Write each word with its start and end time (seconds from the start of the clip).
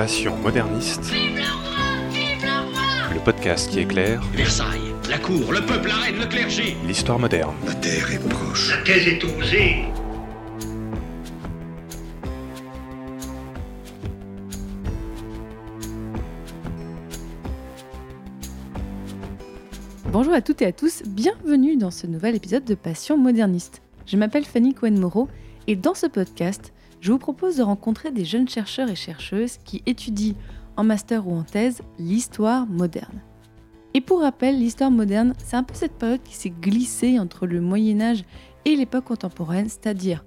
Passion 0.00 0.34
moderniste. 0.38 1.12
Le 3.12 3.22
podcast 3.22 3.70
qui 3.70 3.80
éclaire 3.80 4.22
Versailles, 4.32 4.94
la 5.10 5.18
cour, 5.18 5.52
le 5.52 5.60
peuple, 5.60 5.88
la 5.88 5.96
reine, 5.96 6.18
le 6.18 6.24
clergé. 6.24 6.74
l'histoire 6.86 7.18
moderne. 7.18 7.54
La 7.66 7.74
terre 7.74 8.10
est 8.10 8.28
proche. 8.30 8.70
La 8.70 8.82
thèse 8.82 9.06
est 9.06 9.22
osée. 9.22 9.84
Bonjour 20.10 20.32
à 20.32 20.40
toutes 20.40 20.62
et 20.62 20.66
à 20.66 20.72
tous, 20.72 21.02
bienvenue 21.06 21.76
dans 21.76 21.90
ce 21.90 22.06
nouvel 22.06 22.36
épisode 22.36 22.64
de 22.64 22.74
Passion 22.74 23.18
moderniste. 23.18 23.82
Je 24.06 24.16
m'appelle 24.16 24.46
Fanny 24.46 24.72
Cohen-Moreau 24.72 25.28
et 25.66 25.76
dans 25.76 25.94
ce 25.94 26.06
podcast, 26.06 26.72
je 27.00 27.12
vous 27.12 27.18
propose 27.18 27.56
de 27.56 27.62
rencontrer 27.62 28.10
des 28.10 28.24
jeunes 28.24 28.48
chercheurs 28.48 28.90
et 28.90 28.94
chercheuses 28.94 29.58
qui 29.64 29.82
étudient 29.86 30.34
en 30.76 30.84
master 30.84 31.26
ou 31.26 31.34
en 31.34 31.42
thèse 31.42 31.82
l'histoire 31.98 32.66
moderne. 32.66 33.22
Et 33.94 34.00
pour 34.00 34.20
rappel, 34.20 34.58
l'histoire 34.58 34.90
moderne, 34.90 35.34
c'est 35.38 35.56
un 35.56 35.62
peu 35.62 35.74
cette 35.74 35.94
période 35.94 36.22
qui 36.22 36.34
s'est 36.34 36.50
glissée 36.50 37.18
entre 37.18 37.46
le 37.46 37.60
Moyen 37.60 38.00
Âge 38.00 38.24
et 38.64 38.76
l'époque 38.76 39.06
contemporaine, 39.06 39.68
c'est-à-dire 39.68 40.24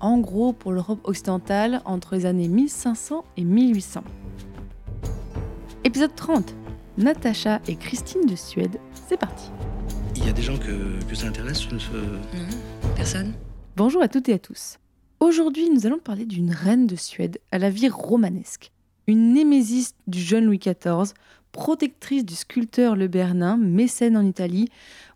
en 0.00 0.18
gros 0.18 0.52
pour 0.52 0.72
l'Europe 0.72 1.00
occidentale 1.04 1.82
entre 1.84 2.14
les 2.14 2.26
années 2.26 2.48
1500 2.48 3.24
et 3.36 3.44
1800. 3.44 4.02
Épisode 5.84 6.14
30. 6.14 6.54
Natacha 6.98 7.60
et 7.66 7.76
Christine 7.76 8.26
de 8.26 8.36
Suède, 8.36 8.78
c'est 9.08 9.16
parti. 9.16 9.50
Il 10.16 10.26
y 10.26 10.28
a 10.28 10.32
des 10.32 10.42
gens 10.42 10.58
que, 10.58 11.02
que 11.08 11.14
ça 11.14 11.26
intéresse 11.26 11.60
ce... 11.60 11.74
Non, 11.74 12.90
personne. 12.94 13.32
Bonjour 13.76 14.02
à 14.02 14.08
toutes 14.08 14.28
et 14.28 14.34
à 14.34 14.38
tous. 14.38 14.78
Aujourd'hui, 15.22 15.70
nous 15.70 15.86
allons 15.86 16.00
parler 16.00 16.24
d'une 16.24 16.50
reine 16.50 16.88
de 16.88 16.96
Suède 16.96 17.38
à 17.52 17.58
la 17.58 17.70
vie 17.70 17.88
romanesque, 17.88 18.72
une 19.06 19.34
némésis 19.34 19.94
du 20.08 20.18
jeune 20.18 20.46
Louis 20.46 20.58
XIV, 20.58 21.14
protectrice 21.52 22.24
du 22.24 22.34
sculpteur 22.34 22.96
Le 22.96 23.06
Bernin, 23.06 23.56
mécène 23.56 24.16
en 24.16 24.26
Italie. 24.26 24.68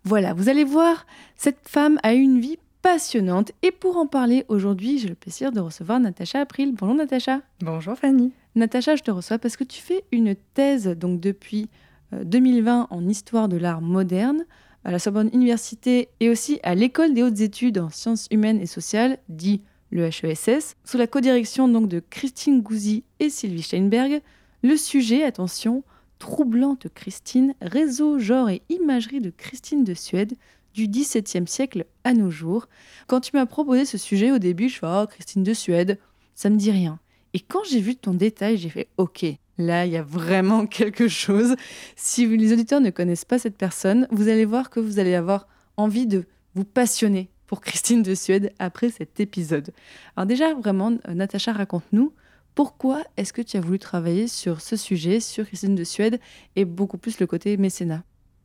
Voilà, 0.05 0.33
vous 0.33 0.47
allez 0.47 0.63
voir, 0.63 1.05
cette 1.35 1.67
femme 1.67 1.99
a 2.03 2.13
eu 2.13 2.21
une 2.21 2.39
vie 2.39 2.57
passionnante 2.81 3.51
et 3.63 3.71
pour 3.71 3.97
en 3.97 4.07
parler 4.07 4.45
aujourd'hui, 4.47 4.97
j'ai 4.97 5.09
le 5.09 5.15
plaisir 5.15 5.51
de 5.51 5.59
recevoir 5.59 5.99
Natacha 5.99 6.39
April. 6.39 6.73
Bonjour 6.73 6.95
Natacha. 6.95 7.41
Bonjour 7.59 7.97
Fanny. 7.97 8.31
Natacha, 8.55 8.95
je 8.95 9.03
te 9.03 9.11
reçois 9.11 9.39
parce 9.39 9.57
que 9.57 9.65
tu 9.65 9.81
fais 9.81 10.05
une 10.13 10.37
thèse 10.53 10.87
donc 10.87 11.19
depuis 11.19 11.67
euh, 12.13 12.23
2020 12.23 12.87
en 12.91 13.09
histoire 13.09 13.49
de 13.49 13.57
l'art 13.57 13.81
moderne 13.81 14.45
à 14.85 14.91
la 14.91 14.99
Sorbonne 14.99 15.29
Université 15.33 16.07
et 16.21 16.29
aussi 16.29 16.61
à 16.63 16.75
l'École 16.75 17.13
des 17.13 17.23
hautes 17.23 17.41
études 17.41 17.79
en 17.79 17.89
sciences 17.89 18.27
humaines 18.31 18.61
et 18.61 18.67
sociales, 18.67 19.17
dit 19.27 19.59
le 19.89 20.05
HESS, 20.05 20.75
sous 20.83 20.97
la 20.97 21.07
codirection 21.07 21.67
donc 21.67 21.87
de 21.87 22.01
Christine 22.09 22.61
Gouzy 22.61 23.03
et 23.19 23.29
Sylvie 23.29 23.61
Steinberg. 23.61 24.21
Le 24.63 24.75
sujet, 24.75 25.23
attention, 25.23 25.83
troublante 26.19 26.87
Christine, 26.93 27.53
réseau, 27.61 28.19
genre 28.19 28.49
et 28.49 28.61
imagerie 28.69 29.21
de 29.21 29.29
Christine 29.29 29.83
de 29.83 29.93
Suède 29.93 30.33
du 30.73 30.87
XVIIe 30.87 31.47
siècle 31.47 31.85
à 32.03 32.13
nos 32.13 32.29
jours. 32.29 32.67
Quand 33.07 33.19
tu 33.19 33.31
m'as 33.33 33.45
proposé 33.45 33.85
ce 33.85 33.97
sujet 33.97 34.31
au 34.31 34.39
début, 34.39 34.69
je 34.69 34.79
fais 34.79 34.87
oh 34.87 35.05
Christine 35.07 35.43
de 35.43 35.53
Suède, 35.53 35.97
ça 36.35 36.49
me 36.49 36.57
dit 36.57 36.71
rien. 36.71 36.99
Et 37.33 37.39
quand 37.39 37.63
j'ai 37.69 37.81
vu 37.81 37.95
ton 37.95 38.13
détail, 38.13 38.57
j'ai 38.57 38.69
fait 38.69 38.87
ok, 38.97 39.25
là 39.57 39.85
il 39.85 39.91
y 39.91 39.97
a 39.97 40.03
vraiment 40.03 40.65
quelque 40.67 41.07
chose. 41.07 41.55
Si 41.95 42.25
les 42.25 42.53
auditeurs 42.53 42.81
ne 42.81 42.89
connaissent 42.89 43.25
pas 43.25 43.39
cette 43.39 43.57
personne, 43.57 44.07
vous 44.11 44.27
allez 44.27 44.45
voir 44.45 44.69
que 44.69 44.79
vous 44.79 44.99
allez 44.99 45.15
avoir 45.15 45.47
envie 45.77 46.07
de 46.07 46.25
vous 46.55 46.65
passionner 46.65 47.29
pour 47.47 47.61
Christine 47.61 48.03
de 48.03 48.13
Suède 48.13 48.53
après 48.59 48.89
cet 48.89 49.19
épisode. 49.19 49.71
Alors 50.15 50.27
déjà, 50.27 50.53
vraiment, 50.53 50.91
euh, 51.07 51.13
Natacha, 51.13 51.53
raconte-nous 51.53 52.13
pourquoi 52.53 53.03
est-ce 53.17 53.33
que 53.33 53.41
tu 53.41 53.57
as 53.57 53.61
voulu 53.61 53.79
travailler 53.79 54.27
sur 54.27 54.61
ce 54.61 54.75
sujet, 54.75 55.19
sur 55.19 55.45
Christine 55.45 55.75
de 55.75 55.83
Suède, 55.83 56.19
et 56.55 56.65
beaucoup 56.65 56.97
plus 56.97 57.19
le 57.19 57.27
côté 57.27 57.55
mécénat? 57.55 58.03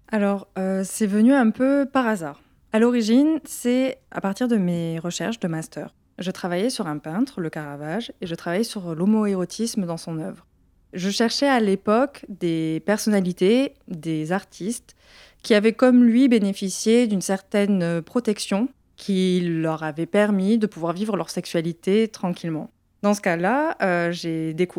Alors, 0.08 0.48
euh, 0.58 0.82
c'est 0.84 1.06
venu 1.06 1.32
un 1.32 1.50
peu 1.50 1.86
par 1.90 2.06
hasard. 2.06 2.42
À 2.72 2.78
l'origine, 2.78 3.40
c'est 3.44 3.98
à 4.10 4.20
partir 4.20 4.48
de 4.48 4.56
mes 4.56 4.98
recherches 4.98 5.40
de 5.40 5.48
master. 5.48 5.94
Je 6.18 6.30
travaillais 6.30 6.70
sur 6.70 6.86
un 6.86 6.98
peintre, 6.98 7.40
le 7.40 7.48
Caravage, 7.50 8.12
et 8.20 8.26
je 8.26 8.34
travaillais 8.34 8.64
sur 8.64 8.94
l'homoérotisme 8.94 9.86
dans 9.86 9.96
son 9.96 10.18
œuvre. 10.18 10.46
Je 10.92 11.08
cherchais 11.08 11.48
à 11.48 11.58
l'époque 11.58 12.26
des 12.28 12.82
personnalités, 12.84 13.74
des 13.88 14.30
artistes, 14.30 14.94
qui 15.42 15.54
avaient 15.54 15.72
comme 15.72 16.04
lui 16.04 16.28
bénéficié 16.28 17.06
d'une 17.06 17.22
certaine 17.22 18.02
protection 18.02 18.68
qui 19.02 19.40
leur 19.40 19.82
avait 19.82 20.06
permis 20.06 20.58
de 20.58 20.68
pouvoir 20.68 20.92
vivre 20.92 21.16
leur 21.16 21.28
sexualité 21.28 22.06
tranquillement. 22.06 22.70
Dans 23.02 23.14
ce 23.14 23.20
cas-là, 23.20 23.76
euh, 23.82 24.12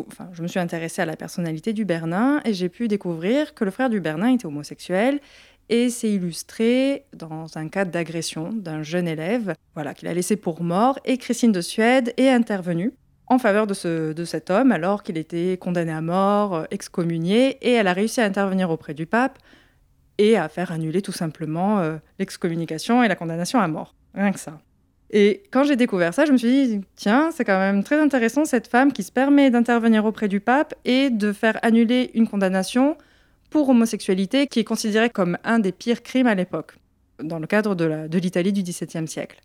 enfin, 0.08 0.30
je 0.32 0.42
me 0.42 0.48
suis 0.48 0.58
intéressée 0.58 1.02
à 1.02 1.04
la 1.04 1.14
personnalité 1.14 1.74
du 1.74 1.84
Bernin 1.84 2.40
et 2.46 2.54
j'ai 2.54 2.70
pu 2.70 2.88
découvrir 2.88 3.52
que 3.52 3.66
le 3.66 3.70
frère 3.70 3.90
du 3.90 4.00
Bernin 4.00 4.32
était 4.32 4.46
homosexuel 4.46 5.20
et 5.68 5.90
s'est 5.90 6.10
illustré 6.10 7.04
dans 7.14 7.58
un 7.58 7.68
cas 7.68 7.84
d'agression 7.84 8.50
d'un 8.50 8.82
jeune 8.82 9.08
élève 9.08 9.54
voilà, 9.74 9.92
qu'il 9.92 10.08
a 10.08 10.14
laissé 10.14 10.36
pour 10.36 10.62
mort 10.62 10.98
et 11.04 11.18
Christine 11.18 11.52
de 11.52 11.60
Suède 11.60 12.14
est 12.16 12.30
intervenue 12.30 12.94
en 13.26 13.38
faveur 13.38 13.66
de, 13.66 13.74
ce, 13.74 14.14
de 14.14 14.24
cet 14.24 14.48
homme 14.48 14.72
alors 14.72 15.02
qu'il 15.02 15.18
était 15.18 15.58
condamné 15.58 15.92
à 15.92 16.00
mort, 16.00 16.54
euh, 16.54 16.64
excommunié 16.70 17.58
et 17.60 17.72
elle 17.72 17.88
a 17.88 17.92
réussi 17.92 18.22
à 18.22 18.24
intervenir 18.24 18.70
auprès 18.70 18.94
du 18.94 19.04
pape 19.04 19.38
et 20.16 20.38
à 20.38 20.48
faire 20.48 20.72
annuler 20.72 21.02
tout 21.02 21.12
simplement 21.12 21.80
euh, 21.80 21.98
l'excommunication 22.18 23.02
et 23.02 23.08
la 23.08 23.16
condamnation 23.16 23.58
à 23.58 23.68
mort. 23.68 23.94
Rien 24.14 24.32
que 24.32 24.40
ça. 24.40 24.60
Et 25.10 25.42
quand 25.50 25.64
j'ai 25.64 25.76
découvert 25.76 26.14
ça, 26.14 26.24
je 26.24 26.32
me 26.32 26.36
suis 26.36 26.48
dit, 26.48 26.80
tiens, 26.96 27.30
c'est 27.32 27.44
quand 27.44 27.58
même 27.58 27.84
très 27.84 28.00
intéressant 28.00 28.44
cette 28.44 28.66
femme 28.66 28.92
qui 28.92 29.02
se 29.02 29.12
permet 29.12 29.50
d'intervenir 29.50 30.04
auprès 30.04 30.28
du 30.28 30.40
pape 30.40 30.74
et 30.84 31.10
de 31.10 31.32
faire 31.32 31.58
annuler 31.62 32.10
une 32.14 32.26
condamnation 32.26 32.96
pour 33.50 33.68
homosexualité 33.68 34.46
qui 34.48 34.60
est 34.60 34.64
considérée 34.64 35.10
comme 35.10 35.38
un 35.44 35.60
des 35.60 35.70
pires 35.70 36.02
crimes 36.02 36.26
à 36.26 36.34
l'époque, 36.34 36.76
dans 37.22 37.38
le 37.38 37.46
cadre 37.46 37.76
de 37.76 38.18
l'Italie 38.18 38.52
du 38.52 38.62
XVIIe 38.62 39.06
siècle. 39.06 39.40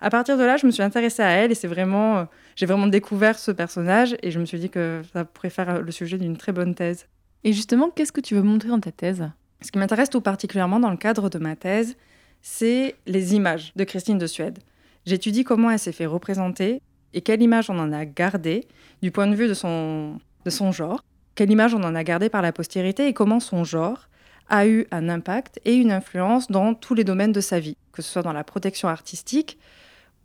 À 0.00 0.08
partir 0.08 0.38
de 0.38 0.44
là, 0.44 0.56
je 0.56 0.66
me 0.66 0.70
suis 0.70 0.82
intéressée 0.82 1.22
à 1.22 1.30
elle 1.30 1.52
et 1.52 1.54
c'est 1.54 1.68
vraiment, 1.68 2.18
euh, 2.18 2.24
j'ai 2.56 2.66
vraiment 2.66 2.86
découvert 2.86 3.38
ce 3.38 3.50
personnage 3.50 4.16
et 4.22 4.30
je 4.30 4.40
me 4.40 4.46
suis 4.46 4.58
dit 4.58 4.70
que 4.70 5.02
ça 5.12 5.24
pourrait 5.24 5.50
faire 5.50 5.82
le 5.82 5.92
sujet 5.92 6.16
d'une 6.16 6.36
très 6.36 6.52
bonne 6.52 6.74
thèse. 6.74 7.06
Et 7.44 7.52
justement, 7.52 7.90
qu'est-ce 7.90 8.12
que 8.12 8.20
tu 8.20 8.34
veux 8.34 8.42
montrer 8.42 8.70
dans 8.70 8.80
ta 8.80 8.92
thèse? 8.92 9.28
Ce 9.60 9.70
qui 9.70 9.78
m'intéresse 9.78 10.08
tout 10.08 10.22
particulièrement 10.22 10.80
dans 10.80 10.90
le 10.90 10.96
cadre 10.96 11.28
de 11.28 11.38
ma 11.38 11.54
thèse, 11.54 11.96
c'est 12.42 12.96
les 13.06 13.34
images 13.34 13.72
de 13.76 13.84
Christine 13.84 14.18
de 14.18 14.26
Suède. 14.26 14.58
J'étudie 15.06 15.44
comment 15.44 15.70
elle 15.70 15.78
s'est 15.78 15.92
fait 15.92 16.06
représenter 16.06 16.82
et 17.14 17.20
quelle 17.20 17.42
image 17.42 17.70
on 17.70 17.78
en 17.78 17.92
a 17.92 18.04
gardé 18.04 18.66
du 19.02 19.10
point 19.10 19.26
de 19.26 19.34
vue 19.34 19.48
de 19.48 19.54
son, 19.54 20.18
de 20.44 20.50
son 20.50 20.72
genre, 20.72 21.04
quelle 21.34 21.50
image 21.50 21.74
on 21.74 21.82
en 21.82 21.94
a 21.94 22.04
gardé 22.04 22.28
par 22.28 22.42
la 22.42 22.52
postérité 22.52 23.06
et 23.06 23.12
comment 23.12 23.40
son 23.40 23.64
genre 23.64 24.08
a 24.48 24.66
eu 24.66 24.86
un 24.90 25.08
impact 25.08 25.60
et 25.64 25.74
une 25.74 25.92
influence 25.92 26.50
dans 26.50 26.74
tous 26.74 26.94
les 26.94 27.04
domaines 27.04 27.32
de 27.32 27.40
sa 27.40 27.60
vie, 27.60 27.76
que 27.92 28.02
ce 28.02 28.10
soit 28.10 28.22
dans 28.22 28.32
la 28.32 28.44
protection 28.44 28.88
artistique 28.88 29.58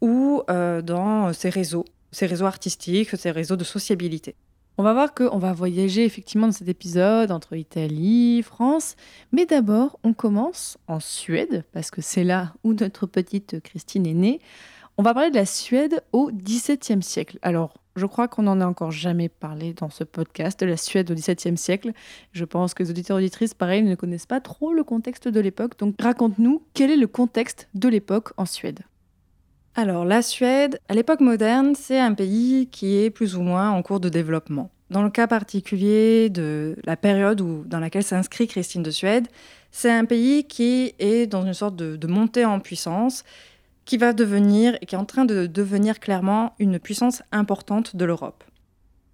ou 0.02 0.44
euh, 0.50 0.82
dans 0.82 1.32
ses 1.32 1.50
réseaux, 1.50 1.86
ses 2.12 2.26
réseaux 2.26 2.46
artistiques, 2.46 3.16
ses 3.16 3.32
réseaux 3.32 3.56
de 3.56 3.64
sociabilité. 3.64 4.36
On 4.78 4.84
va 4.84 4.92
voir 4.92 5.14
qu'on 5.14 5.38
va 5.38 5.54
voyager 5.54 6.04
effectivement 6.04 6.48
dans 6.48 6.54
cet 6.54 6.68
épisode 6.68 7.32
entre 7.32 7.56
Italie, 7.56 8.44
France, 8.44 8.98
mais 9.32 9.46
d'abord 9.46 9.98
on 10.04 10.14
commence 10.14 10.78
en 10.90 11.00
Suède, 11.00 11.64
parce 11.72 11.92
que 11.92 12.02
c'est 12.02 12.26
là 12.26 12.54
où 12.66 12.74
notre 12.74 13.06
petite 13.06 13.62
Christine 13.62 14.06
est 14.06 14.14
née. 14.14 14.42
On 14.98 15.04
va 15.04 15.14
parler 15.14 15.30
de 15.30 15.36
la 15.36 15.46
Suède 15.46 16.04
au 16.12 16.30
XVIIe 16.30 17.02
siècle. 17.02 17.40
Alors, 17.42 17.76
je 17.96 18.06
crois 18.06 18.28
qu'on 18.28 18.44
n'en 18.44 18.60
a 18.60 18.66
encore 18.66 18.92
jamais 18.92 19.30
parlé 19.30 19.74
dans 19.74 19.90
ce 19.90 20.04
podcast 20.04 20.60
de 20.60 20.66
la 20.66 20.76
Suède 20.76 21.10
au 21.10 21.16
XVIIe 21.16 21.58
siècle. 21.58 21.94
Je 22.34 22.44
pense 22.44 22.74
que 22.74 22.84
les 22.84 22.90
auditeurs 22.90 23.20
et 23.20 23.24
auditrices, 23.24 23.54
pareil, 23.54 23.82
ne 23.82 23.96
connaissent 23.96 24.26
pas 24.26 24.42
trop 24.42 24.74
le 24.74 24.84
contexte 24.84 25.30
de 25.30 25.40
l'époque. 25.40 25.80
Donc, 25.80 25.96
raconte-nous 26.02 26.62
quel 26.74 26.92
est 26.92 26.98
le 26.98 27.08
contexte 27.08 27.70
de 27.76 27.88
l'époque 27.88 28.34
en 28.36 28.46
Suède. 28.46 28.82
Alors, 29.78 30.06
la 30.06 30.22
Suède, 30.22 30.80
à 30.88 30.94
l'époque 30.94 31.20
moderne, 31.20 31.76
c'est 31.76 32.00
un 32.00 32.14
pays 32.14 32.70
qui 32.72 32.98
est 32.98 33.10
plus 33.10 33.36
ou 33.36 33.42
moins 33.42 33.72
en 33.72 33.82
cours 33.82 34.00
de 34.00 34.08
développement. 34.08 34.72
Dans 34.90 35.04
le 35.04 35.10
cas 35.10 35.28
particulier 35.28 36.30
de 36.30 36.78
la 36.86 36.96
période 36.96 37.42
où, 37.42 37.66
dans 37.66 37.82
laquelle 37.82 38.04
s'inscrit 38.04 38.48
Christine 38.48 38.84
de 38.84 38.92
Suède, 38.92 39.28
c'est 39.72 39.92
un 39.92 40.06
pays 40.06 40.46
qui 40.46 40.94
est 41.00 41.28
dans 41.28 41.46
une 41.46 41.54
sorte 41.54 41.76
de, 41.76 42.08
montée 42.08 42.46
en 42.46 42.62
puissance, 42.62 43.26
qui 43.84 43.98
va 43.98 44.14
devenir, 44.14 44.78
et 44.82 44.86
qui 44.86 44.96
est 44.96 44.98
en 44.98 45.04
train 45.04 45.26
de 45.26 45.46
devenir 45.46 46.00
clairement 46.00 46.54
une 46.58 46.80
puissance 46.80 47.22
importante 47.34 47.98
de 47.98 48.06
l'Europe. 48.06 48.46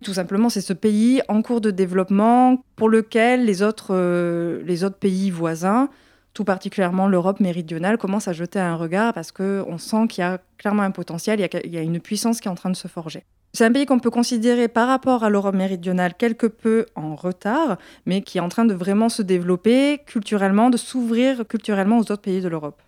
Tout 0.03 0.13
simplement, 0.13 0.49
c'est 0.49 0.61
ce 0.61 0.73
pays 0.73 1.23
en 1.27 1.41
cours 1.41 1.61
de 1.61 1.71
développement 1.71 2.63
pour 2.75 2.87
lequel 2.87 3.45
les 3.45 3.63
autres, 3.63 3.95
euh, 3.95 4.61
les 4.65 4.83
autres 4.83 4.97
pays 4.97 5.31
voisins 5.31 5.89
tout 6.33 6.43
particulièrement 6.43 7.07
l'Europe 7.07 7.39
méridionale, 7.39 7.97
commence 7.97 8.27
à 8.27 8.33
jeter 8.33 8.59
un 8.59 8.75
regard 8.75 9.13
parce 9.13 9.31
qu'on 9.31 9.77
sent 9.77 10.07
qu'il 10.07 10.21
y 10.21 10.25
a 10.25 10.39
clairement 10.57 10.83
un 10.83 10.91
potentiel, 10.91 11.39
il 11.39 11.71
y 11.71 11.77
a, 11.77 11.81
une 11.81 11.99
puissance 11.99 12.39
qui 12.39 12.47
est 12.47 12.51
en 12.51 12.55
train 12.55 12.69
de 12.69 12.75
se 12.75 12.87
forger. 12.87 13.23
C'est 13.53 13.65
un 13.65 13.71
pays 13.71 13.85
qu'on 13.85 13.99
peut 13.99 14.11
considérer 14.11 14.69
par 14.69 14.87
rapport 14.87 15.25
à 15.25 15.29
l'Europe 15.29 15.55
méridionale 15.55 16.13
quelque 16.13 16.47
peu 16.47 16.85
en 16.95 17.15
retard, 17.15 17.77
mais 18.05 18.21
qui 18.21 18.37
est 18.37 18.41
en 18.41 18.47
train 18.47 18.63
de 18.63 18.73
vraiment 18.73 19.09
se 19.09 19.21
développer 19.21 19.99
culturellement, 20.05 20.69
de 20.69 20.77
s'ouvrir 20.77 21.45
culturellement 21.45 21.97
aux 21.97 22.11
autres 22.11 22.21
pays 22.21 22.39
de 22.39 22.47
l'Europe. 22.47 22.81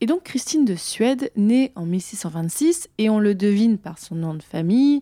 Et 0.00 0.06
donc 0.06 0.24
Christine 0.24 0.66
de 0.66 0.74
Suède, 0.74 1.30
née 1.36 1.72
en 1.76 1.86
1626, 1.86 2.88
et 2.98 3.08
on 3.08 3.18
le 3.18 3.34
devine 3.34 3.78
par 3.78 3.98
son 3.98 4.16
nom 4.16 4.34
de 4.34 4.42
famille, 4.42 5.00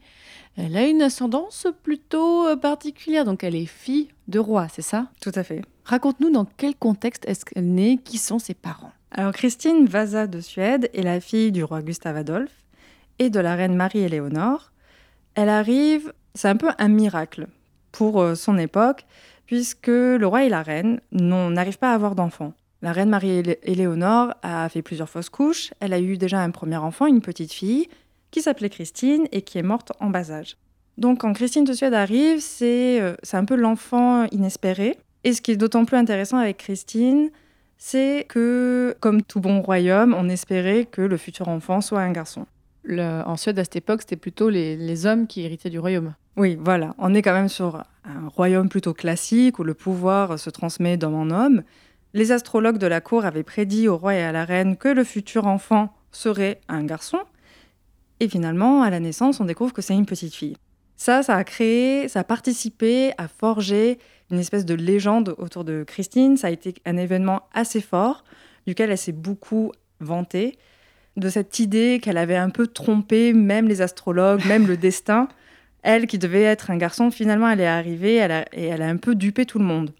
elle 0.56 0.76
a 0.76 0.87
une 0.87 1.02
ascendance 1.02 1.67
plutôt 1.82 2.46
euh, 2.46 2.56
particulière, 2.56 3.25
donc 3.25 3.43
elle 3.43 3.56
est 3.56 3.67
fille 3.67 4.08
de 4.28 4.38
roi, 4.38 4.69
c'est 4.69 4.82
ça? 4.82 5.08
Tout 5.20 5.32
à 5.35 5.43
fait. 5.43 5.62
Raconte-nous 5.84 6.31
dans 6.31 6.46
quel 6.56 6.76
contexte 6.76 7.25
est-ce 7.26 7.44
qu'elle 7.44 7.64
est 7.64 7.67
née, 7.67 7.99
qui 7.99 8.19
sont 8.19 8.38
ses 8.38 8.55
parents 8.55 8.93
Alors 9.11 9.32
Christine 9.32 9.87
Vasa 9.87 10.26
de 10.26 10.40
Suède 10.40 10.88
est 10.94 11.02
la 11.02 11.20
fille 11.20 11.52
du 11.52 11.64
roi 11.64 11.82
Gustave 11.82 12.17
Adolphe 12.17 12.64
et 13.19 13.31
de 13.31 13.40
la 13.40 13.56
reine 13.56 13.75
Marie-Éléonore. 13.75 14.73
Elle 15.34 15.49
arrive, 15.49 16.12
c'est 16.34 16.49
un 16.49 16.56
peu 16.56 16.70
un 16.79 16.88
miracle 16.88 17.49
pour 17.90 18.20
euh, 18.20 18.34
son 18.34 18.58
époque, 18.58 19.06
puisque 19.46 19.88
le 19.88 20.25
roi 20.25 20.44
et 20.44 20.49
la 20.49 20.62
reine 20.62 21.00
n'arrivent 21.11 21.79
pas 21.79 21.93
à 21.93 21.94
avoir 21.94 22.14
d'enfants. 22.14 22.55
La 22.81 22.93
reine 22.93 23.11
Marie-Éléonore 23.11 24.35
a 24.43 24.69
fait 24.69 24.82
plusieurs 24.82 25.08
fausses 25.08 25.31
couches. 25.31 25.73
Elle 25.81 25.93
a 25.93 26.00
eu 26.00 26.17
déjà 26.17 26.40
un 26.40 26.50
premier 26.50 26.76
enfant, 26.76 27.06
une 27.06 27.20
petite 27.20 27.52
fille, 27.52 27.88
qui 28.31 28.40
s'appelait 28.40 28.70
Christine 28.70 29.26
et 29.31 29.43
qui 29.43 29.58
est 29.58 29.62
morte 29.62 29.93
en 30.00 30.11
bas 30.11 30.31
âge. 30.31 30.56
Donc 30.99 31.20
quand 31.20 31.32
Christine 31.32 31.64
de 31.64 31.73
Suède 31.73 31.94
arrive, 31.94 32.40
c'est 32.40 33.00
euh, 33.00 33.14
un 33.32 33.44
peu 33.44 33.56
l'enfant 33.56 34.26
inespéré. 34.32 34.99
Et 35.24 35.32
ce 35.32 35.40
qui 35.40 35.52
est 35.52 35.56
d'autant 35.56 35.84
plus 35.84 35.96
intéressant 35.96 36.38
avec 36.38 36.58
Christine, 36.58 37.30
c'est 37.78 38.26
que, 38.28 38.94
comme 39.00 39.22
tout 39.22 39.40
bon 39.40 39.60
royaume, 39.60 40.14
on 40.16 40.28
espérait 40.28 40.84
que 40.84 41.02
le 41.02 41.16
futur 41.16 41.48
enfant 41.48 41.80
soit 41.80 42.00
un 42.00 42.12
garçon. 42.12 42.46
en 42.88 43.36
Suède, 43.36 43.58
à 43.58 43.64
cette 43.64 43.76
époque, 43.76 44.02
c'était 44.02 44.16
plutôt 44.16 44.50
les, 44.50 44.76
les, 44.76 45.06
hommes 45.06 45.26
qui 45.26 45.42
héritaient 45.42 45.70
du 45.70 45.78
royaume. 45.78 46.14
Oui, 46.36 46.58
voilà. 46.60 46.94
On 46.98 47.14
est 47.14 47.22
quand 47.22 47.32
même 47.32 47.48
sur 47.48 47.84
un 48.04 48.28
royaume 48.28 48.69
plutôt 48.69 48.94
classique 48.94 49.58
où 49.58 49.64
le 49.64 49.74
pouvoir 49.74 50.38
se 50.38 50.50
transmet 50.50 50.96
d'homme 50.96 51.14
en 51.14 51.30
homme. 51.30 51.62
Les 52.14 52.30
astrologues 52.30 52.78
de 52.78 52.86
la 52.86 53.00
cour 53.00 53.25
avaient 53.25 53.42
prédit 53.42 53.88
au 53.88 53.96
roi 53.96 54.14
et 54.14 54.22
à 54.22 54.32
la 54.32 54.44
reine 54.44 54.76
que 54.76 54.88
le 54.88 55.04
futur 55.04 55.46
enfant 55.46 55.94
serait 56.10 56.60
un 56.68 56.84
garçon. 56.84 57.18
Et 58.20 58.28
finalement, 58.28 58.82
à 58.82 58.90
la 58.90 59.00
naissance, 59.00 59.40
on 59.40 59.44
découvre 59.44 59.72
que 59.72 59.82
c'est 59.82 59.94
une 59.94 60.06
petite 60.06 60.34
fille. 60.34 60.56
Ça, 60.96 61.22
ça 61.22 61.34
a 61.34 61.42
créé, 61.42 62.06
ça 62.06 62.20
a 62.20 62.25
participé 62.25 63.12
à 63.18 63.26
forger 63.26 63.98
une 64.32 64.38
espèce 64.38 64.64
de 64.64 64.75
légende 64.75 65.34
autour 65.38 65.64
de 65.64 65.84
Christine. 65.87 66.37
Ça 66.37 66.49
a 66.49 66.50
été 66.50 66.75
un 66.84 66.96
événement 66.96 67.43
assez 67.52 67.81
fort, 67.81 68.25
duquel 68.67 68.90
elle 68.90 68.99
s'est 68.99 69.12
beaucoup 69.12 69.73
vantée, 70.00 70.58
de 71.17 71.29
cette 71.29 71.58
idée 71.58 72.00
qu'elle 72.02 72.17
avait 72.17 72.37
un 72.37 72.50
peu 72.50 72.67
trompé 72.67 73.32
même 73.34 73.69
les 73.69 73.82
astrologues, 73.82 74.44
même 74.46 74.67
le 74.67 74.76
destin. 74.76 75.29
Elle, 75.82 76.06
qui 76.06 76.19
devait 76.19 76.43
être 76.43 76.70
un 76.70 76.76
garçon, 76.76 77.11
finalement, 77.11 77.49
elle 77.49 77.61
est 77.61 77.67
arrivée 77.67 78.17
et 78.52 78.64
elle 78.64 78.82
a 78.82 78.88
un 78.88 78.96
peu 78.96 79.14
dupé 79.14 79.46
tout 79.46 79.58
le 79.58 79.64
monde. 79.64 79.93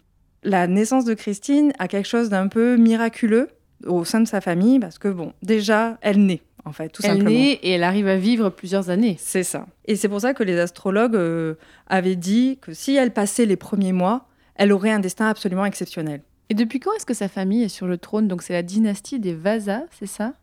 La 0.43 0.65
naissance 0.67 1.05
de 1.05 1.13
Christine 1.13 1.71
a 1.77 1.87
quelque 1.87 2.07
chose 2.07 2.29
d'un 2.29 2.47
peu 2.47 2.77
miraculeux 2.77 3.49
au 3.85 4.05
sein 4.05 4.21
de 4.21 4.27
sa 4.27 4.41
famille, 4.41 4.79
parce 4.79 4.97
que, 4.97 5.09
bon, 5.09 5.33
déjà, 5.41 5.97
elle 6.01 6.25
naît 6.25 6.41
en 6.65 6.71
fait, 6.71 6.89
tout 6.89 7.01
elle 7.03 7.11
simplement. 7.11 7.29
naît 7.31 7.59
et 7.61 7.71
elle 7.71 7.83
arrive 7.83 8.07
à 8.07 8.17
vivre 8.17 8.49
plusieurs 8.49 8.89
années. 8.89 9.17
C'est 9.19 9.43
ça. 9.43 9.67
Et 9.85 9.95
c'est 9.95 10.09
pour 10.09 10.21
ça 10.21 10.33
que 10.33 10.43
les 10.43 10.57
astrologues 10.59 11.15
euh, 11.15 11.55
avaient 11.87 12.15
dit 12.15 12.57
que 12.61 12.73
si 12.73 12.95
elle 12.95 13.11
passait 13.11 13.45
les 13.45 13.57
premiers 13.57 13.91
mois, 13.91 14.27
elle 14.55 14.71
aurait 14.71 14.91
un 14.91 14.99
destin 14.99 15.27
absolument 15.27 15.65
exceptionnel. 15.65 16.21
Et 16.49 16.53
depuis 16.53 16.79
quand 16.79 16.93
est-ce 16.93 17.05
que 17.05 17.13
sa 17.13 17.27
famille 17.27 17.63
est 17.63 17.69
sur 17.69 17.87
le 17.87 17.97
trône? 17.97 18.27
Donc 18.27 18.43
c'est 18.43 18.53
la 18.53 18.63
dynastie 18.63 19.19
des 19.19 19.33
Vasa, 19.33 19.83
c'est 19.97 20.07
ça? 20.07 20.33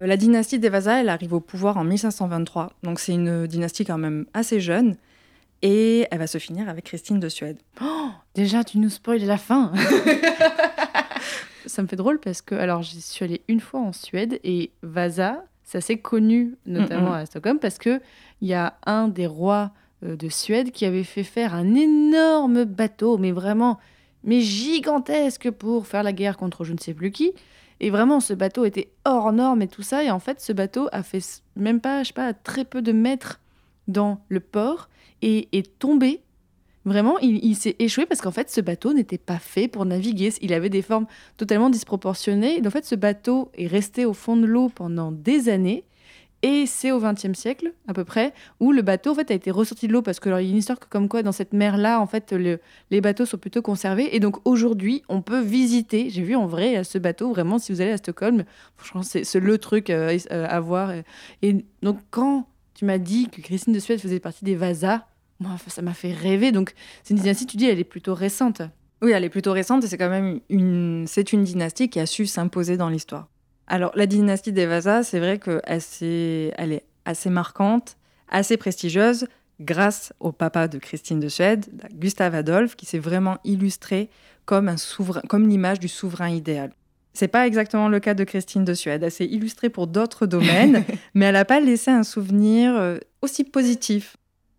La 0.00 0.16
dynastie 0.16 0.58
des 0.58 0.68
Vasa, 0.68 1.00
elle 1.00 1.08
arrive 1.08 1.32
au 1.32 1.40
pouvoir 1.40 1.76
en 1.76 1.84
1523. 1.84 2.72
Donc 2.82 2.98
c'est 2.98 3.12
une 3.12 3.46
dynastie 3.46 3.84
quand 3.84 3.98
même 3.98 4.26
assez 4.34 4.60
jeune. 4.60 4.96
Et 5.62 6.08
elle 6.10 6.18
va 6.18 6.26
se 6.26 6.38
finir 6.38 6.68
avec 6.68 6.86
Christine 6.86 7.20
de 7.20 7.28
Suède. 7.28 7.56
Oh, 7.80 8.10
déjà, 8.34 8.64
tu 8.64 8.78
nous 8.78 8.90
spoiles 8.90 9.24
la 9.24 9.38
fin 9.38 9.72
Ça 11.66 11.82
me 11.82 11.86
fait 11.86 11.94
drôle 11.96 12.18
parce 12.18 12.42
que, 12.42 12.56
alors, 12.56 12.82
j'y 12.82 13.00
suis 13.00 13.24
allée 13.24 13.42
une 13.46 13.60
fois 13.60 13.80
en 13.80 13.92
Suède 13.92 14.40
et 14.42 14.72
Vasa, 14.82 15.44
c'est 15.72 15.78
assez 15.78 15.96
connu, 15.96 16.54
notamment 16.66 17.12
mm 17.12 17.14
-mm. 17.14 17.22
à 17.22 17.26
Stockholm, 17.26 17.58
parce 17.58 17.78
qu'il 17.78 18.00
y 18.42 18.52
a 18.52 18.74
un 18.84 19.08
des 19.08 19.26
rois 19.26 19.70
euh, 20.04 20.16
de 20.16 20.28
Suède 20.28 20.70
qui 20.70 20.84
avait 20.84 21.02
fait 21.02 21.24
faire 21.24 21.54
un 21.54 21.74
énorme 21.74 22.64
bateau, 22.64 23.16
mais 23.16 23.32
vraiment 23.32 23.78
mais 24.22 24.40
gigantesque 24.42 25.50
pour 25.50 25.86
faire 25.86 26.02
la 26.02 26.12
guerre 26.12 26.36
contre 26.36 26.64
je 26.64 26.74
ne 26.74 26.78
sais 26.78 26.92
plus 26.92 27.10
qui. 27.10 27.32
Et 27.80 27.88
vraiment, 27.90 28.20
ce 28.20 28.34
bateau 28.34 28.64
était 28.66 28.90
hors 29.06 29.32
norme 29.32 29.62
et 29.62 29.66
tout 29.66 29.82
ça. 29.82 30.04
Et 30.04 30.10
en 30.10 30.20
fait, 30.20 30.40
ce 30.40 30.52
bateau 30.52 30.88
a 30.92 31.02
fait 31.02 31.42
même 31.56 31.80
pas, 31.80 32.02
je 32.02 32.08
sais 32.08 32.14
pas, 32.14 32.32
très 32.34 32.64
peu 32.64 32.82
de 32.82 32.92
mètres 32.92 33.40
dans 33.88 34.20
le 34.28 34.40
port 34.40 34.88
et 35.22 35.48
est 35.52 35.78
tombé. 35.78 36.20
Vraiment, 36.84 37.18
il, 37.18 37.44
il 37.44 37.54
s'est 37.54 37.76
échoué 37.78 38.06
parce 38.06 38.20
qu'en 38.20 38.32
fait, 38.32 38.50
ce 38.50 38.60
bateau 38.60 38.92
n'était 38.92 39.18
pas 39.18 39.38
fait 39.38 39.68
pour 39.68 39.84
naviguer. 39.84 40.32
Il 40.40 40.52
avait 40.52 40.70
des 40.70 40.82
formes 40.82 41.06
totalement 41.36 41.70
disproportionnées. 41.70 42.58
Et 42.58 42.66
en 42.66 42.70
fait, 42.70 42.84
ce 42.84 42.94
bateau 42.94 43.50
est 43.54 43.66
resté 43.66 44.04
au 44.04 44.14
fond 44.14 44.36
de 44.36 44.46
l'eau 44.46 44.68
pendant 44.68 45.12
des 45.12 45.48
années. 45.48 45.84
Et 46.44 46.66
c'est 46.66 46.90
au 46.90 46.98
XXe 46.98 47.38
siècle, 47.38 47.72
à 47.86 47.94
peu 47.94 48.02
près, 48.02 48.34
où 48.58 48.72
le 48.72 48.82
bateau 48.82 49.12
en 49.12 49.14
fait, 49.14 49.30
a 49.30 49.34
été 49.34 49.52
ressorti 49.52 49.86
de 49.86 49.92
l'eau 49.92 50.02
parce 50.02 50.18
qu'il 50.18 50.32
y 50.32 50.34
a 50.34 50.40
une 50.40 50.56
histoire 50.56 50.80
que, 50.80 50.88
comme 50.88 51.08
quoi, 51.08 51.22
dans 51.22 51.30
cette 51.30 51.52
mer-là, 51.52 52.00
en 52.00 52.06
fait, 52.08 52.32
le, 52.32 52.58
les 52.90 53.00
bateaux 53.00 53.24
sont 53.24 53.38
plutôt 53.38 53.62
conservés. 53.62 54.16
Et 54.16 54.18
donc, 54.18 54.38
aujourd'hui, 54.44 55.04
on 55.08 55.22
peut 55.22 55.40
visiter. 55.40 56.10
J'ai 56.10 56.22
vu 56.22 56.34
en 56.34 56.46
vrai 56.46 56.82
ce 56.82 56.98
bateau, 56.98 57.30
vraiment, 57.30 57.60
si 57.60 57.70
vous 57.70 57.80
allez 57.80 57.92
à 57.92 57.96
Stockholm, 57.96 58.42
franchement, 58.76 59.02
c'est 59.04 59.38
le 59.38 59.58
truc 59.58 59.88
euh, 59.88 60.18
à 60.30 60.58
voir. 60.58 60.92
Et 61.42 61.64
donc, 61.82 61.98
quand 62.10 62.48
tu 62.74 62.86
m'as 62.86 62.98
dit 62.98 63.28
que 63.28 63.40
Christine 63.40 63.72
de 63.72 63.78
Suède 63.78 64.00
faisait 64.00 64.18
partie 64.18 64.44
des 64.44 64.56
Vasa, 64.56 65.06
moi, 65.40 65.56
ça 65.66 65.82
m'a 65.82 65.94
fait 65.94 66.12
rêver. 66.12 66.52
Donc, 66.52 66.74
c'est 67.02 67.14
une 67.14 67.20
dynastie, 67.20 67.46
tu 67.46 67.56
dis, 67.56 67.66
elle 67.66 67.78
est 67.78 67.84
plutôt 67.84 68.14
récente. 68.14 68.62
Oui, 69.02 69.10
elle 69.10 69.24
est 69.24 69.28
plutôt 69.28 69.52
récente 69.52 69.82
et 69.84 69.88
c'est 69.88 69.98
quand 69.98 70.08
même 70.08 70.40
une, 70.48 71.06
c'est 71.08 71.32
une 71.32 71.42
dynastie 71.42 71.88
qui 71.88 71.98
a 71.98 72.06
su 72.06 72.26
s'imposer 72.26 72.76
dans 72.76 72.88
l'histoire. 72.88 73.28
Alors, 73.66 73.90
la 73.94 74.06
dynastie 74.06 74.52
des 74.52 74.66
Vasa, 74.66 75.02
c'est 75.02 75.18
vrai 75.18 75.38
qu'elle 75.38 75.60
elle 76.56 76.72
est 76.72 76.84
assez 77.04 77.30
marquante, 77.30 77.96
assez 78.28 78.56
prestigieuse, 78.56 79.26
grâce 79.60 80.12
au 80.20 80.32
papa 80.32 80.68
de 80.68 80.78
Christine 80.78 81.20
de 81.20 81.28
Suède, 81.28 81.66
Gustave 81.94 82.34
Adolphe, 82.34 82.76
qui 82.76 82.86
s'est 82.86 82.98
vraiment 82.98 83.38
illustré 83.44 84.08
comme, 84.44 84.68
un 84.68 84.76
souverain, 84.76 85.22
comme 85.28 85.48
l'image 85.48 85.80
du 85.80 85.88
souverain 85.88 86.28
idéal. 86.28 86.72
C'est 87.14 87.28
pas 87.28 87.46
exactement 87.46 87.88
le 87.88 88.00
cas 88.00 88.14
de 88.14 88.24
Christine 88.24 88.64
de 88.64 88.74
Suède. 88.74 89.02
Elle 89.02 89.10
s'est 89.10 89.26
illustrée 89.26 89.68
pour 89.68 89.86
d'autres 89.86 90.26
domaines, 90.26 90.84
mais 91.14 91.26
elle 91.26 91.34
n'a 91.34 91.44
pas 91.44 91.60
laissé 91.60 91.90
un 91.90 92.04
souvenir 92.04 92.74
euh, 92.74 92.98
aussi 93.20 93.44
positif. 93.44 94.16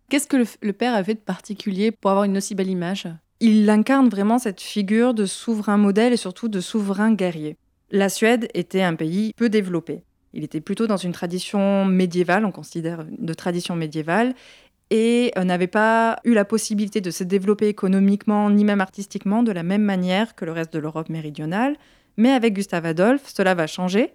Qu'est-ce 0.08 0.26
que 0.26 0.36
le, 0.36 0.72
père 0.72 0.94
a 0.94 1.02
fait 1.02 1.14
de 1.14 1.20
particulier 1.20 1.90
pour 1.90 2.10
avoir 2.10 2.24
une 2.24 2.36
aussi 2.36 2.54
belle 2.54 2.68
image? 2.68 3.08
Il 3.40 3.68
incarne 3.68 4.08
vraiment 4.08 4.38
cette 4.38 4.60
figure 4.60 5.14
de 5.14 5.26
souverain 5.26 5.76
modèle 5.76 6.12
et 6.12 6.18
surtout 6.18 6.48
de 6.48 6.60
souverain 6.60 7.12
guerrier. 7.12 7.56
La 7.90 8.08
Suède 8.08 8.48
était 8.54 8.82
un 8.82 8.94
pays 8.94 9.32
peu 9.36 9.48
développé. 9.48 10.02
Il 10.32 10.44
était 10.44 10.60
plutôt 10.60 10.86
dans 10.86 10.96
une 10.96 11.12
tradition 11.12 11.84
médiévale, 11.84 12.44
on 12.44 12.52
considère 12.52 13.04
de 13.06 13.34
tradition 13.34 13.76
médiévale, 13.76 14.34
et 14.90 15.32
n'avait 15.36 15.66
pas 15.66 16.18
eu 16.24 16.34
la 16.34 16.44
possibilité 16.44 17.00
de 17.00 17.10
se 17.10 17.24
développer 17.24 17.68
économiquement 17.68 18.50
ni 18.50 18.64
même 18.64 18.80
artistiquement 18.80 19.42
de 19.42 19.52
la 19.52 19.62
même 19.62 19.82
manière 19.82 20.34
que 20.34 20.44
le 20.44 20.52
reste 20.52 20.72
de 20.72 20.78
l'Europe 20.78 21.08
méridionale. 21.08 21.76
Mais 22.16 22.30
avec 22.30 22.54
Gustave 22.54 22.86
Adolphe, 22.86 23.32
cela 23.34 23.54
va 23.54 23.66
changer, 23.66 24.12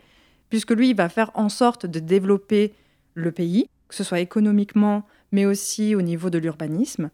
puisque 0.49 0.71
lui, 0.71 0.89
il 0.89 0.95
va 0.95 1.09
faire 1.09 1.31
en 1.33 1.49
sorte 1.49 1.85
de 1.85 1.99
développer 1.99 2.73
le 3.13 3.31
pays, 3.31 3.67
que 3.87 3.95
ce 3.95 4.03
soit 4.03 4.19
économiquement, 4.19 5.05
mais 5.31 5.45
aussi 5.45 5.95
au 5.95 6.01
niveau 6.01 6.29
de 6.29 6.37
l'urbanisme. 6.37 7.09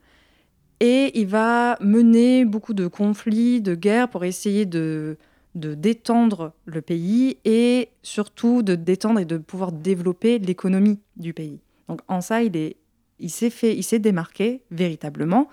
Et 0.79 1.17
il 1.19 1.27
va 1.27 1.77
mener 1.79 2.45
beaucoup 2.45 2.74
de 2.74 2.88
conflits, 2.88 3.62
de 3.62 3.75
guerres 3.75 4.10
pour 4.10 4.25
essayer 4.25 4.65
de, 4.65 5.17
de 5.55 5.74
détendre 5.74 6.53
le 6.65 6.81
pays 6.81 7.38
et 7.45 7.89
surtout 8.03 8.62
de 8.62 8.75
détendre 8.75 9.19
et 9.19 9.25
de 9.25 9.38
pouvoir 9.38 9.72
développer 9.72 10.38
l'économie 10.39 11.00
du 11.15 11.34
pays. 11.34 11.62
Donc 11.88 12.01
en 12.07 12.22
ça, 12.22 12.43
il 12.43 12.57
est, 12.57 12.75
il 13.19 13.29
s'est 13.29 13.50
fait, 13.50 13.75
il 13.75 13.84
s'est 13.84 14.00
démarqué 14.00 14.63
véritablement 14.69 15.48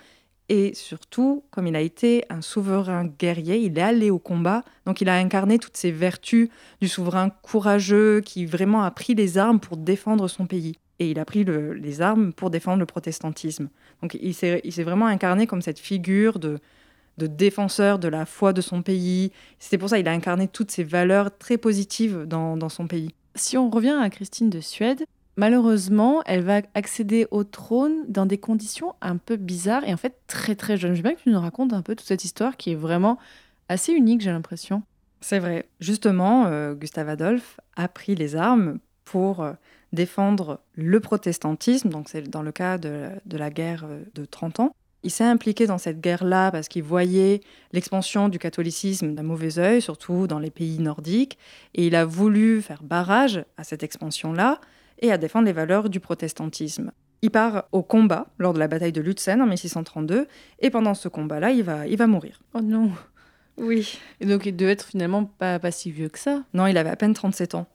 et 0.49 0.73
surtout, 0.73 1.43
comme 1.51 1.67
il 1.67 1.75
a 1.75 1.81
été 1.81 2.25
un 2.29 2.41
souverain 2.41 3.05
guerrier, 3.05 3.57
il 3.57 3.77
est 3.77 3.81
allé 3.81 4.09
au 4.09 4.19
combat, 4.19 4.63
donc 4.85 4.99
il 4.99 5.07
a 5.07 5.15
incarné 5.15 5.57
toutes 5.57 5.77
ces 5.77 5.91
vertus 5.91 6.49
du 6.81 6.89
souverain 6.89 7.29
courageux 7.29 8.21
qui 8.21 8.45
vraiment 8.45 8.83
a 8.83 8.91
pris 8.91 9.15
les 9.15 9.37
armes 9.37 9.59
pour 9.59 9.77
défendre 9.77 10.27
son 10.27 10.45
pays. 10.45 10.75
Et 11.03 11.11
il 11.11 11.19
a 11.19 11.25
pris 11.25 11.43
le, 11.43 11.73
les 11.73 12.01
armes 12.01 12.31
pour 12.31 12.49
défendre 12.49 12.79
le 12.79 12.85
protestantisme. 12.85 13.69
Donc 14.01 14.17
il 14.21 14.33
s'est, 14.33 14.61
vraiment 14.83 15.07
incarné 15.07 15.47
comme 15.47 15.61
cette 15.61 15.79
figure 15.79 16.39
de, 16.39 16.59
de 17.17 17.27
défenseur 17.27 17.99
de 17.99 18.07
la 18.07 18.25
foi 18.25 18.53
de 18.53 18.61
son 18.61 18.81
pays. 18.81 19.31
C'est 19.59 19.77
pour 19.77 19.89
ça 19.89 19.97
qu'il 19.97 20.07
a 20.07 20.13
incarné 20.13 20.47
toutes 20.47 20.71
ces 20.71 20.83
valeurs 20.83 21.37
très 21.37 21.57
positives 21.57 22.23
dans, 22.25 22.55
dans, 22.55 22.69
son 22.69 22.87
pays. 22.87 23.13
Si 23.35 23.57
on 23.57 23.69
revient 23.69 23.97
à 24.01 24.09
Christine 24.09 24.49
de 24.49 24.61
Suède, 24.61 25.05
malheureusement, 25.35 26.21
elle 26.25 26.43
va 26.43 26.61
accéder 26.73 27.27
au 27.31 27.43
trône 27.43 28.05
dans 28.07 28.25
des 28.25 28.37
conditions 28.37 28.95
un 29.01 29.17
peu 29.17 29.35
bizarres 29.35 29.85
et 29.85 29.93
en 29.93 29.97
fait 29.97 30.15
très 30.27 30.55
très 30.55 30.77
jeune. 30.77 30.93
Je 30.93 30.97
veux 30.97 31.03
bien 31.03 31.15
que 31.15 31.21
tu 31.21 31.31
nous 31.31 31.39
racontes 31.39 31.73
un 31.73 31.81
peu 31.81 31.95
toute 31.95 32.07
cette 32.07 32.23
histoire 32.23 32.55
qui 32.55 32.71
est 32.71 32.75
vraiment 32.75 33.19
assez 33.67 33.91
unique, 33.91 34.21
j'ai 34.21 34.31
l'impression. 34.31 34.83
C'est 35.19 35.39
vrai. 35.39 35.67
Justement, 35.79 36.45
euh, 36.47 36.73
Gustave 36.73 37.09
Adolphe 37.09 37.59
a 37.75 37.87
pris 37.87 38.15
les 38.15 38.35
armes 38.35 38.79
pour 39.05 39.41
euh, 39.41 39.53
défendre 39.93 40.59
le 40.73 40.99
protestantisme, 40.99 41.89
donc 41.89 42.09
c'est 42.09 42.29
dans 42.29 42.41
le 42.41 42.51
cas 42.51 42.77
de, 42.77 43.09
la 43.31 43.49
guerre 43.49 43.85
de 44.13 44.25
30 44.25 44.59
ans. 44.59 44.75
Il 45.03 45.11
s'est 45.11 45.23
impliqué 45.23 45.67
dans 45.67 45.77
cette 45.77 46.01
guerre-là 46.01 46.49
parce 46.51 46.67
qu'il 46.67 46.83
voyait 46.83 47.41
l'expansion 47.73 48.29
du 48.29 48.39
catholicisme 48.39 49.13
d'un 49.13 49.23
mauvais 49.23 49.59
œil, 49.59 49.81
surtout 49.81 50.27
dans 50.27 50.39
les 50.39 50.49
pays 50.49 50.79
nordiques, 50.79 51.37
et 51.75 51.87
il 51.87 51.95
a 51.95 52.05
voulu 52.05 52.61
faire 52.61 52.83
barrage 52.83 53.43
à 53.57 53.63
cette 53.63 53.83
expansion-là 53.83 54.59
et 54.99 55.11
à 55.11 55.17
défendre 55.17 55.45
les 55.45 55.53
valeurs 55.53 55.89
du 55.89 55.99
protestantisme. 55.99 56.91
Il 57.21 57.31
part 57.31 57.65
au 57.71 57.83
combat 57.83 58.27
lors 58.37 58.53
de 58.53 58.59
la 58.59 58.67
bataille 58.67 58.91
de 58.91 59.01
Lutzen 59.01 59.41
en 59.41 59.45
1632, 59.45 60.27
et 60.59 60.69
pendant 60.69 60.93
ce 60.93 61.07
combat-là, 61.07 61.51
il 61.51 61.63
va, 61.63 61.85
il 61.87 61.97
va 61.97 62.07
mourir. 62.07 62.41
Oh 62.53 62.61
non. 62.61 62.91
Oui. 63.57 63.99
Et 64.19 64.25
donc 64.25 64.45
il 64.45 64.55
devait 64.55 64.71
être 64.71 64.85
finalement 64.85 65.25
pas, 65.25 65.59
pas 65.59 65.71
si 65.71 65.91
vieux 65.91 66.09
que 66.09 66.17
ça. 66.17 66.43
Non, 66.53 66.65
il 66.65 66.77
avait 66.77 66.89
à 66.89 66.95
peine 66.95 67.13
37 67.13 67.55
ans. 67.55 67.67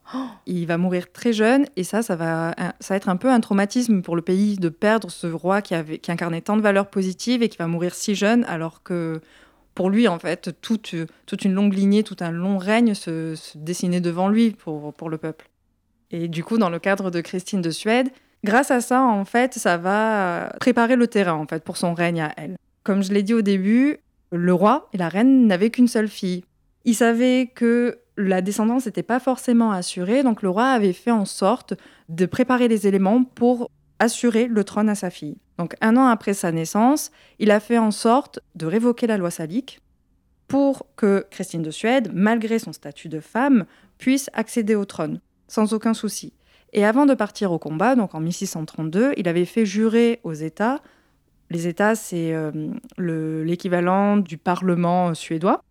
Il 0.46 0.66
va 0.66 0.76
mourir 0.78 1.12
très 1.12 1.32
jeune 1.32 1.66
et 1.76 1.84
ça, 1.84 2.02
ça 2.02 2.16
va, 2.16 2.54
ça 2.80 2.94
va 2.94 2.96
être 2.96 3.08
un 3.08 3.16
peu 3.16 3.30
un 3.30 3.40
traumatisme 3.40 4.02
pour 4.02 4.16
le 4.16 4.22
pays 4.22 4.56
de 4.56 4.68
perdre 4.68 5.10
ce 5.10 5.26
roi 5.26 5.62
qui, 5.62 5.74
avait, 5.74 5.98
qui 5.98 6.10
incarnait 6.10 6.40
tant 6.40 6.56
de 6.56 6.62
valeurs 6.62 6.88
positives 6.88 7.42
et 7.42 7.48
qui 7.48 7.58
va 7.58 7.66
mourir 7.66 7.94
si 7.94 8.14
jeune 8.14 8.44
alors 8.44 8.82
que 8.82 9.20
pour 9.74 9.90
lui, 9.90 10.08
en 10.08 10.18
fait, 10.18 10.60
toute, 10.60 10.96
toute 11.26 11.44
une 11.44 11.54
longue 11.54 11.72
lignée, 11.72 12.02
tout 12.02 12.16
un 12.18 12.32
long 12.32 12.58
règne 12.58 12.94
se, 12.94 13.36
se 13.36 13.56
dessinait 13.56 14.00
devant 14.00 14.28
lui 14.28 14.50
pour, 14.50 14.92
pour 14.92 15.08
le 15.08 15.18
peuple. 15.18 15.48
Et 16.10 16.26
du 16.26 16.42
coup, 16.42 16.58
dans 16.58 16.70
le 16.70 16.80
cadre 16.80 17.12
de 17.12 17.20
Christine 17.20 17.62
de 17.62 17.70
Suède, 17.70 18.08
grâce 18.42 18.72
à 18.72 18.80
ça, 18.80 19.02
en 19.02 19.24
fait, 19.24 19.54
ça 19.54 19.76
va 19.76 20.52
préparer 20.58 20.96
le 20.96 21.06
terrain 21.06 21.34
en 21.34 21.46
fait 21.46 21.62
pour 21.62 21.76
son 21.76 21.94
règne 21.94 22.22
à 22.22 22.32
elle. 22.36 22.56
Comme 22.82 23.04
je 23.04 23.12
l'ai 23.12 23.22
dit 23.22 23.34
au 23.34 23.42
début, 23.42 23.98
le 24.32 24.54
roi 24.54 24.88
et 24.92 24.98
la 24.98 25.08
reine 25.08 25.46
n'avaient 25.46 25.70
qu'une 25.70 25.88
seule 25.88 26.08
fille. 26.08 26.44
Il 26.84 26.94
savait 26.94 27.50
que 27.54 27.98
la 28.16 28.42
descendance 28.42 28.86
n'était 28.86 29.02
pas 29.02 29.20
forcément 29.20 29.70
assurée, 29.70 30.22
donc 30.22 30.42
le 30.42 30.50
roi 30.50 30.66
avait 30.66 30.92
fait 30.92 31.10
en 31.10 31.24
sorte 31.24 31.74
de 32.08 32.26
préparer 32.26 32.68
les 32.68 32.86
éléments 32.86 33.24
pour 33.24 33.70
assurer 33.98 34.46
le 34.46 34.64
trône 34.64 34.88
à 34.88 34.94
sa 34.94 35.10
fille. 35.10 35.36
Donc 35.58 35.74
un 35.80 35.96
an 35.96 36.06
après 36.06 36.34
sa 36.34 36.52
naissance, 36.52 37.10
il 37.38 37.50
a 37.50 37.60
fait 37.60 37.78
en 37.78 37.90
sorte 37.90 38.40
de 38.54 38.66
révoquer 38.66 39.06
la 39.06 39.16
loi 39.18 39.30
salique 39.30 39.80
pour 40.46 40.86
que 40.96 41.26
Christine 41.30 41.62
de 41.62 41.70
Suède, 41.70 42.10
malgré 42.12 42.58
son 42.58 42.72
statut 42.72 43.08
de 43.08 43.20
femme, 43.20 43.66
puisse 43.98 44.30
accéder 44.32 44.74
au 44.74 44.84
trône, 44.84 45.20
sans 45.46 45.74
aucun 45.74 45.94
souci. 45.94 46.32
Et 46.72 46.84
avant 46.84 47.06
de 47.06 47.14
partir 47.14 47.52
au 47.52 47.58
combat, 47.58 47.96
donc 47.96 48.14
en 48.14 48.20
1632, 48.20 49.12
il 49.16 49.28
avait 49.28 49.44
fait 49.44 49.66
jurer 49.66 50.20
aux 50.22 50.32
États 50.32 50.80
les 51.50 51.66
États, 51.66 51.94
c'est 51.94 52.34
euh, 52.34 52.50
l'équivalent 52.98 54.16
du 54.16 54.36
Parlement 54.36 55.14
suédois. 55.14 55.62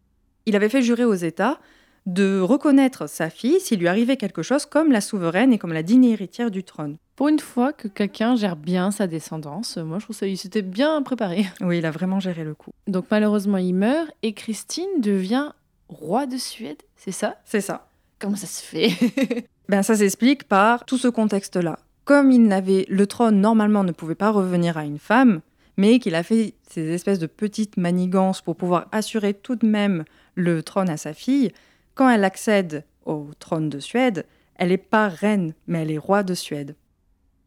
Il 0.46 0.56
avait 0.56 0.70
fait 0.70 0.82
jurer 0.82 1.06
aux 1.06 1.14
États 1.14 1.60
de 2.08 2.40
reconnaître 2.40 3.08
sa 3.08 3.30
fille 3.30 3.60
s'il 3.60 3.80
lui 3.80 3.90
arrivait 3.90 4.16
quelque 4.16 4.42
chose 4.42 4.66
comme 4.66 4.92
la 4.92 5.02
souveraine 5.02 5.52
et 5.52 5.58
comme 5.58 5.74
la 5.74 5.84
digne 5.84 6.06
héritière 6.06 6.50
du 6.50 6.64
trône. 6.64 6.96
Pour 7.18 7.28
une 7.28 7.40
fois 7.40 7.74
que 7.74 7.90
quelqu'un 7.90 8.36
gère 8.36 8.56
bien 8.56 8.92
sa 8.92 9.08
descendance, 9.08 9.78
moi 9.78 10.00
je 10.00 10.06
trouve 10.06 10.16
ça, 10.16 10.26
il 10.26 10.38
s'était 10.38 10.62
bien 10.62 11.02
préparé. 11.02 11.46
Oui, 11.62 11.80
il 11.80 11.86
a 11.86 11.92
vraiment 11.92 12.20
géré 12.20 12.44
le 12.46 12.54
coup. 12.54 12.72
Donc 12.88 13.06
malheureusement 13.12 13.58
il 13.58 13.74
meurt 13.74 14.10
et 14.24 14.34
Christine 14.34 15.02
devient 15.02 15.52
roi 15.90 16.28
de 16.28 16.38
Suède, 16.38 16.82
c'est 16.96 17.12
ça? 17.12 17.36
C'est 17.44 17.62
ça. 17.62 17.88
Comment 18.20 18.38
ça 18.38 18.48
se 18.48 18.64
fait? 18.64 18.90
Ben 19.70 19.84
ça 19.84 19.98
s'explique 19.98 20.46
par 20.46 20.86
tout 20.86 20.98
ce 20.98 21.10
contexte-là. 21.10 21.78
Comme 22.06 22.32
il 22.32 22.44
n'avait 22.44 22.86
le 22.88 23.06
trône 23.06 23.42
normalement 23.42 23.84
ne 23.84 23.92
pouvait 23.92 24.16
pas 24.16 24.32
revenir 24.32 24.78
à 24.78 24.86
une 24.86 24.98
femme, 24.98 25.42
mais 25.78 26.00
qu'il 26.00 26.16
a 26.16 26.24
fait 26.24 26.56
ces 26.70 26.92
espèces 26.92 27.20
de 27.20 27.28
petites 27.28 27.78
manigances 27.78 28.42
pour 28.42 28.56
pouvoir 28.56 28.88
assurer 28.92 29.34
tout 29.34 29.56
de 29.56 29.68
même 29.68 30.04
le 30.36 30.64
trône 30.64 30.90
à 30.90 30.98
sa 30.98 31.14
fille, 31.14 31.52
quand 31.94 32.10
elle 32.10 32.24
accède 32.24 32.84
au 33.06 33.30
trône 33.40 33.70
de 33.70 33.80
Suède, 33.80 34.26
elle 34.56 34.70
n'est 34.70 34.78
pas 34.78 35.08
reine, 35.08 35.54
mais 35.68 35.84
elle 35.84 35.92
est 35.92 35.98
roi 35.98 36.24
de 36.24 36.34
Suède. 36.34 36.76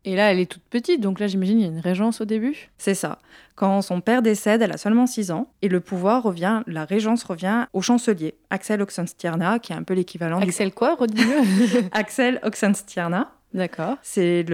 Et 0.04 0.16
là, 0.16 0.32
elle 0.32 0.38
est 0.38 0.50
toute 0.50 0.62
petite, 0.62 1.02
donc 1.02 1.20
là, 1.20 1.26
j'imagine, 1.26 1.58
il 1.58 1.62
y 1.62 1.68
a 1.68 1.70
une 1.70 1.78
régence 1.78 2.22
au 2.22 2.24
début 2.24 2.70
C'est 2.78 2.94
ça. 2.94 3.18
Quand 3.54 3.82
son 3.82 4.00
père 4.00 4.22
décède, 4.22 4.62
elle 4.62 4.72
a 4.72 4.78
seulement 4.78 5.06
6 5.06 5.30
ans, 5.30 5.52
et 5.60 5.68
le 5.68 5.80
pouvoir 5.80 6.22
revient, 6.22 6.62
la 6.66 6.86
régence 6.86 7.22
revient 7.22 7.66
au 7.74 7.82
chancelier, 7.82 8.34
Axel 8.48 8.80
Oxenstierna, 8.80 9.58
qui 9.58 9.72
est 9.72 9.76
un 9.76 9.82
peu 9.82 9.92
l'équivalent 9.92 10.40
Axel 10.40 10.72
quoi, 10.72 10.94
redis-le 10.94 11.88
Axel 11.92 12.40
Oxenstierna. 12.42 13.32
D'accord. 13.52 13.98
C'est 14.02 14.44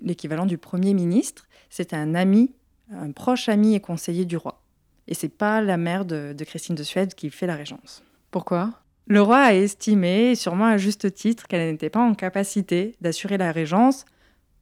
l'équivalent 0.00 0.46
du 0.46 0.56
premier 0.56 0.94
ministre. 0.94 1.46
C'est 1.68 1.92
un 1.92 2.14
ami 2.14 2.52
un 2.92 3.12
proche 3.12 3.48
ami 3.48 3.74
et 3.74 3.80
conseiller 3.80 4.24
du 4.24 4.36
roi. 4.36 4.60
Et 5.08 5.14
c'est 5.14 5.28
pas 5.28 5.60
la 5.60 5.76
mère 5.76 6.04
de, 6.04 6.34
Christine 6.44 6.74
de 6.74 6.82
Suède 6.82 7.14
qui 7.14 7.30
fait 7.30 7.46
la 7.46 7.54
régence. 7.54 8.02
Pourquoi? 8.30 8.72
Le 9.06 9.22
roi 9.22 9.38
a 9.38 9.54
estimé, 9.54 10.34
sûrement 10.34 10.66
à 10.66 10.78
juste 10.78 11.14
titre, 11.14 11.46
qu'elle 11.46 11.70
n'était 11.70 11.90
pas 11.90 12.00
en 12.00 12.14
capacité 12.14 12.96
d'assurer 13.00 13.38
la 13.38 13.52
régence, 13.52 14.04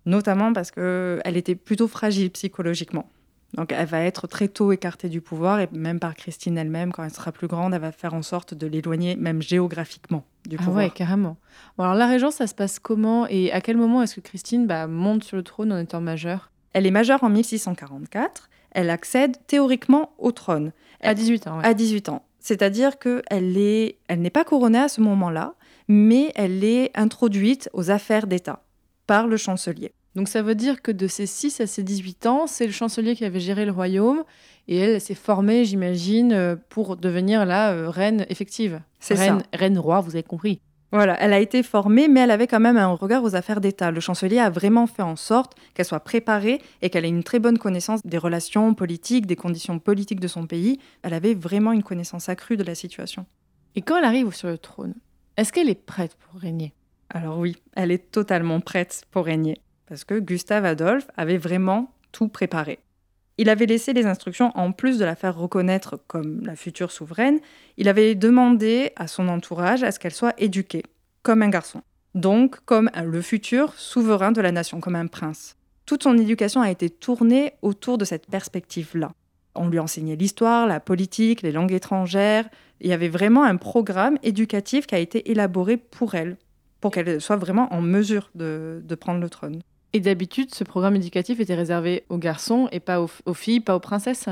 notamment 0.05 0.53
parce 0.53 0.71
qu'elle 0.71 1.37
était 1.37 1.55
plutôt 1.55 1.89
fragile 1.89 2.31
psychologiquement. 2.31 3.09
Donc 3.55 3.73
elle 3.73 3.87
va 3.87 4.01
être 4.01 4.27
très 4.27 4.49
tôt 4.49 4.73
écartée 4.73 5.09
du 5.09 5.21
pouvoir, 5.21 5.61
et 5.61 5.69
même 5.73 6.01
par 6.01 6.15
Christine 6.15 6.59
elle-même, 6.59 6.93
quand 6.93 7.05
elle 7.05 7.13
sera 7.13 7.33
plus 7.33 7.47
grande, 7.47 7.73
elle 7.73 7.81
va 7.81 7.93
faire 7.93 8.13
en 8.13 8.23
sorte 8.23 8.53
de 8.53 8.67
l'éloigner, 8.67 9.17
même 9.17 9.41
géographiquement, 9.41 10.25
du 10.45 10.57
pouvoir. 10.57 10.77
Ah 10.77 10.79
ouais, 10.81 10.91
carrément. 10.91 11.37
alors 11.79 11.95
la 11.95 12.07
régence, 12.07 12.35
ça 12.35 12.47
se 12.47 12.55
passe 12.55 12.79
comment? 12.81 13.27
Et 13.29 13.53
à 13.53 13.61
quel 13.61 13.77
moment 13.77 14.03
est-ce 14.03 14.17
que 14.17 14.21
Christine 14.21 14.67
bah, 14.67 14.89
monte 14.89 15.25
sur 15.25 15.37
le 15.37 15.45
trône 15.45 15.73
en 15.73 15.79
étant 15.79 16.01
majeure? 16.01 16.51
Elle 16.75 16.87
est 16.87 16.91
majeure 16.91 17.25
en 17.25 17.31
1644. 17.31 18.51
Elle 18.73 18.91
accède 18.91 19.37
théoriquement 19.47 20.11
au 20.19 20.33
trône. 20.33 20.73
à 21.01 21.15
18 21.15 21.47
ans. 21.47 21.61
À 21.61 21.73
18 21.73 22.11
ans. 22.11 22.23
C'est-à-dire 22.41 22.99
qu'elle 22.99 23.57
est, 23.57 23.97
elle 24.09 24.21
n'est 24.21 24.31
pas 24.31 24.45
couronnée 24.45 24.81
à 24.81 24.89
ce 24.89 25.01
moment-là, 25.01 25.55
mais 25.89 26.33
elle 26.35 26.63
est 26.63 26.91
introduite 26.95 27.71
aux 27.73 27.91
affaires 27.91 28.27
d'État 28.27 28.63
par 29.07 29.27
le 29.27 29.39
chancelier. 29.39 29.93
Donc 30.15 30.29
ça 30.29 30.43
veut 30.43 30.55
dire 30.55 30.83
que 30.83 30.93
de 30.93 31.07
ses 31.07 31.27
6 31.27 31.61
à 31.61 31.67
ses 31.67 31.83
18 31.83 32.27
ans, 32.27 32.47
c'est 32.47 32.67
le 32.67 32.73
chancelier 32.73 33.17
qui 33.17 33.25
avait 33.25 33.41
géré 33.41 33.65
le 33.65 33.73
royaume 33.73 34.25
et 34.69 34.77
elle 34.79 35.01
s'est 35.01 35.15
formée, 35.15 35.65
j'imagine, 35.65 36.33
euh, 36.33 36.57
pour 36.69 36.97
devenir 36.97 37.45
la 37.45 37.73
euh, 37.73 37.91
reine 37.91 38.27
effective. 38.29 38.81
C'est 39.01 39.15
reine, 39.15 39.41
ça. 39.41 39.59
Reine 39.59 39.79
roi, 39.79 40.01
vous 40.01 40.15
avez 40.15 40.23
compris. 40.23 40.61
Voilà, 40.95 41.21
elle 41.21 41.33
a 41.33 41.41
été 41.41 41.65
formée, 41.65 42.07
mais 42.07 42.21
elle 42.21 42.31
avait 42.31 42.47
quand 42.47 42.61
même 42.61 42.77
un 42.77 42.87
regard 42.87 43.25
aux 43.25 43.35
affaires 43.35 43.61
d'État. 43.61 43.91
Le 43.91 43.99
chancelier 43.99 44.39
a 44.39 44.49
vraiment 44.49 44.87
fait 44.87 45.03
en 45.03 45.17
sorte 45.17 45.57
qu'elle 45.75 45.87
soit 45.87 45.99
préparée 45.99 46.63
et 46.83 46.89
qu'elle 46.89 47.05
ait 47.05 47.09
une 47.09 47.25
très 47.25 47.41
bonne 47.41 47.59
connaissance 47.59 48.07
des 48.07 48.17
relations 48.17 48.75
politiques, 48.75 49.27
des 49.27 49.35
conditions 49.35 49.81
politiques 49.81 50.21
de 50.21 50.29
son 50.29 50.47
pays. 50.47 50.79
Elle 51.03 51.15
avait 51.15 51.35
vraiment 51.35 51.73
une 51.73 51.83
connaissance 51.83 52.29
accrue 52.29 52.57
de 52.57 52.63
la 52.63 52.77
situation. 52.77 53.27
Et 53.75 53.83
quand 53.83 53.97
elle 53.97 54.05
arrive 54.05 54.33
sur 54.33 54.47
le 54.47 54.57
trône, 54.57 54.95
est-ce 55.37 55.53
qu'elle 55.53 55.69
est 55.69 55.75
prête 55.75 56.15
pour 56.15 56.41
régner? 56.41 56.73
Alors 57.11 57.39
oui, 57.39 57.57
elle 57.75 57.91
est 57.91 58.13
totalement 58.13 58.61
prête 58.61 59.03
pour 59.11 59.25
régner, 59.25 59.61
parce 59.89 60.05
que 60.05 60.21
Gustave 60.21 60.65
Adolphe 60.65 61.09
avait 61.17 61.39
vraiment 61.39 61.93
tout 62.13 62.29
préparé. 62.29 62.79
Il 63.37 63.49
avait 63.49 63.67
laissé 63.67 63.93
les 63.93 64.07
instructions, 64.07 64.53
en 64.55 64.71
plus 64.71 64.97
de 64.99 65.05
la 65.05 65.17
faire 65.17 65.37
reconnaître 65.37 65.99
comme 66.07 66.41
la 66.45 66.55
future 66.55 66.93
souveraine, 66.93 67.41
il 67.77 67.89
avait 67.89 68.15
demandé 68.15 68.93
à 68.95 69.09
son 69.09 69.27
entourage 69.29 69.83
à 69.83 69.91
ce 69.91 69.99
qu'elle 69.99 70.15
soit 70.15 70.41
éduquée, 70.41 70.85
comme 71.23 71.43
un 71.43 71.49
garçon. 71.49 71.83
Donc 72.15 72.61
comme 72.65 72.91
le 73.05 73.21
futur 73.23 73.75
souverain 73.75 74.31
de 74.31 74.41
la 74.41 74.53
nation, 74.53 74.81
comme 74.81 74.95
un 74.95 75.09
prince. 75.09 75.57
Toute 75.85 76.05
son 76.05 76.17
éducation 76.17 76.63
a 76.63 76.71
été 76.71 76.89
tournée 76.89 77.55
autour 77.61 77.99
de 77.99 78.05
cette 78.05 78.27
perspective-là. 78.27 79.13
On 79.57 79.69
lui 79.69 79.81
enseignait 79.81 80.17
l'histoire, 80.17 80.67
la 80.67 80.79
politique, 80.79 81.43
les 81.43 81.53
langues 81.53 81.73
étrangères. 81.73 82.49
Il 82.81 82.89
y 82.89 82.93
avait 82.93 83.09
vraiment 83.09 83.43
un 83.43 83.57
programme 83.57 84.17
éducatif 84.23 84.87
qui 84.87 84.95
a 84.95 84.99
été 84.99 85.31
élaboré 85.33 85.77
pour 85.77 86.15
elle, 86.15 86.37
pour 86.81 86.93
qu'elle 86.93 87.21
soit 87.21 87.37
vraiment 87.37 87.73
en 87.75 87.81
mesure 87.81 88.31
de, 88.37 88.81
de 88.85 88.95
prendre 88.95 89.21
le 89.21 89.29
trône. 89.29 89.61
Et 89.95 90.01
d'habitude, 90.01 90.53
ce 90.53 90.65
programme 90.65 90.97
éducatif 90.97 91.39
était 91.39 91.55
réservé 91.55 92.05
aux 92.09 92.19
garçons 92.19 92.69
et 92.73 92.81
pas 92.81 93.01
aux, 93.01 93.35
filles, 93.35 93.61
pas 93.61 93.77
aux 93.77 93.81
princesses 93.81 94.29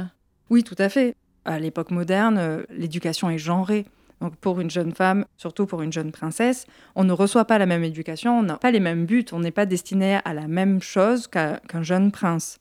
Oui, 0.50 0.64
tout 0.64 0.74
à 0.76 0.88
fait. 0.88 1.14
À 1.44 1.60
l'époque 1.60 1.92
moderne, 1.92 2.36
euh, 2.36 2.64
l'éducation 2.68 3.30
est 3.30 3.38
genrée. 3.38 3.86
Donc 4.20 4.34
pour 4.36 4.60
une 4.60 4.70
jeune 4.70 4.92
femme, 4.92 5.24
surtout 5.36 5.66
pour 5.66 5.82
une 5.82 5.92
jeune 5.92 6.10
princesse, 6.10 6.66
on 6.96 7.04
ne 7.04 7.12
reçoit 7.12 7.44
pas 7.44 7.58
la 7.58 7.66
même 7.66 7.84
éducation, 7.84 8.40
on 8.40 8.42
n'a 8.42 8.56
pas 8.56 8.72
les 8.72 8.80
mêmes 8.80 9.06
buts, 9.06 9.24
on 9.30 9.38
n'est 9.38 9.52
pas 9.52 9.66
destiné 9.66 10.18
à 10.24 10.34
la 10.34 10.48
même 10.48 10.82
chose 10.82 11.28
qu'un 11.28 11.82
jeune 11.82 12.10
prince. 12.10 12.58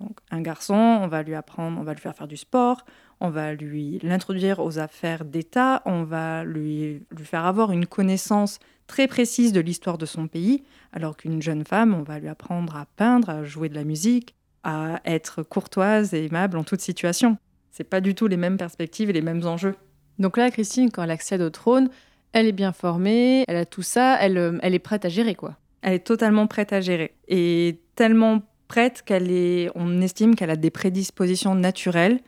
Donc 0.00 0.18
un 0.30 0.40
garçon, 0.40 0.74
on 0.74 1.08
va 1.08 1.24
lui 1.24 1.34
apprendre, 1.34 1.80
on 1.80 1.84
va 1.84 1.94
lui 1.94 2.00
faire 2.00 2.14
faire 2.14 2.28
du 2.28 2.36
sport, 2.36 2.84
on 3.20 3.30
va 3.30 3.54
lui 3.54 3.98
l'introduire 4.02 4.60
aux 4.60 4.78
affaires 4.78 5.24
d'État, 5.24 5.82
on 5.86 6.04
va 6.04 6.44
lui, 6.44 7.02
lui 7.10 7.24
faire 7.24 7.46
avoir 7.46 7.72
une 7.72 7.86
connaissance 7.86 8.58
très 8.86 9.06
précise 9.06 9.52
de 9.52 9.60
l'histoire 9.60 9.98
de 9.98 10.06
son 10.06 10.28
pays, 10.28 10.62
alors 10.92 11.16
qu'une 11.16 11.42
jeune 11.42 11.64
femme, 11.64 11.94
on 11.94 12.02
va 12.02 12.18
lui 12.18 12.28
apprendre 12.28 12.76
à 12.76 12.86
peindre, 12.96 13.30
à 13.30 13.44
jouer 13.44 13.68
de 13.68 13.74
la 13.74 13.84
musique, 13.84 14.34
à 14.62 15.00
être 15.04 15.42
courtoise 15.42 16.14
et 16.14 16.24
aimable 16.26 16.58
en 16.58 16.64
toute 16.64 16.80
situation. 16.80 17.36
C'est 17.70 17.84
pas 17.84 18.00
du 18.00 18.14
tout 18.14 18.26
les 18.26 18.36
mêmes 18.36 18.56
perspectives 18.56 19.10
et 19.10 19.12
les 19.12 19.22
mêmes 19.22 19.46
enjeux. 19.46 19.74
Donc 20.18 20.36
là, 20.36 20.50
Christine, 20.50 20.90
quand 20.90 21.02
elle 21.02 21.10
accède 21.10 21.42
au 21.42 21.50
trône, 21.50 21.90
elle 22.32 22.46
est 22.46 22.52
bien 22.52 22.72
formée, 22.72 23.44
elle 23.48 23.56
a 23.56 23.64
tout 23.64 23.82
ça, 23.82 24.16
elle, 24.20 24.38
euh, 24.38 24.58
elle 24.62 24.74
est 24.74 24.80
prête 24.80 25.04
à 25.04 25.08
gérer 25.08 25.34
quoi. 25.34 25.56
Elle 25.82 25.94
est 25.94 26.06
totalement 26.06 26.46
prête 26.46 26.72
à 26.72 26.80
gérer 26.80 27.14
et 27.28 27.80
tellement 27.94 28.42
prête 28.68 29.02
qu'elle 29.02 29.30
est, 29.30 29.70
on 29.74 30.00
estime 30.00 30.34
qu'elle 30.34 30.50
a 30.50 30.56
des 30.56 30.70
prédispositions 30.70 31.54
naturelles, 31.54 32.20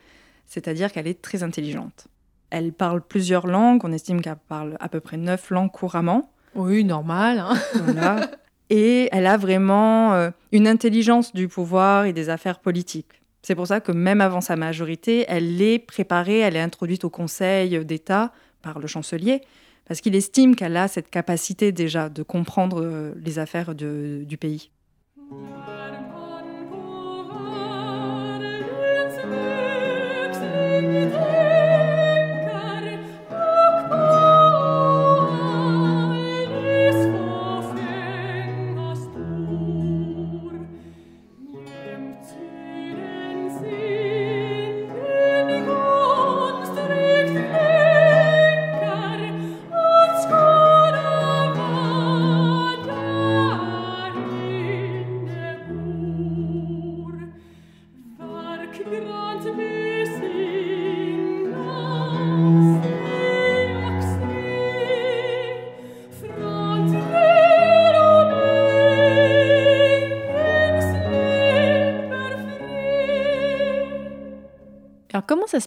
c'est-à-dire 0.46 0.92
qu'elle 0.92 1.06
est 1.06 1.22
très 1.22 1.42
intelligente. 1.42 2.06
Elle 2.50 2.72
parle 2.72 3.00
plusieurs 3.00 3.46
langues, 3.46 3.84
on 3.84 3.92
estime 3.92 4.20
qu'elle 4.20 4.36
parle 4.48 4.76
à 4.78 4.88
peu 4.88 5.00
près 5.00 5.16
neuf 5.16 5.50
langues 5.50 5.72
couramment. 5.72 6.30
Oui, 6.56 6.84
normal. 6.84 7.44
Hein 7.98 8.20
Et 8.70 9.08
elle 9.12 9.26
a 9.26 9.36
vraiment 9.36 10.14
euh, 10.14 10.30
une 10.50 10.66
intelligence 10.66 11.32
du 11.32 11.46
pouvoir 11.46 12.04
et 12.06 12.12
des 12.12 12.28
affaires 12.30 12.58
politiques. 12.58 13.22
C'est 13.42 13.54
pour 13.54 13.68
ça 13.68 13.78
que 13.80 13.92
même 13.92 14.20
avant 14.20 14.40
sa 14.40 14.56
majorité, 14.56 15.24
elle 15.28 15.62
est 15.62 15.78
préparée, 15.78 16.40
elle 16.40 16.56
est 16.56 16.60
introduite 16.60 17.04
au 17.04 17.10
Conseil 17.10 17.84
d'État 17.84 18.32
par 18.62 18.80
le 18.80 18.88
chancelier, 18.88 19.40
parce 19.86 20.00
qu'il 20.00 20.16
estime 20.16 20.56
qu'elle 20.56 20.76
a 20.76 20.88
cette 20.88 21.10
capacité 21.10 21.70
déjà 21.70 22.08
de 22.08 22.24
comprendre 22.24 22.82
euh, 22.82 23.12
les 23.24 23.38
affaires 23.38 23.76
de- 23.76 24.24
du 24.26 24.36
pays. 24.36 24.70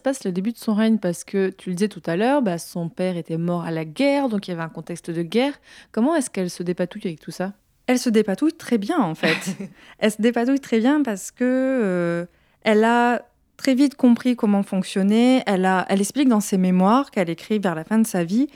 Passe 0.10 0.24
le 0.24 0.32
début 0.32 0.52
de 0.52 0.58
son 0.58 0.74
règne 0.74 0.98
Parce 0.98 1.24
que 1.24 1.50
tu 1.50 1.70
le 1.70 1.76
disais 1.76 1.88
tout 1.88 2.02
à 2.08 2.16
l'heure, 2.16 2.42
bah, 2.42 2.58
son 2.58 2.90
père 2.90 3.16
était 3.16 3.38
mort 3.38 3.64
à 3.64 3.70
la 3.70 3.86
guerre, 3.86 4.28
donc 4.28 4.48
il 4.48 4.52
y 4.52 4.54
avait 4.56 4.64
un 4.64 4.70
contexte 4.70 5.12
de 5.12 5.22
guerre. 5.22 5.54
Comment 5.92 6.16
est-ce 6.16 6.32
qu'elle 6.32 6.50
se 6.50 6.64
dépatouille 6.64 7.04
avec 7.06 7.20
tout 7.20 7.30
ça? 7.30 7.54
Elle 7.86 8.00
se 8.00 8.10
dépatouille 8.10 8.54
très 8.54 8.80
bien 8.80 9.00
en 9.00 9.14
fait. 9.14 9.56
elle 10.00 10.12
se 10.12 10.20
dépatouille 10.20 10.60
très 10.60 10.80
bien 10.80 11.04
parce 11.04 11.30
que 11.30 11.44
euh, 11.44 12.26
elle 12.64 12.84
a 12.84 13.22
très 13.58 13.76
vite 13.76 13.96
compris 13.96 14.36
comment 14.36 14.64
fonctionner. 14.64 15.44
Elle, 15.46 15.66
a, 15.66 15.86
elle 15.90 16.02
explique 16.02 16.30
dans 16.30 16.40
ses 16.40 16.58
mémoires 16.58 17.12
qu'elle 17.12 17.30
écrit 17.30 17.60
vers 17.60 17.76
la 17.76 17.84
fin 17.84 18.00
de 18.00 18.08
sa 18.08 18.24
vie 18.24 18.48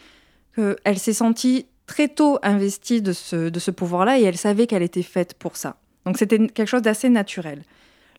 qu'elle 0.55 1.00
s'est 1.00 1.13
sentie 1.13 1.65
très 1.88 2.07
tôt 2.07 2.38
investie 2.43 3.01
de 3.01 3.12
ce, 3.12 3.50
de 3.50 3.60
ce 3.60 3.72
pouvoir-là 3.72 4.19
et 4.19 4.24
elle 4.24 4.38
savait 4.38 4.67
qu'elle 4.67 4.83
était 4.83 5.03
faite 5.03 5.33
pour 5.33 5.57
ça. 5.57 5.77
Donc 6.05 6.17
c'était 6.17 6.48
quelque 6.48 6.67
chose 6.67 6.83
d'assez 6.83 7.10
naturel. 7.10 7.63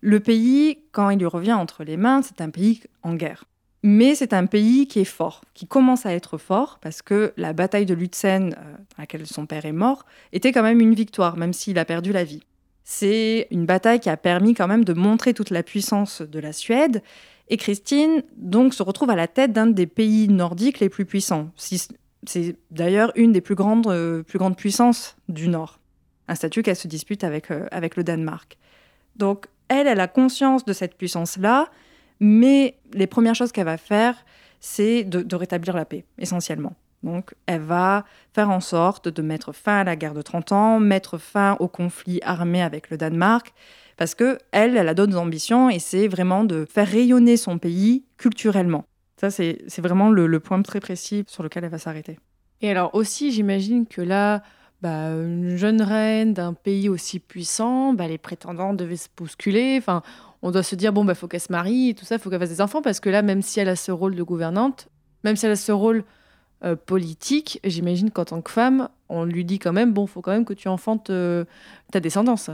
Le 0.06 0.20
pays, 0.20 0.80
quand 0.92 1.08
il 1.08 1.18
lui 1.18 1.24
revient 1.24 1.54
entre 1.54 1.82
les 1.82 1.96
mains, 1.96 2.20
c'est 2.20 2.42
un 2.42 2.50
pays 2.50 2.82
en 3.02 3.14
guerre. 3.14 3.44
Mais 3.82 4.14
c'est 4.14 4.34
un 4.34 4.44
pays 4.44 4.86
qui 4.86 5.00
est 5.00 5.06
fort, 5.06 5.40
qui 5.54 5.66
commence 5.66 6.04
à 6.04 6.12
être 6.12 6.36
fort, 6.36 6.78
parce 6.82 7.00
que 7.00 7.32
la 7.38 7.54
bataille 7.54 7.86
de 7.86 7.94
Lutzen, 7.94 8.52
euh, 8.52 8.72
dans 8.72 8.98
laquelle 8.98 9.26
son 9.26 9.46
père 9.46 9.64
est 9.64 9.72
mort, 9.72 10.04
était 10.34 10.52
quand 10.52 10.62
même 10.62 10.82
une 10.82 10.92
victoire, 10.92 11.38
même 11.38 11.54
s'il 11.54 11.78
a 11.78 11.86
perdu 11.86 12.12
la 12.12 12.22
vie. 12.22 12.42
C'est 12.84 13.46
une 13.50 13.64
bataille 13.64 13.98
qui 13.98 14.10
a 14.10 14.18
permis 14.18 14.52
quand 14.52 14.68
même 14.68 14.84
de 14.84 14.92
montrer 14.92 15.32
toute 15.32 15.48
la 15.48 15.62
puissance 15.62 16.20
de 16.20 16.38
la 16.38 16.52
Suède. 16.52 17.02
Et 17.48 17.56
Christine, 17.56 18.24
donc, 18.36 18.74
se 18.74 18.82
retrouve 18.82 19.08
à 19.08 19.16
la 19.16 19.26
tête 19.26 19.54
d'un 19.54 19.68
des 19.68 19.86
pays 19.86 20.28
nordiques 20.28 20.80
les 20.80 20.90
plus 20.90 21.06
puissants. 21.06 21.50
C'est 21.56 22.56
d'ailleurs 22.70 23.10
une 23.16 23.32
des 23.32 23.40
plus 23.40 23.54
grandes, 23.54 23.86
euh, 23.86 24.22
plus 24.22 24.38
grandes 24.38 24.58
puissances 24.58 25.16
du 25.30 25.48
Nord. 25.48 25.78
Un 26.28 26.34
statut 26.34 26.62
qu'elle 26.62 26.76
se 26.76 26.88
dispute 26.88 27.24
avec, 27.24 27.50
euh, 27.50 27.66
avec 27.70 27.96
le 27.96 28.04
Danemark. 28.04 28.58
Donc, 29.16 29.46
elle, 29.68 29.86
elle 29.86 30.00
a 30.00 30.08
conscience 30.08 30.64
de 30.64 30.72
cette 30.72 30.96
puissance-là, 30.96 31.68
mais 32.20 32.76
les 32.92 33.06
premières 33.06 33.34
choses 33.34 33.52
qu'elle 33.52 33.64
va 33.64 33.76
faire, 33.76 34.16
c'est 34.60 35.04
de, 35.04 35.36
rétablir 35.36 35.74
la 35.76 35.84
paix, 35.84 36.04
essentiellement. 36.18 36.74
Donc, 37.02 37.34
elle 37.46 37.60
va 37.60 38.04
faire 38.32 38.50
en 38.50 38.60
sorte 38.60 39.08
de 39.08 39.20
mettre 39.20 39.52
fin 39.52 39.80
à 39.80 39.84
la 39.84 39.94
guerre 39.94 40.14
de 40.14 40.22
30 40.22 40.52
ans, 40.52 40.80
mettre 40.80 41.18
fin 41.18 41.56
au 41.60 41.68
conflit 41.68 42.20
armé 42.22 42.62
avec 42.62 42.88
le 42.88 42.96
Danemark, 42.96 43.52
parce 43.96 44.14
que 44.14 44.38
elle, 44.52 44.76
elle 44.76 44.88
a 44.88 44.94
d'autres 44.94 45.16
ambitions 45.16 45.68
et 45.68 45.78
c'est 45.78 46.08
vraiment 46.08 46.44
de 46.44 46.64
faire 46.64 46.88
rayonner 46.88 47.36
son 47.36 47.58
pays 47.58 48.04
culturellement. 48.16 48.86
Ça, 49.20 49.30
c'est 49.30 49.78
vraiment 49.78 50.10
le 50.10 50.40
point 50.40 50.60
très 50.62 50.80
précis 50.80 51.24
sur 51.28 51.42
lequel 51.42 51.64
elle 51.64 51.70
va 51.70 51.78
s'arrêter. 51.78 52.18
Et 52.64 52.70
alors 52.70 52.94
aussi, 52.94 53.30
j'imagine 53.30 53.86
que 53.86 54.00
là, 54.00 54.42
bah, 54.84 55.08
une 55.12 55.56
jeune 55.56 55.80
reine 55.80 56.34
d'un 56.34 56.52
pays 56.52 56.90
aussi 56.90 57.18
puissant, 57.18 57.94
bah, 57.94 58.06
les 58.06 58.18
prétendants 58.18 58.74
devaient 58.74 58.98
se 58.98 59.08
bousculer. 59.16 59.76
Enfin, 59.78 60.02
on 60.42 60.50
doit 60.50 60.62
se 60.62 60.74
dire, 60.74 60.92
bon, 60.92 61.06
bah, 61.06 61.14
faut 61.14 61.26
qu'elle 61.26 61.40
se 61.40 61.50
marie 61.50 61.94
tout 61.94 62.04
ça, 62.04 62.18
faut 62.18 62.28
qu'elle 62.28 62.38
fasse 62.38 62.50
des 62.50 62.60
enfants, 62.60 62.82
parce 62.82 63.00
que 63.00 63.08
là, 63.08 63.22
même 63.22 63.40
si 63.40 63.60
elle 63.60 63.70
a 63.70 63.76
ce 63.76 63.90
rôle 63.90 64.14
de 64.14 64.22
gouvernante, 64.22 64.88
même 65.24 65.36
si 65.36 65.46
elle 65.46 65.52
a 65.52 65.56
ce 65.56 65.72
rôle 65.72 66.04
euh, 66.64 66.76
politique, 66.76 67.60
j'imagine 67.64 68.10
qu'en 68.10 68.26
tant 68.26 68.42
que 68.42 68.50
femme, 68.50 68.90
on 69.08 69.24
lui 69.24 69.46
dit 69.46 69.58
quand 69.58 69.72
même, 69.72 69.94
bon, 69.94 70.06
faut 70.06 70.20
quand 70.20 70.32
même 70.32 70.44
que 70.44 70.52
tu 70.52 70.68
enfantes 70.68 71.08
euh, 71.08 71.46
ta 71.90 72.00
descendance. 72.00 72.50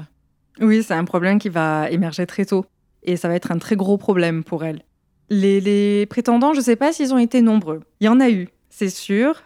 Oui, 0.60 0.84
c'est 0.84 0.94
un 0.94 1.04
problème 1.04 1.40
qui 1.40 1.48
va 1.48 1.90
émerger 1.90 2.26
très 2.26 2.44
tôt. 2.44 2.64
Et 3.02 3.16
ça 3.16 3.26
va 3.26 3.34
être 3.34 3.50
un 3.50 3.58
très 3.58 3.74
gros 3.74 3.98
problème 3.98 4.44
pour 4.44 4.62
elle. 4.62 4.82
Les, 5.30 5.60
les 5.60 6.06
prétendants, 6.06 6.52
je 6.52 6.58
ne 6.58 6.64
sais 6.64 6.76
pas 6.76 6.92
s'ils 6.92 7.12
ont 7.12 7.18
été 7.18 7.42
nombreux. 7.42 7.80
Il 7.98 8.04
y 8.04 8.08
en 8.08 8.20
a 8.20 8.30
eu, 8.30 8.50
c'est 8.68 8.88
sûr. 8.88 9.42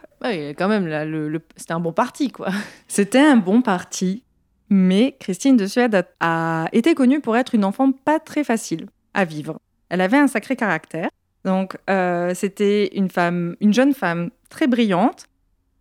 C'était 1.55 1.73
un 1.73 1.79
bon 1.79 1.93
parti, 1.93 2.31
quoi. 2.31 2.49
C'était 2.87 3.19
un 3.19 3.37
bon 3.37 3.61
parti. 3.61 4.23
Mais 4.69 5.15
Christine 5.19 5.57
de 5.57 5.67
Suède 5.67 6.07
a, 6.19 6.67
été 6.71 6.95
connue 6.95 7.21
pour 7.21 7.37
être 7.37 7.53
une 7.53 7.63
enfant 7.63 7.91
pas 7.91 8.19
très 8.19 8.43
facile 8.43 8.87
à 9.13 9.25
vivre. 9.25 9.59
Elle 9.89 10.01
avait 10.01 10.17
un 10.17 10.27
sacré 10.27 10.55
caractère. 10.55 11.09
Donc, 11.43 11.77
euh, 11.89 12.33
c'était 12.33 12.87
une 12.97 13.09
femme, 13.09 13.55
une 13.61 13.73
jeune 13.73 13.93
femme 13.93 14.31
très 14.49 14.65
brillante. 14.65 15.27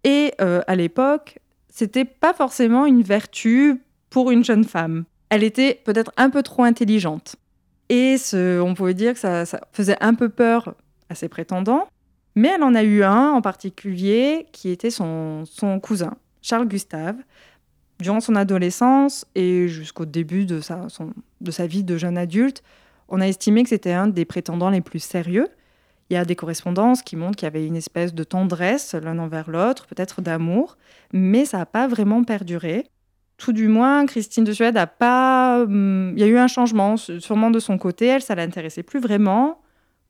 Et 0.05 0.35
euh, 0.41 0.61
à 0.67 0.77
l'époque, 0.77 1.39
c'était 1.71 2.05
pas 2.05 2.35
forcément 2.35 2.85
une 2.85 3.03
vertu 3.03 3.81
pour 4.11 4.31
une 4.31 4.45
jeune 4.45 4.65
femme. 4.65 5.05
Elle 5.31 5.43
était 5.43 5.81
peut-être 5.85 6.13
un 6.19 6.29
peu 6.29 6.43
trop 6.43 6.65
intelligente. 6.65 7.37
Et 7.89 8.19
ce, 8.19 8.61
on 8.61 8.75
pouvait 8.75 8.95
dire 8.95 9.15
que 9.15 9.19
ça 9.19 9.45
faisait 9.73 9.97
un 10.01 10.15
peu 10.15 10.29
peur 10.29 10.75
à 11.09 11.15
ses 11.15 11.29
prétendants. 11.29 11.89
Mais 12.35 12.49
elle 12.55 12.63
en 12.63 12.75
a 12.75 12.83
eu 12.83 13.03
un 13.03 13.31
en 13.31 13.43
particulier 13.43 14.47
qui 14.53 14.71
était 14.71 14.91
son, 14.91 15.45
cousin, 15.83 16.15
Charles 16.43 16.69
Gustave. 16.69 17.17
Durant 18.01 18.21
son 18.21 18.35
adolescence 18.35 19.25
et 19.37 19.69
jusqu'au 19.69 20.05
début 20.05 20.47
de 20.47 20.61
sa, 20.61 21.67
vie 21.67 21.85
de 21.85 21.97
jeune 21.97 22.19
adulte, 22.19 22.63
on 23.09 23.21
a 23.21 23.29
estimé 23.29 23.63
que 23.63 23.69
c'était 23.69 23.93
un 23.93 24.09
des 24.09 24.25
prétendants 24.25 24.71
les 24.71 24.81
plus 24.81 24.99
sérieux. 24.99 25.49
Il 26.11 26.15
y 26.15 26.17
a 26.17 26.25
des 26.25 26.35
correspondances 26.35 27.03
qui 27.03 27.17
montrent 27.17 27.37
qu'il 27.37 27.47
y 27.47 27.49
avait 27.49 27.67
une 27.67 27.77
espèce 27.77 28.13
de 28.13 28.25
tendresse 28.25 28.95
l'un 28.95 29.19
envers 29.19 29.49
l'autre, 29.49 29.87
peut-être 29.87 30.21
d'amour, 30.21 30.77
mais 31.13 31.45
ça 31.45 31.59
n'a 31.59 31.67
pas 31.67 31.87
vraiment 31.87 32.25
perduré. 32.25 32.85
Tout 33.37 33.53
du 33.53 33.69
moins, 33.69 34.07
Christine 34.07 34.45
de 34.45 34.53
Suède 34.53 34.77
a 34.77 34.87
pas. 34.87 35.63
hum, 35.63 36.13
Il 36.17 36.21
y 36.21 36.25
a 36.25 36.27
eu 36.27 36.37
un 36.37 36.47
changement, 36.47 36.97
sûrement 36.97 37.51
de 37.51 37.59
son 37.59 37.79
côté. 37.79 38.07
Elle, 38.07 38.23
ça 38.23 38.35
l'intéressait 38.35 38.83
plus 38.83 39.01
vraiment. 39.01 39.61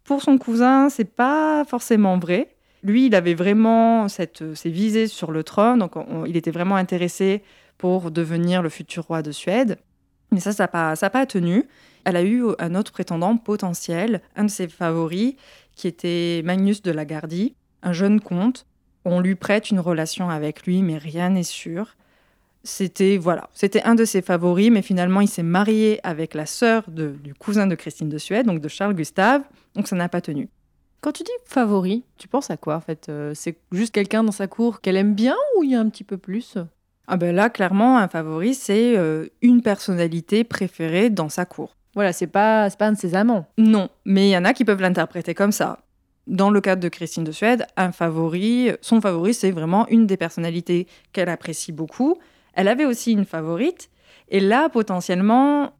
Pour 0.04 0.22
son 0.22 0.38
cousin, 0.38 0.90
c'est 0.90 1.04
pas 1.16 1.64
forcément 1.64 2.18
vrai. 2.18 2.48
Lui, 2.82 3.06
il 3.06 3.14
avait 3.14 3.34
vraiment 3.34 4.08
cette, 4.08 4.54
ses 4.54 4.70
visées 4.70 5.06
sur 5.06 5.32
le 5.32 5.42
trône, 5.42 5.78
donc 5.78 5.96
on- 5.96 6.26
il 6.26 6.36
était 6.36 6.50
vraiment 6.50 6.76
intéressé 6.76 7.42
pour 7.78 8.10
devenir 8.10 8.62
le 8.62 8.68
futur 8.68 9.04
roi 9.04 9.22
de 9.22 9.32
Suède. 9.32 9.78
Mais 10.30 10.40
ça, 10.40 10.52
ça 10.52 10.64
n'a 10.64 10.68
pas, 10.68 10.94
pas 11.10 11.26
tenu. 11.26 11.64
Elle 12.04 12.16
a 12.16 12.22
eu 12.22 12.44
un 12.58 12.74
autre 12.74 12.92
prétendant 12.92 13.36
potentiel, 13.38 14.20
un 14.36 14.44
de 14.44 14.50
ses 14.50 14.68
favoris, 14.68 15.34
qui 15.74 15.88
était 15.88 16.42
Magnus 16.44 16.82
de 16.82 16.90
la 16.90 17.04
Gardie, 17.06 17.54
un 17.82 17.92
jeune 17.92 18.20
comte. 18.20 18.66
On 19.06 19.20
lui 19.20 19.34
prête 19.34 19.70
une 19.70 19.80
relation 19.80 20.28
avec 20.28 20.66
lui, 20.66 20.82
mais 20.82 20.98
rien 20.98 21.30
n'est 21.30 21.42
sûr. 21.42 21.96
C'était 22.66 23.18
voilà, 23.18 23.48
c'était 23.52 23.82
un 23.82 23.94
de 23.94 24.04
ses 24.06 24.22
favoris, 24.22 24.70
mais 24.70 24.80
finalement 24.82 25.20
il 25.20 25.28
s'est 25.28 25.42
marié 25.42 26.00
avec 26.02 26.32
la 26.34 26.46
sœur 26.46 26.84
de- 26.88 27.14
du 27.22 27.34
cousin 27.34 27.66
de 27.66 27.74
Christine 27.74 28.08
de 28.08 28.16
Suède, 28.18 28.46
donc 28.46 28.60
de 28.60 28.68
Charles 28.68 28.94
Gustave, 28.94 29.42
donc 29.74 29.86
ça 29.86 29.96
n'a 29.96 30.08
pas 30.08 30.22
tenu. 30.22 30.48
Quand 31.02 31.12
tu 31.12 31.22
dis 31.24 31.30
favori, 31.44 32.04
tu 32.16 32.26
penses 32.26 32.50
à 32.50 32.56
quoi 32.56 32.76
en 32.76 32.80
fait? 32.80 33.10
Euh, 33.10 33.32
C'est 33.34 33.58
juste 33.70 33.92
quelqu'un 33.94 34.24
dans 34.24 34.32
sa 34.32 34.46
cour 34.46 34.80
qu'elle 34.80 34.96
aime 34.96 35.14
bien 35.14 35.36
ou 35.58 35.62
il 35.62 35.72
y 35.72 35.74
a 35.74 35.80
un 35.80 35.88
petit 35.90 36.04
peu 36.04 36.16
plus? 36.16 36.56
Ah 37.06 37.18
ben 37.18 37.34
là, 37.36 37.50
clairement, 37.50 37.98
un 37.98 38.08
favori, 38.08 38.54
c'est 38.54 38.96
euh, 38.96 39.26
une 39.42 39.60
personnalité 39.60 40.42
préférée 40.42 41.10
dans 41.10 41.28
sa 41.28 41.44
cour. 41.44 41.76
Voilà, 41.94 42.14
c'est 42.14 42.26
pas, 42.26 42.70
pas 42.70 42.86
un 42.86 42.92
de 42.92 42.98
ses 42.98 43.14
amants. 43.14 43.46
Non, 43.58 43.90
mais 44.06 44.28
il 44.28 44.30
y 44.30 44.36
en 44.38 44.46
a 44.46 44.54
qui 44.54 44.64
peuvent 44.64 44.80
l'interpréter 44.80 45.34
comme 45.34 45.52
ça. 45.52 45.80
Dans 46.26 46.48
le 46.48 46.62
cadre 46.62 46.80
de 46.82 46.88
Christine 46.88 47.22
de 47.24 47.32
Suède, 47.32 47.66
un 47.76 47.92
favori, 47.92 48.70
son 48.80 49.02
favori, 49.02 49.34
c'est 49.34 49.50
vraiment 49.50 49.86
une 49.88 50.06
des 50.06 50.16
personnalités 50.16 50.86
qu'elle 51.12 51.28
apprécie 51.28 51.70
beaucoup. 51.72 52.16
Elle 52.54 52.68
avait 52.68 52.84
aussi 52.84 53.12
une 53.12 53.24
favorite, 53.24 53.90
et 54.28 54.40
là, 54.40 54.68
potentiellement, 54.68 55.72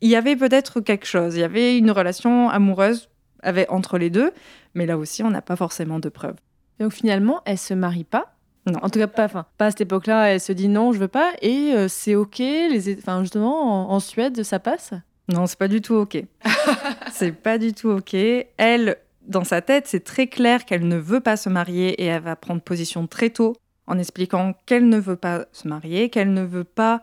il 0.00 0.10
y 0.10 0.16
avait 0.16 0.36
peut-être 0.36 0.80
quelque 0.80 1.06
chose. 1.06 1.36
Il 1.36 1.40
y 1.40 1.44
avait 1.44 1.78
une 1.78 1.90
relation 1.90 2.48
amoureuse 2.48 3.08
avec, 3.42 3.70
entre 3.70 3.98
les 3.98 4.10
deux, 4.10 4.32
mais 4.74 4.86
là 4.86 4.98
aussi, 4.98 5.22
on 5.22 5.30
n'a 5.30 5.42
pas 5.42 5.56
forcément 5.56 5.98
de 5.98 6.08
preuves. 6.08 6.36
Donc 6.78 6.92
finalement, 6.92 7.40
elle 7.44 7.58
se 7.58 7.74
marie 7.74 8.04
pas? 8.04 8.36
Non. 8.66 8.80
En 8.82 8.90
tout 8.90 8.98
cas, 8.98 9.06
pas, 9.06 9.24
enfin, 9.24 9.46
pas 9.58 9.66
à 9.66 9.70
cette 9.70 9.82
époque-là. 9.82 10.32
Elle 10.32 10.40
se 10.40 10.52
dit 10.52 10.68
non, 10.68 10.92
je 10.92 10.98
veux 10.98 11.08
pas. 11.08 11.32
Et 11.40 11.72
euh, 11.72 11.88
c'est 11.88 12.16
ok. 12.16 12.38
Les, 12.38 12.98
enfin, 12.98 13.22
justement, 13.22 13.88
en, 13.88 13.94
en 13.94 14.00
Suède, 14.00 14.42
ça 14.42 14.58
passe? 14.58 14.92
Non, 15.28 15.46
c'est 15.46 15.58
pas 15.58 15.68
du 15.68 15.80
tout 15.80 15.94
OK. 15.94 16.22
c'est 17.12 17.32
pas 17.32 17.58
du 17.58 17.72
tout 17.72 17.90
OK. 17.90 18.14
Elle, 18.14 18.96
dans 19.26 19.44
sa 19.44 19.62
tête, 19.62 19.86
c'est 19.86 20.04
très 20.04 20.26
clair 20.26 20.64
qu'elle 20.64 20.86
ne 20.86 20.96
veut 20.96 21.20
pas 21.20 21.36
se 21.36 21.48
marier 21.48 21.90
et 22.02 22.06
elle 22.06 22.22
va 22.22 22.36
prendre 22.36 22.60
position 22.60 23.06
très 23.06 23.30
tôt 23.30 23.54
en 23.86 23.98
expliquant 23.98 24.54
qu'elle 24.66 24.88
ne 24.88 24.98
veut 24.98 25.16
pas 25.16 25.46
se 25.52 25.68
marier, 25.68 26.10
qu'elle 26.10 26.32
ne 26.32 26.42
veut 26.42 26.64
pas 26.64 27.02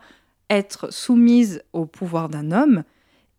être 0.50 0.92
soumise 0.94 1.64
au 1.74 1.86
pouvoir 1.86 2.30
d'un 2.30 2.52
homme. 2.52 2.84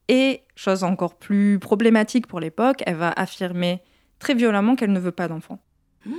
Et, 0.09 0.43
chose 0.57 0.85
encore 0.85 1.17
plus 1.17 1.59
problématique 1.59 2.27
pour 2.27 2.41
l'époque, 2.41 2.83
elle 2.87 2.97
va 2.97 3.11
affirmer 3.11 3.81
très 4.19 4.35
violemment 4.35 4.77
qu'elle 4.77 4.93
ne 4.93 5.01
veut 5.01 5.13
pas 5.13 5.29
d'enfants. 5.29 5.61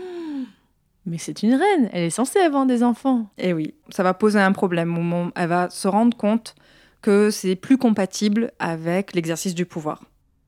Mais 1.06 1.20
c'est 1.20 1.44
une 1.44 1.54
reine, 1.54 1.90
elle 1.94 2.04
est 2.04 2.10
censée 2.10 2.40
avoir 2.40 2.66
des 2.66 2.82
enfants. 2.82 3.30
Et 3.38 3.54
oui, 3.54 3.76
ça 3.90 4.02
va 4.02 4.16
poser 4.16 4.40
un 4.40 4.52
problème 4.52 5.32
elle 5.36 5.50
va 5.50 5.70
se 5.70 5.88
rendre 5.88 6.18
compte 6.18 6.56
que 7.04 7.30
c'est 7.30 7.56
plus 7.56 7.78
compatible 7.78 8.52
avec 8.58 9.14
l'exercice 9.14 9.54
du 9.54 9.68
pouvoir. 9.68 10.06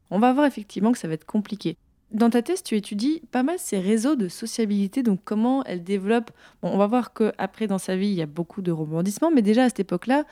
On 0.10 0.18
va 0.18 0.34
voir 0.34 0.48
effectivement 0.48 0.92
que 0.92 0.98
ça 0.98 1.08
va 1.08 1.14
être 1.14 1.26
compliqué. 1.26 1.78
Dans 2.12 2.30
ta 2.30 2.42
thèse, 2.42 2.64
tu 2.64 2.76
étudies 2.76 3.22
pas 3.32 3.44
mal 3.44 3.58
ces 3.60 3.80
réseaux 3.80 4.16
de 4.16 4.30
sociabilité, 4.30 5.04
donc 5.04 5.20
comment 5.26 5.64
elle 5.66 5.84
développe. 5.84 6.32
Bon, 6.62 6.70
on 6.70 6.78
va 6.78 6.88
voir 6.88 7.14
qu'après, 7.14 7.68
dans 7.68 7.78
sa 7.78 7.98
vie, 7.98 8.08
il 8.08 8.14
y 8.14 8.22
a 8.22 8.28
beaucoup 8.28 8.62
de 8.62 8.72
rebondissements, 8.72 9.30
mais 9.30 9.42
déjà 9.42 9.66
à 9.66 9.70
cette 9.70 9.82
époque-là, 9.82 10.24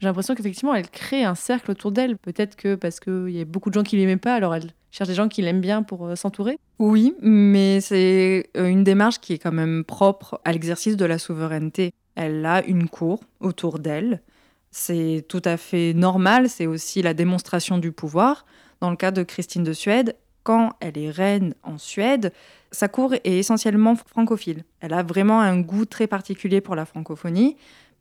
j'ai 0.00 0.06
l'impression 0.06 0.34
qu'effectivement, 0.34 0.74
elle 0.74 0.88
crée 0.88 1.24
un 1.24 1.34
cercle 1.34 1.70
autour 1.70 1.92
d'elle. 1.92 2.16
Peut-être 2.16 2.56
que 2.56 2.74
parce 2.74 3.00
qu'il 3.00 3.30
y 3.30 3.40
a 3.40 3.44
beaucoup 3.44 3.68
de 3.68 3.74
gens 3.74 3.82
qui 3.82 3.96
l'aimaient 3.96 4.16
pas, 4.16 4.34
alors 4.34 4.54
elle 4.54 4.72
cherche 4.90 5.08
des 5.08 5.14
gens 5.14 5.28
qui 5.28 5.42
l'aiment 5.42 5.60
bien 5.60 5.82
pour 5.82 6.06
euh, 6.06 6.16
s'entourer. 6.16 6.58
Oui, 6.78 7.14
mais 7.20 7.80
c'est 7.80 8.50
euh, 8.56 8.66
une 8.66 8.82
démarche 8.82 9.20
qui 9.20 9.34
est 9.34 9.38
quand 9.38 9.52
même 9.52 9.84
propre 9.84 10.40
à 10.44 10.52
l'exercice 10.52 10.96
de 10.96 11.04
la 11.04 11.18
souveraineté. 11.18 11.92
Elle 12.16 12.44
a 12.44 12.64
une 12.64 12.88
cour 12.88 13.20
autour 13.40 13.78
d'elle. 13.78 14.22
C'est 14.70 15.24
tout 15.28 15.42
à 15.44 15.56
fait 15.56 15.92
normal, 15.94 16.48
c'est 16.48 16.66
aussi 16.66 17.02
la 17.02 17.14
démonstration 17.14 17.78
du 17.78 17.92
pouvoir. 17.92 18.46
Dans 18.80 18.90
le 18.90 18.96
cas 18.96 19.10
de 19.10 19.22
Christine 19.22 19.64
de 19.64 19.72
Suède, 19.72 20.16
quand 20.42 20.72
elle 20.80 20.98
est 20.98 21.10
reine 21.10 21.54
en 21.62 21.78
Suède, 21.78 22.32
sa 22.70 22.88
cour 22.88 23.14
est 23.14 23.38
essentiellement 23.38 23.96
francophile. 23.96 24.64
Elle 24.80 24.94
a 24.94 25.02
vraiment 25.02 25.40
un 25.40 25.60
goût 25.60 25.84
très 25.84 26.06
particulier 26.06 26.60
pour 26.60 26.74
la 26.74 26.86
francophonie, 26.86 27.56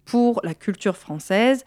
pour 0.05 0.41
la 0.43 0.53
culture 0.53 0.97
française, 0.97 1.63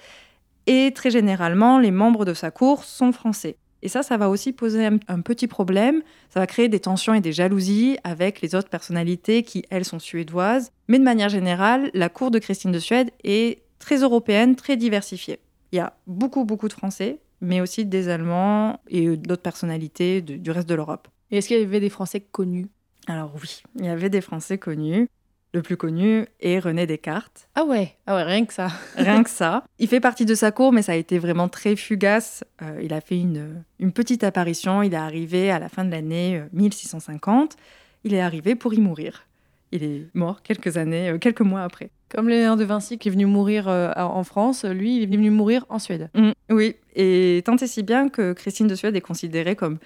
et 0.67 0.93
très 0.95 1.11
généralement, 1.11 1.79
les 1.79 1.91
membres 1.91 2.25
de 2.25 2.35
sa 2.35 2.51
cour 2.51 2.85
sont 2.85 3.13
français. 3.13 3.57
Et 3.83 3.89
ça, 3.89 4.05
ça 4.05 4.17
va 4.17 4.29
aussi 4.29 4.53
poser 4.53 4.87
un, 4.87 5.21
petit 5.21 5.49
problème. 5.49 6.03
Ça 6.31 6.39
va 6.39 6.47
créer 6.47 6.69
des 6.69 6.79
tensions 6.79 7.15
et 7.15 7.21
des 7.21 7.33
jalousies 7.33 7.99
avec 8.05 8.41
les 8.41 8.55
autres 8.55 8.69
personnalités 8.69 9.43
qui, 9.43 9.65
elles, 9.71 9.85
sont 9.85 9.99
suédoises. 9.99 10.71
Mais 10.87 11.01
de 11.01 11.05
manière 11.05 11.29
générale, 11.29 11.91
la 11.93 12.09
cour 12.09 12.31
de 12.31 12.39
Christine 12.39 12.71
de 12.71 12.79
Suède 12.79 13.11
est 13.25 13.63
très 13.81 13.97
européenne, 13.97 14.55
très 14.55 14.77
diversifiée. 14.77 15.41
Il 15.73 15.77
y 15.77 15.81
a 15.81 15.95
beaucoup, 16.07 16.45
beaucoup 16.45 16.69
de 16.69 16.73
Français, 16.73 17.19
mais 17.43 17.61
aussi 17.61 17.85
des 17.85 18.09
Allemands 18.09 18.81
et 18.89 19.17
d'autres 19.17 19.43
personnalités 19.43 20.23
du 20.23 20.51
reste 20.51 20.69
de 20.69 20.75
l'Europe. 20.75 21.09
Et 21.31 21.39
est-ce 21.39 21.49
qu'il 21.49 21.59
y 21.59 21.63
avait 21.63 21.81
des 21.81 21.91
Français 21.91 22.21
connus? 22.21 22.69
Alors 23.09 23.33
oui, 23.43 23.63
il 23.79 23.85
y 23.85 23.89
avait 23.89 24.09
des 24.09 24.21
Français 24.21 24.57
connus. 24.57 25.09
Le 25.55 25.61
plus 25.61 25.77
connu 25.77 26.27
est 26.41 26.61
René 26.61 26.87
Descartes. 26.87 27.49
Ah 27.55 27.65
ouais, 27.65 27.97
ah 28.07 28.17
ouais 28.17 28.23
rien 28.23 28.47
que 28.47 28.55
ça. 28.55 28.69
rien 28.97 29.23
que 29.23 29.29
ça. 29.29 29.65
Il 29.79 29.89
fait 29.89 30.01
partie 30.01 30.25
de 30.25 30.35
sa 30.35 30.51
cour, 30.51 30.73
mais 30.73 30.81
ça 30.81 30.93
a 30.93 30.95
été 30.95 31.19
vraiment 31.19 31.49
très 31.49 31.77
fugace. 31.77 32.43
Euh, 32.63 32.81
il 32.83 32.95
a 32.95 33.03
fait 33.03 33.19
une, 33.19 33.63
une, 33.79 33.93
petite 33.93 34.25
apparition. 34.25 34.83
Il 34.83 34.95
est 34.95 34.97
arrivé 34.97 35.51
à 35.51 35.59
la 35.59 35.69
fin 35.69 35.85
de 35.85 35.91
l'année 35.91 36.43
1650. 36.55 37.57
Il 38.05 38.15
est 38.15 38.21
arrivé 38.21 38.55
pour 38.55 38.73
y 38.73 38.81
mourir. 38.81 39.27
Il 39.73 39.83
est 39.83 40.07
mort 40.15 40.43
quelques 40.43 40.77
années, 40.77 41.11
euh, 41.11 41.19
quelques 41.19 41.41
mois 41.41 41.63
après. 41.63 41.91
Comme 42.11 42.29
Léonard 42.29 42.57
de 42.57 42.65
Vinci 42.65 42.99
qui 42.99 43.09
est 43.09 43.11
venu 43.11 43.27
mourir 43.27 43.69
euh, 43.69 43.91
en 43.97 44.23
France, 44.23 44.65
lui, 44.65 44.99
il 44.99 45.03
est 45.03 45.17
venu 45.17 45.31
mourir 45.31 45.65
en 45.71 45.79
Suède. 45.79 46.11
Mmh, 46.15 46.31
oui, 46.51 46.77
et 46.95 47.43
tant 47.45 47.57
et 47.57 47.67
si 47.67 47.83
bien 47.83 48.09
que 48.09 48.35
Christine 48.35 48.67
de 48.67 48.75
Suède 48.75 48.95
est 48.95 49.01
considérée 49.01 49.57
comme 49.57 49.79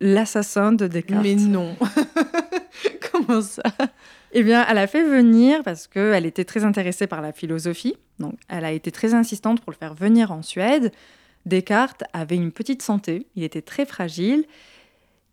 l'assassin 0.00 0.72
de 0.72 0.88
Descartes. 0.88 1.22
Mais 1.22 1.36
non 1.36 1.76
Comment 3.12 3.40
ça? 3.40 3.62
Eh 4.32 4.42
bien, 4.42 4.66
elle 4.68 4.78
a 4.78 4.86
fait 4.86 5.04
venir, 5.04 5.62
parce 5.62 5.86
qu'elle 5.86 6.26
était 6.26 6.44
très 6.44 6.64
intéressée 6.64 7.06
par 7.06 7.20
la 7.20 7.32
philosophie, 7.32 7.94
donc 8.18 8.34
elle 8.48 8.64
a 8.64 8.72
été 8.72 8.90
très 8.90 9.14
insistante 9.14 9.60
pour 9.60 9.72
le 9.72 9.76
faire 9.76 9.94
venir 9.94 10.32
en 10.32 10.42
Suède. 10.42 10.90
Descartes 11.44 12.04
avait 12.12 12.36
une 12.36 12.52
petite 12.52 12.82
santé, 12.82 13.26
il 13.36 13.44
était 13.44 13.62
très 13.62 13.84
fragile, 13.84 14.44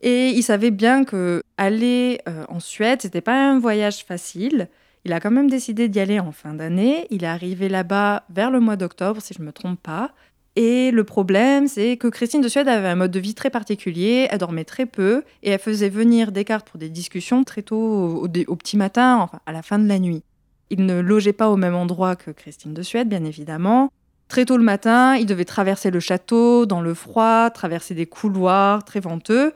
et 0.01 0.29
il 0.29 0.43
savait 0.43 0.71
bien 0.71 1.03
que 1.03 1.43
aller 1.57 2.19
euh, 2.27 2.45
en 2.47 2.59
Suède, 2.59 3.01
c'était 3.01 3.21
pas 3.21 3.49
un 3.49 3.59
voyage 3.59 4.05
facile. 4.05 4.69
Il 5.05 5.13
a 5.13 5.19
quand 5.19 5.31
même 5.31 5.49
décidé 5.49 5.87
d'y 5.89 5.99
aller 5.99 6.19
en 6.19 6.31
fin 6.31 6.53
d'année. 6.53 7.07
Il 7.09 7.23
est 7.23 7.27
arrivé 7.27 7.69
là-bas 7.69 8.23
vers 8.29 8.51
le 8.51 8.59
mois 8.59 8.75
d'octobre, 8.75 9.21
si 9.21 9.33
je 9.33 9.41
ne 9.41 9.45
me 9.45 9.51
trompe 9.51 9.81
pas. 9.81 10.11
Et 10.55 10.91
le 10.91 11.03
problème, 11.03 11.67
c'est 11.67 11.95
que 11.97 12.07
Christine 12.07 12.41
de 12.41 12.49
Suède 12.49 12.67
avait 12.67 12.87
un 12.87 12.95
mode 12.95 13.11
de 13.11 13.19
vie 13.19 13.33
très 13.33 13.49
particulier, 13.49 14.27
elle 14.29 14.39
dormait 14.39 14.65
très 14.65 14.85
peu, 14.85 15.23
et 15.43 15.51
elle 15.51 15.59
faisait 15.59 15.89
venir 15.89 16.31
Descartes 16.31 16.67
pour 16.67 16.79
des 16.79 16.89
discussions 16.89 17.43
très 17.43 17.61
tôt 17.61 18.21
au, 18.23 18.55
petit 18.55 18.75
matin, 18.75 19.17
enfin 19.17 19.39
à 19.45 19.51
la 19.51 19.61
fin 19.61 19.79
de 19.79 19.87
la 19.87 19.99
nuit. 19.99 20.23
Il 20.69 20.85
ne 20.85 20.99
logeait 20.99 21.33
pas 21.33 21.49
au 21.49 21.55
même 21.55 21.75
endroit 21.75 22.15
que 22.15 22.31
Christine 22.31 22.73
de 22.73 22.81
Suède, 22.81 23.07
bien 23.07 23.23
évidemment. 23.23 23.89
Très 24.27 24.45
tôt 24.45 24.57
le 24.57 24.63
matin, 24.63 25.15
il 25.15 25.25
devait 25.25 25.45
traverser 25.45 25.91
le 25.91 25.99
château 25.99 26.65
dans 26.65 26.81
le 26.81 26.93
froid, 26.93 27.49
traverser 27.51 27.95
des 27.95 28.05
couloirs 28.05 28.83
très 28.83 28.99
venteux. 28.99 29.53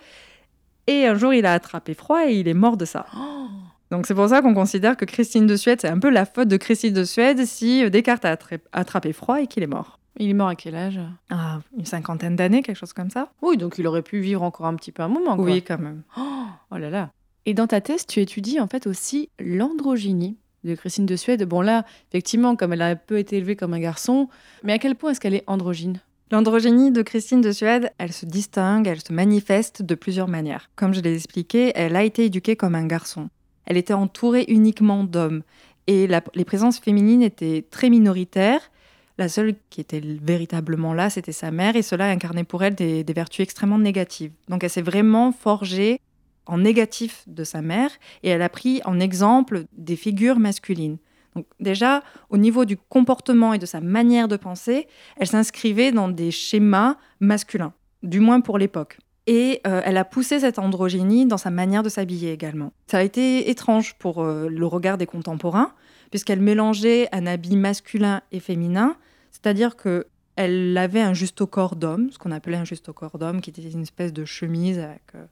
Et 0.87 1.07
un 1.07 1.15
jour, 1.15 1.33
il 1.33 1.45
a 1.45 1.53
attrapé 1.53 1.93
froid 1.93 2.27
et 2.27 2.39
il 2.39 2.47
est 2.47 2.53
mort 2.53 2.77
de 2.77 2.85
ça. 2.85 3.05
Oh 3.15 3.47
donc 3.91 4.07
c'est 4.07 4.15
pour 4.15 4.27
ça 4.27 4.41
qu'on 4.41 4.55
considère 4.55 4.97
que 4.97 5.05
Christine 5.05 5.45
de 5.45 5.55
Suède, 5.55 5.79
c'est 5.79 5.87
un 5.87 5.99
peu 5.99 6.09
la 6.09 6.25
faute 6.25 6.47
de 6.47 6.57
Christine 6.57 6.95
de 6.95 7.03
Suède 7.03 7.45
si 7.45 7.87
Descartes 7.91 8.25
a 8.25 8.35
attrapé 8.71 9.13
froid 9.13 9.39
et 9.39 9.45
qu'il 9.45 9.61
est 9.61 9.67
mort. 9.67 9.99
Il 10.17 10.29
est 10.29 10.33
mort 10.33 10.47
à 10.47 10.55
quel 10.55 10.73
âge? 10.73 10.99
Ah, 11.29 11.59
une 11.77 11.85
cinquantaine 11.85 12.35
d'années, 12.35 12.63
quelque 12.63 12.77
chose 12.77 12.93
comme 12.93 13.11
ça. 13.11 13.31
Oui, 13.43 13.55
donc 13.55 13.77
il 13.77 13.85
aurait 13.85 14.01
pu 14.01 14.19
vivre 14.19 14.41
encore 14.41 14.65
un 14.65 14.75
petit 14.75 14.91
peu 14.91 15.03
un 15.03 15.07
moment. 15.07 15.35
Quoi. 15.35 15.45
Oui, 15.45 15.61
quand 15.61 15.77
même. 15.77 16.01
Oh, 16.17 16.45
oh 16.71 16.77
là 16.77 16.89
là. 16.89 17.11
Et 17.45 17.53
dans 17.53 17.67
ta 17.67 17.81
thèse, 17.81 18.07
tu 18.07 18.19
étudies 18.19 18.59
en 18.59 18.67
fait 18.67 18.87
aussi 18.87 19.29
l'androgynie 19.39 20.37
de 20.63 20.75
Christine 20.75 21.05
de 21.05 21.15
Suède. 21.15 21.43
Bon 21.43 21.61
là, 21.61 21.85
effectivement, 22.09 22.55
comme 22.55 22.73
elle 22.73 22.81
a 22.81 22.95
peu 22.95 23.19
été 23.19 23.37
élevée 23.37 23.55
comme 23.55 23.73
un 23.73 23.79
garçon, 23.79 24.29
mais 24.63 24.73
à 24.73 24.79
quel 24.79 24.95
point 24.95 25.11
est-ce 25.11 25.19
qu'elle 25.19 25.35
est 25.35 25.43
androgyne? 25.45 25.99
L'androgynie 26.33 26.89
de 26.89 27.03
Christine 27.03 27.41
de 27.41 27.51
Suède, 27.51 27.91
elle 27.99 28.11
se 28.11 28.25
distingue, 28.25 28.87
elle 28.87 29.01
se 29.01 29.13
manifeste 29.13 29.83
de 29.83 29.93
plusieurs 29.93 30.27
manières. 30.27 30.71
Comme 30.75 30.91
je 30.91 30.99
l'ai 30.99 31.13
expliqué, 31.13 31.71
elle 31.75 31.95
a 31.95 32.03
été 32.03 32.25
éduquée 32.25 32.55
comme 32.55 32.73
un 32.73 32.87
garçon. 32.87 33.29
Elle 33.67 33.77
était 33.77 33.93
entourée 33.93 34.43
uniquement 34.47 35.03
d'hommes. 35.03 35.43
Et 35.85 36.07
les 36.07 36.43
présences 36.45 36.79
féminines 36.79 37.21
étaient 37.21 37.63
très 37.69 37.91
minoritaires. 37.91 38.71
La 39.19 39.29
seule 39.29 39.53
qui 39.69 39.79
était 39.79 40.01
véritablement 40.03 40.95
là, 40.95 41.11
c'était 41.11 41.31
sa 41.31 41.51
mère, 41.51 41.75
et 41.75 41.83
cela 41.83 42.09
incarnait 42.09 42.45
pour 42.45 42.63
elle 42.63 42.73
des 42.73 43.05
vertus 43.13 43.43
extrêmement 43.43 43.77
négatives. 43.77 44.31
Donc 44.49 44.63
elle 44.63 44.71
s'est 44.71 44.81
vraiment 44.81 45.31
forgée 45.33 46.01
en 46.47 46.57
négatif 46.57 47.25
de 47.27 47.43
sa 47.43 47.61
mère, 47.61 47.91
et 48.23 48.29
elle 48.29 48.41
a 48.41 48.49
pris 48.49 48.81
en 48.85 48.99
exemple 48.99 49.65
des 49.77 49.95
figures 49.95 50.39
masculines. 50.39 50.97
Donc 51.35 51.45
déjà, 51.59 52.03
au 52.29 52.37
niveau 52.37 52.65
du 52.65 52.77
comportement 52.77 53.53
et 53.53 53.59
de 53.59 53.65
sa 53.65 53.81
manière 53.81 54.27
de 54.27 54.37
penser, 54.37 54.87
elle 55.17 55.27
s'inscrivait 55.27 55.91
dans 55.91 56.09
des 56.09 56.31
schémas 56.31 56.97
masculins, 57.19 57.73
du 58.03 58.19
moins 58.19 58.41
pour 58.41 58.57
l'époque. 58.57 58.97
Et 59.25 59.61
euh, 59.65 59.81
elle 59.85 59.97
a 59.97 60.03
poussé 60.03 60.41
cette 60.41 60.59
androgynie 60.59 61.25
dans 61.25 61.37
sa 61.37 61.49
manière 61.49 61.81
de 61.81 61.89
s'habiller 61.89 62.33
également. 62.33 62.73
Ça 62.87 62.97
a 62.97 63.03
été 63.03 63.49
étrange 63.49 63.95
pour 63.95 64.21
euh, 64.21 64.49
le 64.49 64.65
regard 64.65 64.97
des 64.97 65.05
contemporains, 65.05 65.73
puisqu'elle 66.09 66.41
mélangeait 66.41 67.07
un 67.13 67.25
habit 67.25 67.55
masculin 67.55 68.21
et 68.31 68.39
féminin, 68.39 68.97
c'est-à-dire 69.31 69.75
que 69.75 70.07
elle 70.35 70.75
avait 70.77 71.01
un 71.01 71.13
juste 71.13 71.41
au 71.41 71.47
corps 71.47 71.75
d'homme, 71.75 72.09
ce 72.11 72.17
qu'on 72.17 72.31
appelait 72.31 72.57
un 72.57 72.65
juste 72.65 72.89
au 72.89 72.93
corps 72.93 73.19
d'homme, 73.19 73.39
qui 73.39 73.51
était 73.51 73.61
une 73.61 73.83
espèce 73.83 74.11
de 74.13 74.25
chemise 74.25 74.79
avec, 74.79 75.03
euh, 75.15 75.25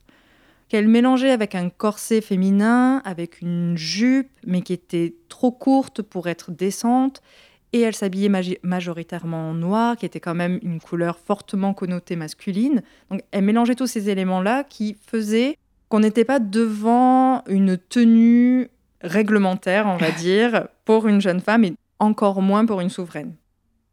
qu'elle 0.72 0.88
mélangeait 0.88 1.32
avec 1.32 1.54
un 1.54 1.68
corset 1.68 2.22
féminin, 2.22 3.02
avec 3.04 3.42
une 3.42 3.76
jupe, 3.76 4.30
mais 4.46 4.62
qui 4.62 4.72
était 4.72 5.14
trop 5.28 5.52
courte 5.52 6.00
pour 6.00 6.30
être 6.30 6.50
décente, 6.50 7.20
et 7.74 7.82
elle 7.82 7.94
s'habillait 7.94 8.30
majoritairement 8.62 9.50
en 9.50 9.52
noir, 9.52 9.98
qui 9.98 10.06
était 10.06 10.18
quand 10.18 10.34
même 10.34 10.58
une 10.62 10.80
couleur 10.80 11.18
fortement 11.18 11.74
connotée 11.74 12.16
masculine. 12.16 12.80
Donc 13.10 13.20
elle 13.32 13.44
mélangeait 13.44 13.74
tous 13.74 13.86
ces 13.86 14.08
éléments-là 14.08 14.64
qui 14.64 14.96
faisaient 15.06 15.58
qu'on 15.90 16.00
n'était 16.00 16.24
pas 16.24 16.38
devant 16.38 17.44
une 17.48 17.76
tenue 17.76 18.70
réglementaire, 19.02 19.86
on 19.86 19.98
va 19.98 20.10
dire, 20.22 20.68
pour 20.86 21.06
une 21.06 21.20
jeune 21.20 21.40
femme 21.40 21.64
et 21.64 21.74
encore 21.98 22.40
moins 22.40 22.64
pour 22.64 22.80
une 22.80 22.88
souveraine. 22.88 23.34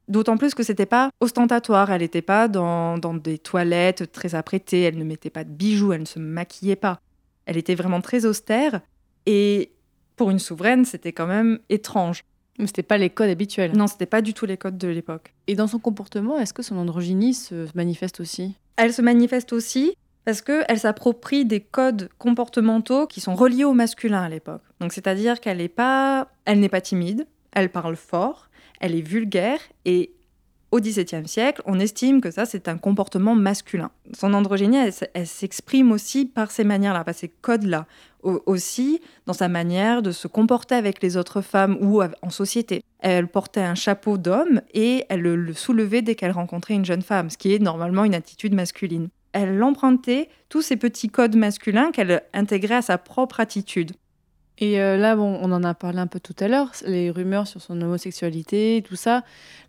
D'autant 0.10 0.38
plus 0.38 0.56
que 0.56 0.64
c'était 0.64 0.88
pas 0.88 1.12
ostentatoire, 1.22 1.92
elle 1.92 2.02
n'était 2.02 2.24
pas 2.24 2.48
dans, 2.48 2.98
dans 2.98 3.14
des 3.14 3.38
toilettes 3.38 4.12
très 4.12 4.34
apprêtées, 4.36 4.82
elle 4.82 4.98
ne 4.98 5.04
mettait 5.04 5.30
pas 5.30 5.44
de 5.44 5.52
bijoux, 5.52 5.94
elle 5.94 6.02
ne 6.02 6.06
se 6.06 6.20
maquillait 6.20 6.76
pas. 6.76 7.00
Elle 7.46 7.58
était 7.58 7.76
vraiment 7.76 8.02
très 8.02 8.26
austère 8.26 8.82
et 9.28 9.72
pour 10.16 10.32
une 10.32 10.40
souveraine, 10.40 10.84
c'était 10.84 11.14
quand 11.14 11.28
même 11.28 11.60
étrange. 11.70 12.24
Mais 12.58 12.68
c'était 12.68 12.84
pas 12.84 12.98
les 12.98 13.10
codes 13.10 13.30
habituels. 13.30 13.72
Non, 13.76 13.88
c'était 13.88 14.06
pas 14.06 14.22
du 14.22 14.34
tout 14.34 14.46
les 14.46 14.58
codes 14.58 14.78
de 14.78 14.88
l'époque. 14.90 15.34
Et 15.48 15.56
dans 15.56 15.68
son 15.68 15.80
comportement, 15.80 16.38
est-ce 16.40 16.54
que 16.54 16.64
son 16.64 16.78
androgynie 16.78 17.34
se 17.34 17.68
manifeste 17.74 18.20
aussi? 18.20 18.56
Elle 18.76 18.94
se 18.94 19.02
manifeste 19.02 19.54
aussi 19.54 19.94
parce 20.26 20.42
qu'elle 20.42 20.80
s'approprie 20.80 21.46
des 21.46 21.62
codes 21.62 22.10
comportementaux 22.18 23.08
qui 23.08 23.22
sont 23.22 23.36
reliés 23.36 23.64
au 23.64 23.74
masculin 23.74 24.24
à 24.24 24.30
l'époque. 24.30 24.62
Donc 24.82 24.92
c'est-à-dire 24.92 25.40
qu'elle 25.40 25.58
n'est 25.58 25.70
pas, 25.70 26.28
elle 26.46 26.60
n'est 26.60 26.70
pas 26.70 26.82
timide, 26.82 27.26
elle 27.54 27.70
parle 27.70 27.96
fort, 27.96 28.49
elle 28.80 28.96
est 28.96 29.02
vulgaire 29.08 29.60
et 29.86 30.12
au 30.72 30.80
XVIIe 30.80 31.28
siècle, 31.28 31.64
on 31.66 31.80
estime 31.80 32.22
que 32.22 32.30
ça, 32.30 32.46
c'est 32.46 32.68
un 32.68 32.78
comportement 32.78 33.34
masculin. 33.34 33.90
Son 34.14 34.36
androgynie, 34.36 34.78
elle, 35.16 35.26
s'exprime 35.26 35.92
aussi 35.92 36.26
par 36.28 36.52
ces 36.52 36.64
manières-là, 36.64 37.04
par 37.04 37.16
ces 37.16 37.28
codes-là. 37.30 37.88
Au- 38.22 38.44
aussi 38.46 39.02
dans 39.26 39.34
sa 39.34 39.48
manière 39.48 40.04
de 40.04 40.12
se 40.12 40.28
comporter 40.28 40.76
avec 40.76 41.02
les 41.02 41.18
autres 41.18 41.42
femmes 41.42 41.76
ou 41.82 42.04
en 42.22 42.30
société. 42.30 42.84
Elle 43.00 43.28
portait 43.30 43.62
un 43.62 43.74
chapeau 43.76 44.20
d'homme 44.20 44.62
et 44.76 45.06
elle 45.10 45.22
le, 45.22 45.36
le 45.36 45.54
soulevait 45.54 46.04
dès 46.04 46.14
qu'elle 46.14 46.32
rencontrait 46.32 46.76
une 46.76 46.86
jeune 46.86 47.02
femme, 47.02 47.32
ce 47.32 47.38
qui 47.38 47.54
est 47.54 47.60
normalement 47.60 48.04
une 48.04 48.14
attitude 48.14 48.54
masculine. 48.54 49.08
Elle 49.32 49.62
empruntait 49.64 50.30
tous 50.50 50.62
ces 50.62 50.76
petits 50.76 51.10
codes 51.10 51.36
masculins 51.36 51.92
qu'elle 51.92 52.22
intégrait 52.34 52.76
à 52.76 52.82
sa 52.84 52.98
propre 53.00 53.40
attitude. 53.40 53.94
Et 54.62 54.82
euh, 54.82 54.98
là, 54.98 55.16
bon, 55.16 55.40
on 55.42 55.52
en 55.54 55.64
a 55.64 55.74
parlé 55.74 56.00
un 56.00 56.08
peu 56.08 56.20
tout 56.20 56.36
à 56.40 56.50
l'heure, 56.50 56.72
les 56.86 57.10
rumeurs 57.10 57.48
sur 57.48 57.62
son 57.62 57.82
homosexualité, 57.82 58.84
tout 58.86 58.98
ça. 58.98 59.24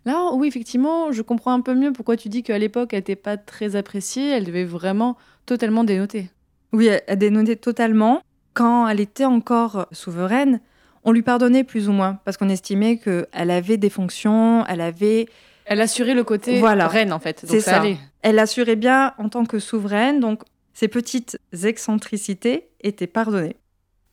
Là, 0.05 0.31
oui, 0.33 0.49
effectivement, 0.49 1.13
je 1.13 1.21
comprends 1.21 1.53
un 1.53 1.61
peu 1.61 1.73
mieux 1.73 1.93
pourquoi 1.93 2.17
tu 2.17 2.27
dis 2.27 2.43
qu'à 2.43 2.57
l'époque, 2.57 2.93
elle 2.93 2.99
n'était 2.99 3.15
pas 3.15 3.37
très 3.37 3.77
appréciée, 3.77 4.29
elle 4.29 4.43
devait 4.43 4.65
vraiment 4.65 5.17
totalement 5.45 5.85
dénoter. 5.85 6.29
Oui, 6.73 6.89
elle, 7.07 7.17
dénotait 7.17 7.55
totalement. 7.55 8.21
Quand 8.53 8.85
elle 8.89 8.99
était 8.99 9.23
encore 9.23 9.87
souveraine, 9.93 10.59
on 11.05 11.13
lui 11.13 11.21
pardonnait 11.21 11.63
plus 11.63 11.87
ou 11.87 11.93
moins, 11.93 12.19
parce 12.25 12.35
qu'on 12.35 12.49
estimait 12.49 12.97
qu'elle 12.97 13.51
avait 13.51 13.77
des 13.77 13.89
fonctions, 13.89 14.65
elle 14.67 14.81
avait 14.81 15.27
Elle 15.63 15.79
assurait 15.79 16.13
le 16.13 16.25
côté 16.25 16.59
Voilà. 16.59 16.89
reine, 16.89 17.13
en 17.13 17.19
fait. 17.19 17.45
C'est 17.47 17.61
ça, 17.61 17.71
ça. 17.71 17.81
allait. 17.81 17.97
Elle 18.23 18.39
assurait 18.39 18.75
bien 18.75 19.13
en 19.17 19.29
tant 19.29 19.45
que 19.45 19.57
souveraine, 19.57 20.19
donc 20.19 20.43
ces 20.73 20.89
petites 20.89 21.39
excentricités 21.63 22.67
étaient 22.81 23.07
pardonnées. 23.07 23.55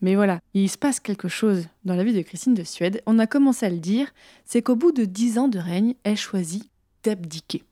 Mais 0.01 0.15
voilà, 0.15 0.41
il 0.55 0.69
se 0.69 0.79
passe 0.79 1.01
quelque 1.01 1.29
chose 1.29 1.67
dans 1.85 1.97
la 1.97 2.05
vie 2.05 2.13
de 2.13 2.23
Christine 2.23 2.55
de 2.55 2.63
Suède. 2.63 3.03
On 3.07 3.19
a 3.19 3.27
commencé 3.27 3.67
à 3.67 3.71
le 3.71 3.79
dire, 3.79 4.09
c'est 4.45 4.63
qu'au 4.63 4.77
bout 4.77 4.93
de 4.93 5.05
dix 5.05 5.39
ans 5.39 5.49
de 5.49 5.59
règne, 5.59 5.95
elle 6.05 6.17
choisit 6.17 6.71
d'abdiquer. 7.03 7.65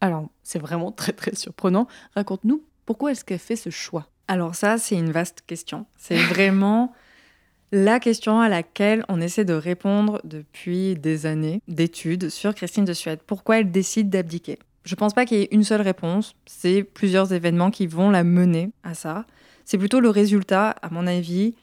Alors, 0.00 0.28
c'est 0.42 0.58
vraiment 0.58 0.92
très 0.92 1.12
très 1.12 1.34
surprenant. 1.34 1.86
Raconte-nous, 2.14 2.62
pourquoi 2.86 3.12
est-ce 3.12 3.24
qu'elle 3.24 3.38
fait 3.38 3.56
ce 3.56 3.70
choix 3.70 4.08
Alors 4.28 4.54
ça, 4.54 4.78
c'est 4.78 4.96
une 4.96 5.12
vaste 5.12 5.42
question. 5.46 5.86
C'est 5.96 6.16
vraiment 6.16 6.92
la 7.72 8.00
question 8.00 8.40
à 8.40 8.48
laquelle 8.48 9.04
on 9.08 9.20
essaie 9.20 9.44
de 9.44 9.54
répondre 9.54 10.20
depuis 10.24 10.94
des 10.94 11.26
années 11.26 11.60
d'études 11.68 12.30
sur 12.30 12.54
Christine 12.54 12.84
de 12.84 12.92
Suède. 12.92 13.20
Pourquoi 13.26 13.58
elle 13.58 13.70
décide 13.70 14.08
d'abdiquer? 14.08 14.58
Je 14.84 14.94
pense 14.94 15.14
pas 15.14 15.24
qu'il 15.24 15.38
y 15.38 15.42
ait 15.42 15.48
une 15.50 15.64
seule 15.64 15.80
réponse. 15.80 16.34
C'est 16.46 16.82
plusieurs 16.82 17.32
événements 17.32 17.70
qui 17.70 17.86
vont 17.86 18.10
la 18.10 18.22
mener 18.22 18.70
à 18.82 18.94
ça. 18.94 19.24
C'est 19.64 19.78
plutôt 19.78 20.00
le 20.00 20.10
résultat, 20.10 20.70
à 20.82 20.90
mon 20.90 21.06
avis, 21.06 21.54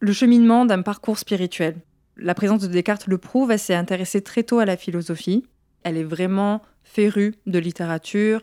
le 0.00 0.12
cheminement 0.12 0.64
d'un 0.64 0.82
parcours 0.82 1.18
spirituel. 1.18 1.76
La 2.16 2.34
présence 2.34 2.62
de 2.62 2.66
Descartes 2.68 3.06
le 3.06 3.18
prouve, 3.18 3.50
elle 3.50 3.58
s'est 3.58 3.74
intéressée 3.74 4.22
très 4.22 4.42
tôt 4.42 4.58
à 4.58 4.64
la 4.64 4.76
philosophie. 4.76 5.44
Elle 5.82 5.96
est 5.96 6.04
vraiment 6.04 6.62
férue 6.82 7.34
de 7.46 7.58
littérature, 7.58 8.42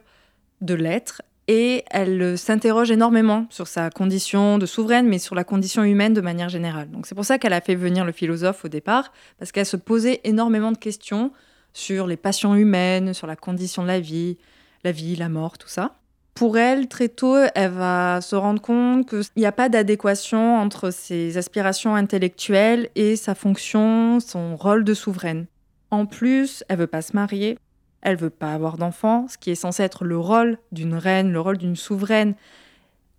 de 0.61 0.73
lettres, 0.73 1.21
et 1.47 1.83
elle 1.91 2.37
s'interroge 2.37 2.89
énormément 2.89 3.45
sur 3.49 3.67
sa 3.67 3.89
condition 3.89 4.57
de 4.57 4.65
souveraine, 4.65 5.07
mais 5.07 5.19
sur 5.19 5.35
la 5.35 5.43
condition 5.43 5.83
humaine 5.83 6.13
de 6.13 6.21
manière 6.21 6.49
générale. 6.49 6.89
Donc 6.89 7.05
c'est 7.05 7.15
pour 7.15 7.25
ça 7.25 7.37
qu'elle 7.37 7.53
a 7.53 7.61
fait 7.61 7.75
venir 7.75 8.03
le 8.03 8.11
philosophe 8.11 8.65
au 8.65 8.67
départ, 8.67 9.11
parce 9.37 9.51
qu'elle 9.51 9.65
se 9.65 9.77
posait 9.77 10.21
énormément 10.23 10.71
de 10.71 10.77
questions 10.77 11.31
sur 11.73 12.07
les 12.07 12.17
passions 12.17 12.55
humaines, 12.55 13.13
sur 13.13 13.27
la 13.27 13.35
condition 13.35 13.83
de 13.83 13.87
la 13.87 13.99
vie, 13.99 14.37
la 14.83 14.91
vie, 14.91 15.15
la 15.15 15.29
mort, 15.29 15.57
tout 15.57 15.67
ça. 15.67 15.95
Pour 16.35 16.57
elle, 16.57 16.89
très 16.89 17.07
tôt, 17.07 17.37
elle 17.55 17.71
va 17.71 18.19
se 18.19 18.35
rendre 18.35 18.61
compte 18.61 19.07
qu'il 19.07 19.23
n'y 19.37 19.45
a 19.45 19.53
pas 19.53 19.69
d'adéquation 19.69 20.57
entre 20.57 20.91
ses 20.91 21.37
aspirations 21.37 21.95
intellectuelles 21.95 22.89
et 22.95 23.15
sa 23.15 23.35
fonction, 23.35 24.19
son 24.19 24.57
rôle 24.57 24.83
de 24.83 24.93
souveraine. 24.93 25.45
En 25.91 26.05
plus, 26.05 26.65
elle 26.67 26.79
veut 26.79 26.87
pas 26.87 27.01
se 27.01 27.15
marier, 27.15 27.57
elle 28.01 28.17
veut 28.17 28.29
pas 28.29 28.53
avoir 28.53 28.77
d'enfants, 28.77 29.27
ce 29.29 29.37
qui 29.37 29.49
est 29.49 29.55
censé 29.55 29.81
être 29.83 30.03
le 30.03 30.17
rôle 30.17 30.57
d'une 30.73 30.95
reine, 30.95 31.31
le 31.31 31.39
rôle 31.39 31.57
d'une 31.57 31.77
souveraine. 31.77 32.35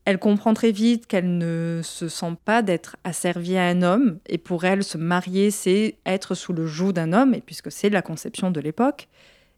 Elle 0.04 0.18
comprend 0.18 0.52
très 0.52 0.70
vite 0.70 1.06
qu'elle 1.06 1.38
ne 1.38 1.80
se 1.82 2.08
sent 2.08 2.36
pas 2.44 2.60
d'être 2.60 2.96
asservie 3.02 3.56
à 3.56 3.64
un 3.64 3.80
homme, 3.80 4.18
et 4.26 4.36
pour 4.36 4.66
elle, 4.66 4.84
se 4.84 4.98
marier, 4.98 5.50
c'est 5.50 5.96
être 6.04 6.34
sous 6.34 6.52
le 6.52 6.66
joug 6.66 6.92
d'un 6.92 7.14
homme, 7.14 7.32
et 7.32 7.40
puisque 7.40 7.72
c'est 7.72 7.88
la 7.88 8.02
conception 8.02 8.50
de 8.50 8.60
l'époque, 8.60 9.08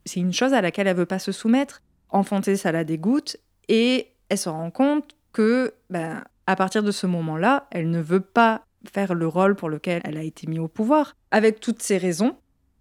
c'est 0.07 0.21
une 0.21 0.33
chose 0.33 0.55
à 0.55 0.61
laquelle 0.61 0.87
elle 0.87 0.97
veut 0.97 1.07
pas 1.07 1.19
se 1.19 1.33
soumettre. 1.33 1.83
Enfanter, 2.11 2.57
ça 2.57 2.73
la 2.73 2.85
dégoûte, 2.85 3.37
et 3.69 4.09
elle 4.29 4.39
se 4.39 4.49
rend 4.49 4.71
compte 4.71 5.17
que, 5.33 5.75
ben, 5.91 6.25
à 6.47 6.57
partir 6.57 6.83
de 6.83 6.91
ce 6.91 7.07
moment-là, 7.07 7.67
elle 7.71 7.91
ne 7.91 8.01
veut 8.01 8.21
pas 8.21 8.65
faire 8.91 9.15
le 9.15 9.27
rôle 9.27 9.55
pour 9.55 9.69
lequel 9.69 10.01
elle 10.05 10.17
a 10.17 10.23
été 10.23 10.47
mise 10.47 10.61
au 10.61 10.69
pouvoir. 10.69 11.15
Avec 11.31 11.61
toutes 11.61 11.83
ces 11.83 11.99
raisons, 11.99 12.37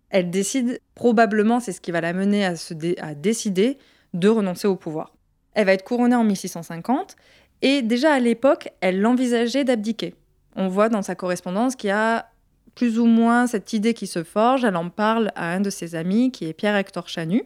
elle 0.10 0.30
décide, 0.30 0.80
probablement 0.96 1.60
c'est 1.60 1.72
ce 1.74 1.82
qui 1.82 1.92
va 1.92 2.02
la 2.02 2.14
mener 2.14 2.46
à, 2.46 2.56
se 2.56 2.74
à 3.02 3.14
décider 3.14 3.78
de 4.14 4.30
renoncer 4.30 4.68
au 4.68 4.76
pouvoir. 4.76 5.14
Elle 5.54 5.66
va 5.66 5.74
être 5.74 5.84
couronnée 5.84 6.16
en 6.16 6.24
1650 6.24 7.16
et 7.62 7.82
déjà 7.82 8.14
à 8.14 8.20
l'époque, 8.20 8.70
elle 8.82 9.06
envisageait 9.06 9.64
d'abdiquer. 9.64 10.16
On 10.56 10.68
voit 10.68 10.90
dans 10.90 11.02
sa 11.02 11.16
correspondance 11.16 11.76
qu'il 11.76 11.90
y 11.90 11.92
a 11.92 12.30
plus 12.76 13.00
ou 13.00 13.06
moins 13.06 13.48
cette 13.48 13.74
idée 13.74 13.94
qui 13.94 14.08
se 14.08 14.24
forge. 14.24 14.64
Elle 14.64 14.76
en 14.76 14.90
parle 14.90 15.32
à 15.36 15.52
un 15.52 15.60
de 15.60 15.70
ses 15.70 15.96
amis 15.96 16.32
qui 16.32 16.46
est 16.46 16.54
Pierre-Hector 16.54 17.10
Chanu, 17.10 17.44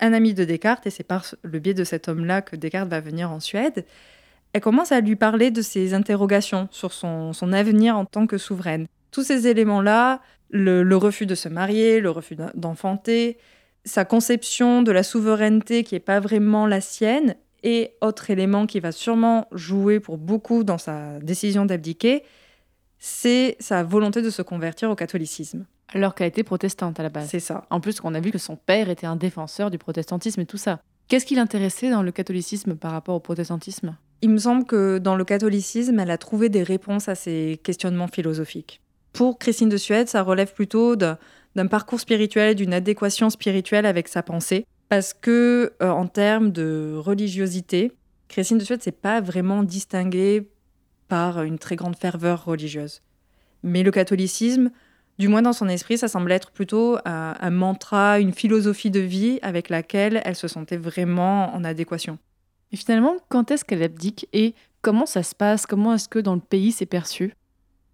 un 0.00 0.12
ami 0.12 0.34
de 0.34 0.44
Descartes, 0.44 0.86
et 0.86 0.90
c'est 0.90 1.04
par 1.04 1.24
le 1.42 1.58
biais 1.58 1.74
de 1.74 1.84
cet 1.84 2.08
homme-là 2.08 2.42
que 2.42 2.56
Descartes 2.56 2.88
va 2.88 3.00
venir 3.00 3.30
en 3.30 3.40
Suède. 3.40 3.84
Elle 4.52 4.60
commence 4.60 4.92
à 4.92 5.00
lui 5.00 5.16
parler 5.16 5.50
de 5.50 5.62
ses 5.62 5.94
interrogations 5.94 6.68
sur 6.70 6.92
son, 6.92 7.32
avenir 7.52 7.96
en 7.96 8.04
tant 8.04 8.26
que 8.26 8.38
souveraine. 8.38 8.86
Tous 9.10 9.22
ces 9.22 9.46
éléments-là, 9.46 10.20
le, 10.50 10.96
refus 10.96 11.26
de 11.26 11.34
se 11.34 11.48
marier, 11.48 12.00
le 12.00 12.10
refus 12.10 12.36
d'en- 12.36 12.50
d'enfanter, 12.54 13.38
sa 13.84 14.04
conception 14.04 14.82
de 14.82 14.92
la 14.92 15.02
souveraineté 15.02 15.84
qui 15.84 15.94
n'est 15.94 16.00
pas 16.00 16.20
vraiment 16.20 16.66
la 16.66 16.80
sienne, 16.80 17.36
et 17.64 17.94
autre 18.02 18.30
élément 18.30 18.66
qui 18.66 18.78
va 18.78 18.92
sûrement 18.92 19.48
jouer 19.50 19.98
pour 19.98 20.18
beaucoup 20.18 20.64
dans 20.64 20.78
sa 20.78 21.18
décision 21.20 21.64
d'abdiquer, 21.64 22.22
c'est 22.98 23.56
sa 23.58 23.82
volonté 23.82 24.22
de 24.22 24.30
se 24.30 24.42
convertir 24.42 24.90
au 24.90 24.94
catholicisme. 24.94 25.66
Alors 25.92 26.14
qu'elle 26.14 26.28
était 26.28 26.42
protestante 26.42 26.98
à 26.98 27.02
la 27.02 27.08
base. 27.08 27.28
C'est 27.28 27.40
ça. 27.40 27.66
En 27.70 27.80
plus, 27.80 27.98
on 28.02 28.14
a 28.14 28.20
vu 28.20 28.30
que 28.30 28.38
son 28.38 28.56
père 28.56 28.88
était 28.88 29.06
un 29.06 29.16
défenseur 29.16 29.70
du 29.70 29.78
protestantisme 29.78 30.40
et 30.40 30.46
tout 30.46 30.56
ça. 30.56 30.80
Qu'est-ce 31.08 31.26
qui 31.26 31.34
l'intéressait 31.34 31.90
dans 31.90 32.02
le 32.02 32.12
catholicisme 32.12 32.76
par 32.76 32.92
rapport 32.92 33.14
au 33.14 33.20
protestantisme? 33.20 33.96
Il 34.22 34.30
me 34.30 34.38
semble 34.38 34.64
que 34.64 34.98
dans 34.98 35.16
le 35.16 35.24
catholicisme, 35.24 35.98
elle 36.00 36.10
a 36.10 36.18
trouvé 36.18 36.48
des 36.48 36.62
réponses 36.62 37.08
à 37.08 37.14
ses 37.14 37.60
questionnements 37.62 38.08
philosophiques. 38.08 38.80
Pour 39.12 39.38
Christine 39.38 39.68
de 39.68 39.76
Suède, 39.76 40.08
ça 40.08 40.22
relève 40.22 40.54
plutôt 40.54 40.96
d'un 40.96 41.66
parcours 41.70 42.00
spirituel, 42.00 42.54
d'une 42.54 42.72
adéquation 42.72 43.28
spirituelle 43.30 43.86
avec 43.86 44.08
sa 44.08 44.22
pensée. 44.22 44.64
Parce 44.88 45.12
que, 45.14 45.72
euh, 45.82 45.90
en 45.90 46.06
termes 46.06 46.50
de 46.50 46.94
religiosité, 46.96 47.92
Christine 48.28 48.58
de 48.58 48.64
Suède 48.64 48.82
s'est 48.82 48.92
pas 48.92 49.20
vraiment 49.20 49.62
distinguée 49.62 50.48
par 51.08 51.42
une 51.42 51.58
très 51.58 51.76
grande 51.76 51.96
ferveur 51.96 52.44
religieuse. 52.44 53.02
Mais 53.62 53.82
le 53.82 53.90
catholicisme, 53.90 54.70
du 55.18 55.28
moins 55.28 55.42
dans 55.42 55.52
son 55.52 55.68
esprit, 55.68 55.98
ça 55.98 56.08
semble 56.08 56.32
être 56.32 56.50
plutôt 56.50 56.98
un, 57.04 57.34
un 57.38 57.50
mantra, 57.50 58.18
une 58.18 58.32
philosophie 58.32 58.90
de 58.90 59.00
vie 59.00 59.38
avec 59.42 59.68
laquelle 59.68 60.20
elle 60.24 60.36
se 60.36 60.48
sentait 60.48 60.76
vraiment 60.76 61.54
en 61.54 61.64
adéquation. 61.64 62.18
Et 62.72 62.76
finalement, 62.76 63.16
quand 63.28 63.50
est-ce 63.50 63.64
qu'elle 63.64 63.82
abdique 63.82 64.28
et 64.32 64.54
comment 64.82 65.06
ça 65.06 65.22
se 65.22 65.34
passe? 65.34 65.66
Comment 65.66 65.94
est-ce 65.94 66.08
que 66.08 66.18
dans 66.18 66.34
le 66.34 66.40
pays 66.40 66.72
c'est 66.72 66.86
perçu? 66.86 67.34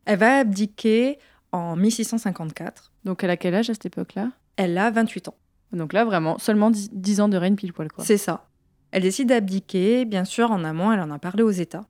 Elle 0.07 0.19
va 0.19 0.39
abdiquer 0.39 1.19
en 1.53 1.77
1654. 1.77 2.93
Donc 3.05 3.23
elle 3.23 3.31
a 3.31 3.37
quel 3.37 3.55
âge 3.55 3.71
à 3.71 3.75
cette 3.75 3.87
époque-là? 3.87 4.31
Elle 4.57 4.77
a 4.79 4.91
28 4.91 5.29
ans. 5.29 5.35
Donc 5.73 5.93
là, 5.93 6.05
vraiment, 6.05 6.39
seulement 6.39 6.71
10, 6.71 6.91
10 6.93 7.21
ans 7.21 7.29
de 7.29 7.37
règne 7.37 7.55
pile 7.55 7.73
poil, 7.73 7.91
quoi. 7.93 8.05
C'est 8.05 8.17
ça. 8.17 8.47
Elle 8.91 9.03
décide 9.03 9.29
d'abdiquer. 9.29 10.05
Bien 10.05 10.25
sûr, 10.25 10.51
en 10.51 10.65
amont, 10.65 10.93
elle 10.93 11.01
en 11.01 11.11
a 11.11 11.19
parlé 11.19 11.43
aux 11.43 11.51
États. 11.51 11.87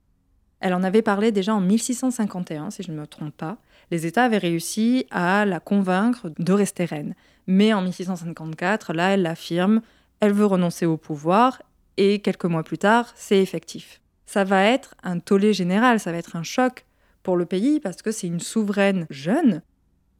Elle 0.59 0.73
en 0.73 0.83
avait 0.83 1.01
parlé 1.01 1.31
déjà 1.31 1.55
en 1.55 1.61
1651, 1.61 2.69
si 2.69 2.83
je 2.83 2.91
ne 2.91 2.99
me 2.99 3.07
trompe 3.07 3.35
pas. 3.35 3.57
Les 3.91 4.05
États 4.05 4.23
avaient 4.23 4.37
réussi 4.37 5.05
à 5.11 5.45
la 5.45 5.59
convaincre 5.59 6.31
de 6.39 6.53
rester 6.53 6.85
reine. 6.85 7.13
Mais 7.45 7.73
en 7.73 7.81
1654, 7.81 8.93
là, 8.93 9.09
elle 9.09 9.23
l'affirme, 9.23 9.81
elle 10.21 10.31
veut 10.31 10.45
renoncer 10.45 10.85
au 10.85 10.95
pouvoir, 10.95 11.61
et 11.97 12.19
quelques 12.19 12.45
mois 12.45 12.63
plus 12.63 12.77
tard, 12.77 13.11
c'est 13.15 13.39
effectif. 13.39 14.01
Ça 14.25 14.45
va 14.45 14.63
être 14.63 14.95
un 15.03 15.19
tollé 15.19 15.51
général, 15.53 15.99
ça 15.99 16.11
va 16.13 16.17
être 16.17 16.37
un 16.37 16.43
choc 16.43 16.85
pour 17.21 17.35
le 17.35 17.45
pays, 17.45 17.81
parce 17.81 18.01
que 18.01 18.11
c'est 18.11 18.27
une 18.27 18.39
souveraine 18.39 19.07
jeune. 19.09 19.61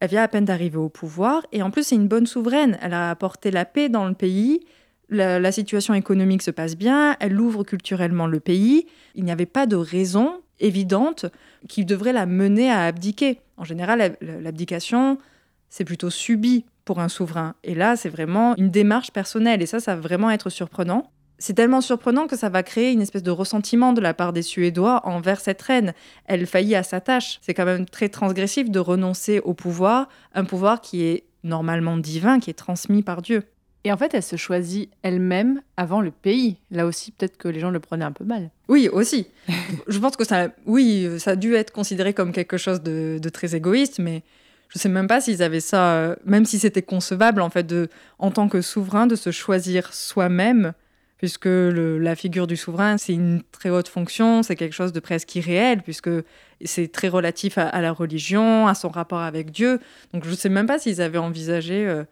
Elle 0.01 0.09
vient 0.09 0.23
à 0.23 0.27
peine 0.27 0.45
d'arriver 0.45 0.77
au 0.77 0.89
pouvoir, 0.89 1.45
et 1.53 1.63
en 1.63 1.71
plus, 1.71 1.83
c'est 1.83 1.95
une 1.95 2.09
bonne 2.09 2.27
souveraine. 2.27 2.77
Elle 2.81 2.93
a 2.93 3.09
apporté 3.09 3.51
la 3.51 3.63
paix 3.63 3.87
dans 3.87 4.05
le 4.05 4.13
pays, 4.13 4.65
la, 5.07 5.39
la 5.39 5.51
situation 5.51 5.93
économique 5.93 6.41
se 6.41 6.51
passe 6.51 6.75
bien, 6.75 7.15
elle 7.19 7.39
ouvre 7.39 7.63
culturellement 7.63 8.27
le 8.27 8.39
pays. 8.39 8.87
Il 9.15 9.23
n'y 9.23 9.31
avait 9.31 9.45
pas 9.45 9.65
de 9.65 9.75
raison 9.75 10.41
évidente 10.61 11.25
qui 11.67 11.85
devrait 11.85 12.13
la 12.13 12.25
mener 12.25 12.71
à 12.71 12.85
abdiquer. 12.85 13.39
En 13.57 13.63
général, 13.63 14.15
la- 14.21 14.39
l'abdication, 14.39 15.17
c'est 15.69 15.85
plutôt 15.85 16.09
subi 16.09 16.65
pour 16.85 16.99
un 16.99 17.09
souverain. 17.09 17.55
Et 17.63 17.75
là, 17.75 17.95
c'est 17.95 18.09
vraiment 18.09 18.55
une 18.57 18.69
démarche 18.69 19.11
personnelle. 19.11 19.61
Et 19.61 19.65
ça, 19.65 19.79
ça 19.79 19.95
va 19.95 20.01
vraiment 20.01 20.31
être 20.31 20.49
surprenant. 20.49 21.11
C'est 21.37 21.53
tellement 21.53 21.81
surprenant 21.81 22.27
que 22.27 22.37
ça 22.37 22.49
va 22.49 22.61
créer 22.61 22.91
une 22.91 23.01
espèce 23.01 23.23
de 23.23 23.31
ressentiment 23.31 23.93
de 23.93 24.01
la 24.01 24.13
part 24.13 24.31
des 24.31 24.43
Suédois 24.43 25.01
envers 25.05 25.39
cette 25.39 25.61
reine. 25.61 25.93
Elle 26.25 26.45
faillit 26.45 26.75
à 26.75 26.83
sa 26.83 27.01
tâche. 27.01 27.39
C'est 27.41 27.53
quand 27.55 27.65
même 27.65 27.85
très 27.85 28.09
transgressif 28.09 28.69
de 28.69 28.79
renoncer 28.79 29.39
au 29.39 29.53
pouvoir, 29.55 30.07
un 30.35 30.45
pouvoir 30.45 30.81
qui 30.81 31.03
est 31.03 31.23
normalement 31.43 31.97
divin, 31.97 32.39
qui 32.39 32.51
est 32.51 32.53
transmis 32.55 33.01
par 33.01 33.23
Dieu. 33.23 33.43
Et 33.83 33.91
en 33.91 33.97
fait, 33.97 34.13
elle 34.13 34.23
se 34.23 34.35
choisit 34.35 34.89
elle-même 35.01 35.61
avant 35.75 36.01
le 36.01 36.11
pays. 36.11 36.57
Là 36.69 36.85
aussi, 36.85 37.11
peut-être 37.11 37.37
que 37.37 37.47
les 37.47 37.59
gens 37.59 37.71
le 37.71 37.79
prenaient 37.79 38.05
un 38.05 38.11
peu 38.11 38.23
mal. 38.23 38.51
Oui, 38.67 38.87
aussi. 38.91 39.27
je 39.87 39.97
pense 39.97 40.15
que 40.15 40.25
ça, 40.25 40.49
oui, 40.65 41.09
ça 41.17 41.31
a 41.31 41.35
dû 41.35 41.55
être 41.55 41.71
considéré 41.71 42.13
comme 42.13 42.31
quelque 42.31 42.57
chose 42.57 42.81
de, 42.81 43.19
très 43.33 43.55
égoïste, 43.55 43.99
mais 43.99 44.21
je 44.69 44.77
sais 44.77 44.89
même 44.89 45.07
pas 45.07 45.19
s'ils 45.19 45.41
avaient 45.41 45.59
ça, 45.59 45.93
euh, 45.93 46.15
même 46.25 46.45
si 46.45 46.59
c'était 46.59 46.81
concevable 46.81 47.41
en 47.41 47.49
fait, 47.49 47.73
en 48.19 48.31
tant 48.31 48.47
que 48.47 48.61
souverain, 48.61 49.07
de 49.07 49.15
se 49.15 49.31
choisir 49.31 49.93
soi-même, 49.93 50.73
puisque 51.21 51.45
la 51.45 52.15
figure 52.15 52.47
du 52.47 52.57
souverain, 52.57 52.97
c'est 52.97 53.13
une 53.13 53.43
très 53.51 53.69
haute 53.69 53.87
fonction, 53.87 54.41
c'est 54.41 54.55
quelque 54.55 54.73
chose 54.73 54.91
de 54.91 54.99
presque 54.99 55.35
irréel, 55.35 55.83
puisque 55.83 56.09
c'est 56.65 56.91
très 56.91 57.09
relatif 57.09 57.59
à, 57.59 57.79
la 57.79 57.91
religion, 57.91 58.67
à 58.67 58.73
son 58.73 58.89
rapport 58.89 59.21
avec 59.21 59.51
Dieu. 59.51 59.79
Donc 60.13 60.25
je 60.25 60.33
sais 60.33 60.49
même 60.49 60.65
pas 60.65 60.79
s'ils 60.79 60.99
avaient 60.99 61.19
envisagé, 61.19 61.87
euh, 61.87 62.05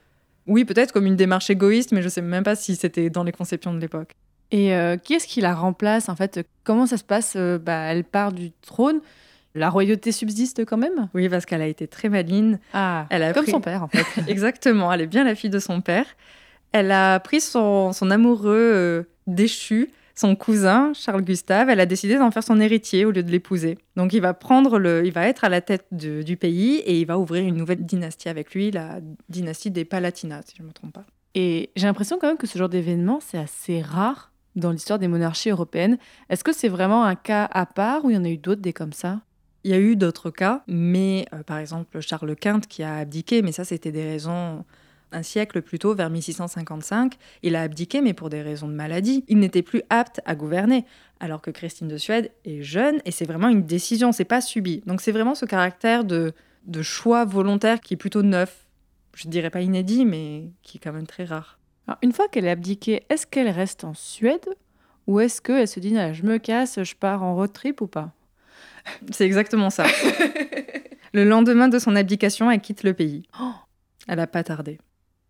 oui, 0.50 0.66
peut-être 0.66 0.92
comme 0.92 1.06
une 1.06 1.16
démarche 1.16 1.50
égoïste, 1.50 1.92
mais 1.94 2.02
je 2.02 2.10
sais 2.10 2.22
même 2.22 2.44
pas 2.44 2.56
si 2.56 2.76
c'était 2.76 3.10
dans 3.10 3.24
les 3.24 3.32
conceptions 3.32 3.74
de 3.74 3.80
l'époque. 3.80 4.12
Et 4.52 4.74
euh, 4.76 4.98
qui 4.98 5.14
est-ce 5.14 5.28
qui 5.28 5.42
la 5.42 5.54
remplace 5.54 6.10
en 6.10 6.16
fait? 6.16 6.46
Comment 6.64 6.86
ça 6.88 6.98
se 6.98 7.04
passe? 7.04 7.34
Euh, 7.38 7.58
bah, 7.60 7.92
Elle 7.92 8.04
part 8.04 8.32
du 8.34 8.52
trône. 8.62 9.00
La 9.56 9.70
royauté 9.70 10.12
subsiste 10.12 10.64
quand 10.66 10.78
même? 10.78 11.10
Oui, 11.14 11.28
parce 11.30 11.46
qu'elle 11.46 11.62
a 11.62 11.68
été 11.68 11.88
très 11.88 12.10
maline. 12.10 12.60
Ah, 12.74 13.06
Elle 13.10 13.24
a 13.24 13.34
comme 13.34 13.44
pris- 13.44 13.52
son 13.52 13.62
père 13.62 13.84
en 13.84 13.88
fait. 13.88 14.06
Exactement, 14.28 14.92
elle 14.94 15.02
est 15.02 15.08
bien 15.08 15.24
la 15.24 15.36
fille 15.36 15.50
de 15.50 15.60
son 15.60 15.82
père. 15.82 16.06
Elle 16.72 16.92
a 16.92 17.20
pris 17.20 17.42
son, 17.42 17.92
son 17.94 18.12
amoureux 18.12 18.56
euh, 18.56 19.04
déchu, 19.28 19.92
son 20.20 20.36
cousin 20.36 20.92
Charles 20.94 21.22
Gustave. 21.24 21.70
Elle 21.70 21.80
a 21.80 21.86
décidé 21.86 22.18
d'en 22.18 22.32
faire 22.32 22.44
son 22.44 22.60
héritier 22.60 23.06
au 23.06 23.12
lieu 23.12 23.24
de 23.24 23.32
l'épouser. 23.32 23.78
Donc 23.96 24.14
il 24.14 24.22
va 24.22 24.34
prendre 24.34 24.78
le, 24.78 25.06
il 25.06 25.12
va 25.12 25.28
être 25.28 25.44
à 25.46 25.50
la 25.50 25.62
tête 25.62 25.86
de- 25.92 26.22
du 26.22 26.36
pays 26.36 26.78
et 26.80 27.00
il 27.00 27.06
va 27.06 27.18
ouvrir 27.18 27.46
une 27.46 27.56
nouvelle 27.56 27.86
dynastie 27.86 28.30
avec 28.30 28.54
lui, 28.54 28.72
la 28.72 29.00
dynastie 29.30 29.72
des 29.72 29.86
Palatinat, 29.86 30.42
si 30.46 30.56
je 30.58 30.64
ne 30.64 30.68
me 30.68 30.74
trompe 30.74 30.94
pas. 30.94 31.06
Et 31.36 31.70
j'ai 31.76 31.86
l'impression 31.86 32.18
quand 32.20 32.28
même 32.28 32.38
que 32.38 32.48
ce 32.48 32.58
genre 32.58 32.70
d'événement, 32.70 33.20
c'est 33.26 33.38
assez 33.38 33.82
rare 33.82 34.32
dans 34.56 34.72
l'histoire 34.72 35.00
des 35.00 35.08
monarchies 35.08 35.52
européennes. 35.52 35.98
Est-ce 36.30 36.44
que 36.44 36.52
c'est 36.54 36.68
vraiment 36.70 37.06
un 37.06 37.16
cas 37.16 37.48
à 37.52 37.66
part 37.66 38.04
ou 38.04 38.10
il 38.10 38.16
y 38.16 38.18
en 38.18 38.26
a 38.26 38.30
eu 38.30 38.38
d'autres 38.38 38.62
des 38.62 38.74
comme 38.74 38.94
ça? 38.94 39.22
Il 39.64 39.72
y 39.72 39.74
a 39.74 39.80
eu 39.80 39.96
d'autres 39.96 40.32
cas, 40.32 40.64
mais 40.68 41.26
euh, 41.34 41.44
par 41.44 41.58
exemple 41.60 42.00
Charles 42.02 42.36
Quint 42.36 42.62
qui 42.62 42.82
a 42.82 42.96
abdiqué, 42.96 43.42
mais 43.42 43.52
ça 43.52 43.64
c'était 43.64 43.92
des 43.92 44.04
raisons 44.04 44.64
un 45.12 45.24
siècle 45.24 45.62
plus 45.62 45.80
tôt, 45.80 45.96
vers 45.96 46.10
1655, 46.10 47.16
il 47.44 47.56
a 47.56 47.62
abdiqué, 47.62 48.02
mais 48.02 48.14
pour 48.14 48.30
des 48.30 48.42
raisons 48.42 48.68
de 48.68 48.74
maladie. 48.74 49.24
Il 49.28 49.40
n'était 49.40 49.62
plus 49.62 49.82
apte 49.90 50.22
à 50.26 50.36
gouverner, 50.36 50.86
alors 51.20 51.42
que 51.42 51.52
Christine 51.52 51.88
de 51.88 51.98
Suède 51.98 52.32
est 52.46 52.62
jeune 52.62 53.00
et 53.06 53.12
c'est 53.12 53.26
vraiment 53.26 53.50
une 53.50 53.64
décision, 53.64 54.12
c'est 54.12 54.26
pas 54.26 54.42
subi. 54.42 54.82
Donc 54.86 55.02
c'est 55.02 55.12
vraiment 55.12 55.36
ce 55.36 55.46
caractère 55.46 56.04
de, 56.04 56.34
de 56.66 56.82
choix 56.82 57.26
volontaire 57.26 57.82
qui 57.82 57.96
est 57.96 57.98
plutôt 57.98 58.22
neuf. 58.22 58.66
Je 59.16 59.28
dirais 59.28 59.50
pas 59.50 59.62
inédit, 59.62 60.06
mais 60.06 60.52
qui 60.64 60.78
est 60.78 60.80
quand 60.80 60.94
même 60.94 61.08
très 61.08 61.26
rare. 61.26 61.60
Alors, 61.88 61.98
Une 62.02 62.14
fois 62.14 62.28
qu'elle 62.28 62.46
est 62.46 62.52
abdiquée, 62.52 63.04
est-ce 63.10 63.26
qu'elle 63.28 63.50
reste 63.50 63.84
en 63.84 63.94
Suède 63.94 64.48
ou 65.08 65.20
est-ce 65.20 65.42
qu'elle 65.42 65.68
se 65.68 65.80
dit 65.80 65.98
Ah, 65.98 66.14
je 66.14 66.24
me 66.24 66.38
casse, 66.38 66.84
je 66.84 66.96
pars 66.96 67.24
en 67.24 67.36
road 67.36 67.52
trip 67.52 67.82
ou 67.82 67.88
pas 67.88 68.14
C'est 69.12 69.26
exactement 69.26 69.70
ça. 69.70 69.86
Le 71.14 71.24
lendemain 71.24 71.68
de 71.68 71.80
son 71.80 71.96
abdication, 71.96 72.52
elle 72.52 72.62
quitte 72.62 72.84
le 72.84 72.94
pays. 72.94 73.24
Oh. 73.42 73.52
Elle 74.08 74.18
n'a 74.18 74.28
pas 74.28 74.44
tardé. 74.44 74.80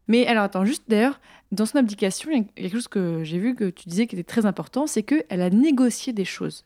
Mais 0.10 0.28
alors 0.28 0.43
attends, 0.43 0.65
juste 0.65 0.84
d'ailleurs, 0.89 1.22
dans 1.54 1.65
son 1.65 1.78
abdication, 1.78 2.32
il 2.32 2.38
y 2.38 2.41
a 2.41 2.43
quelque 2.56 2.74
chose 2.74 2.88
que 2.89 3.24
j'ai 3.24 3.39
vu 3.39 3.56
que 3.56 3.69
tu 3.69 3.88
disais 3.88 4.08
qui 4.08 4.15
était 4.15 4.24
très 4.24 4.45
important, 4.45 4.88
c'est 4.88 5.04
qu'elle 5.04 5.41
a 5.41 5.50
négocié 5.50 6.12
des 6.12 6.26
choses. 6.26 6.65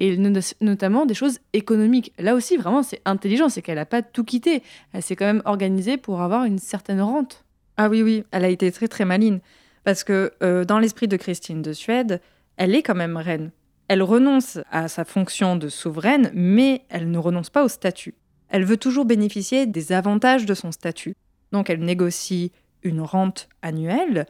Et 0.00 0.16
no- 0.16 0.40
notamment 0.60 1.06
des 1.06 1.14
choses 1.14 1.38
économiques. 1.52 2.12
Là 2.18 2.34
aussi, 2.34 2.56
vraiment, 2.56 2.82
c'est 2.82 3.00
intelligent, 3.04 3.48
c'est 3.48 3.62
qu'elle 3.62 3.76
n'a 3.76 3.86
pas 3.86 4.02
tout 4.02 4.24
quitté. 4.24 4.62
Elle 4.92 5.02
s'est 5.02 5.16
quand 5.16 5.24
même 5.24 5.42
organisée 5.44 5.96
pour 5.96 6.20
avoir 6.20 6.44
une 6.44 6.58
certaine 6.58 7.00
rente. 7.00 7.44
Ah 7.76 7.88
oui, 7.88 8.02
oui, 8.02 8.24
elle 8.30 8.44
a 8.44 8.48
été 8.48 8.70
très 8.72 8.88
très 8.88 9.04
maline. 9.04 9.40
Parce 9.84 10.02
que 10.04 10.32
euh, 10.42 10.64
dans 10.64 10.78
l'esprit 10.78 11.08
de 11.08 11.16
Christine 11.16 11.62
de 11.62 11.72
Suède, 11.72 12.20
elle 12.56 12.74
est 12.74 12.82
quand 12.82 12.94
même 12.94 13.16
reine. 13.16 13.50
Elle 13.88 14.02
renonce 14.02 14.58
à 14.70 14.88
sa 14.88 15.04
fonction 15.04 15.56
de 15.56 15.68
souveraine, 15.68 16.30
mais 16.34 16.82
elle 16.88 17.10
ne 17.10 17.18
renonce 17.18 17.50
pas 17.50 17.64
au 17.64 17.68
statut. 17.68 18.14
Elle 18.48 18.64
veut 18.64 18.78
toujours 18.78 19.04
bénéficier 19.04 19.66
des 19.66 19.92
avantages 19.92 20.46
de 20.46 20.54
son 20.54 20.72
statut. 20.72 21.14
Donc 21.52 21.68
elle 21.70 21.84
négocie 21.84 22.50
une 22.84 23.00
rente 23.00 23.48
annuelle 23.62 24.26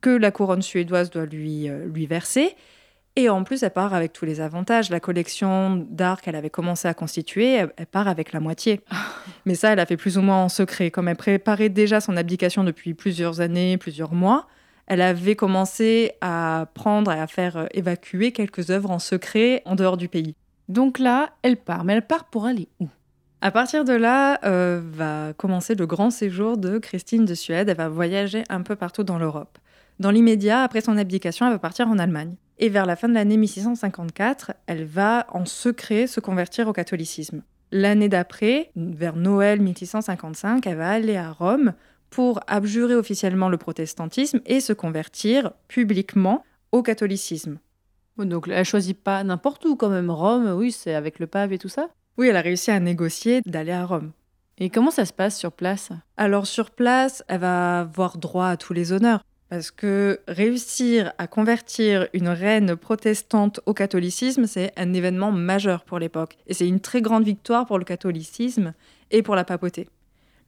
que 0.00 0.10
la 0.10 0.30
couronne 0.30 0.62
suédoise 0.62 1.10
doit 1.10 1.26
lui, 1.26 1.68
euh, 1.68 1.86
lui 1.86 2.06
verser. 2.06 2.54
Et 3.16 3.28
en 3.28 3.42
plus, 3.42 3.64
elle 3.64 3.72
part 3.72 3.94
avec 3.94 4.12
tous 4.12 4.24
les 4.24 4.40
avantages. 4.40 4.90
La 4.90 5.00
collection 5.00 5.84
d'art 5.90 6.20
qu'elle 6.20 6.36
avait 6.36 6.50
commencé 6.50 6.86
à 6.86 6.94
constituer, 6.94 7.54
elle, 7.54 7.72
elle 7.76 7.86
part 7.86 8.06
avec 8.06 8.32
la 8.32 8.38
moitié. 8.38 8.80
Mais 9.44 9.56
ça, 9.56 9.72
elle 9.72 9.80
a 9.80 9.86
fait 9.86 9.96
plus 9.96 10.18
ou 10.18 10.22
moins 10.22 10.44
en 10.44 10.48
secret. 10.48 10.92
Comme 10.92 11.08
elle 11.08 11.16
préparait 11.16 11.68
déjà 11.68 12.00
son 12.00 12.16
abdication 12.16 12.62
depuis 12.62 12.94
plusieurs 12.94 13.40
années, 13.40 13.76
plusieurs 13.76 14.12
mois, 14.12 14.46
elle 14.86 15.02
avait 15.02 15.34
commencé 15.34 16.12
à 16.20 16.66
prendre 16.74 17.10
et 17.12 17.18
à 17.18 17.26
faire 17.26 17.56
euh, 17.56 17.66
évacuer 17.72 18.32
quelques 18.32 18.70
œuvres 18.70 18.90
en 18.90 18.98
secret 18.98 19.62
en 19.64 19.74
dehors 19.74 19.96
du 19.96 20.08
pays. 20.08 20.34
Donc 20.68 20.98
là, 20.98 21.30
elle 21.42 21.56
part. 21.56 21.84
Mais 21.84 21.94
elle 21.94 22.06
part 22.06 22.26
pour 22.26 22.46
aller 22.46 22.68
où? 22.78 22.88
À 23.40 23.52
partir 23.52 23.84
de 23.84 23.92
là, 23.92 24.40
euh, 24.44 24.80
va 24.82 25.32
commencer 25.32 25.76
le 25.76 25.86
grand 25.86 26.10
séjour 26.10 26.56
de 26.56 26.78
Christine 26.78 27.24
de 27.24 27.34
Suède. 27.34 27.68
Elle 27.68 27.76
va 27.76 27.88
voyager 27.88 28.42
un 28.48 28.62
peu 28.62 28.74
partout 28.74 29.04
dans 29.04 29.16
l'Europe. 29.16 29.58
Dans 30.00 30.10
l'immédiat, 30.10 30.62
après 30.62 30.80
son 30.80 30.96
abdication, 30.96 31.46
elle 31.46 31.52
va 31.52 31.58
partir 31.60 31.86
en 31.86 32.00
Allemagne. 32.00 32.34
Et 32.58 32.68
vers 32.68 32.84
la 32.84 32.96
fin 32.96 33.08
de 33.08 33.14
l'année 33.14 33.36
1654, 33.36 34.52
elle 34.66 34.84
va 34.84 35.26
en 35.30 35.44
secret 35.44 36.08
se 36.08 36.18
convertir 36.18 36.66
au 36.66 36.72
catholicisme. 36.72 37.42
L'année 37.70 38.08
d'après, 38.08 38.72
vers 38.74 39.14
Noël 39.14 39.60
1655, 39.60 40.66
elle 40.66 40.76
va 40.76 40.90
aller 40.90 41.16
à 41.16 41.30
Rome 41.30 41.74
pour 42.10 42.40
abjurer 42.48 42.96
officiellement 42.96 43.48
le 43.48 43.58
protestantisme 43.58 44.40
et 44.46 44.58
se 44.58 44.72
convertir 44.72 45.52
publiquement 45.68 46.44
au 46.72 46.82
catholicisme. 46.82 47.58
Donc 48.16 48.48
elle 48.48 48.64
choisit 48.64 48.98
pas 48.98 49.22
n'importe 49.22 49.64
où 49.64 49.76
quand 49.76 49.90
même. 49.90 50.10
Rome, 50.10 50.50
oui, 50.56 50.72
c'est 50.72 50.94
avec 50.94 51.20
le 51.20 51.28
pape 51.28 51.52
et 51.52 51.58
tout 51.58 51.68
ça? 51.68 51.88
Oui, 52.18 52.26
elle 52.26 52.36
a 52.36 52.40
réussi 52.40 52.72
à 52.72 52.80
négocier 52.80 53.42
d'aller 53.46 53.70
à 53.70 53.86
Rome. 53.86 54.10
Et 54.58 54.70
comment 54.70 54.90
ça 54.90 55.04
se 55.04 55.12
passe 55.12 55.38
sur 55.38 55.52
place? 55.52 55.90
Alors 56.16 56.48
sur 56.48 56.72
place, 56.72 57.22
elle 57.28 57.38
va 57.38 57.78
avoir 57.78 58.18
droit 58.18 58.48
à 58.48 58.56
tous 58.56 58.72
les 58.72 58.92
honneurs. 58.92 59.24
Parce 59.50 59.70
que 59.70 60.18
réussir 60.26 61.12
à 61.18 61.28
convertir 61.28 62.08
une 62.12 62.28
reine 62.28 62.74
protestante 62.74 63.60
au 63.66 63.72
catholicisme, 63.72 64.48
c'est 64.48 64.72
un 64.76 64.92
événement 64.94 65.30
majeur 65.30 65.84
pour 65.84 66.00
l'époque. 66.00 66.36
Et 66.48 66.54
c'est 66.54 66.66
une 66.66 66.80
très 66.80 67.02
grande 67.02 67.24
victoire 67.24 67.66
pour 67.66 67.78
le 67.78 67.84
catholicisme 67.84 68.74
et 69.12 69.22
pour 69.22 69.36
la 69.36 69.44
papauté. 69.44 69.88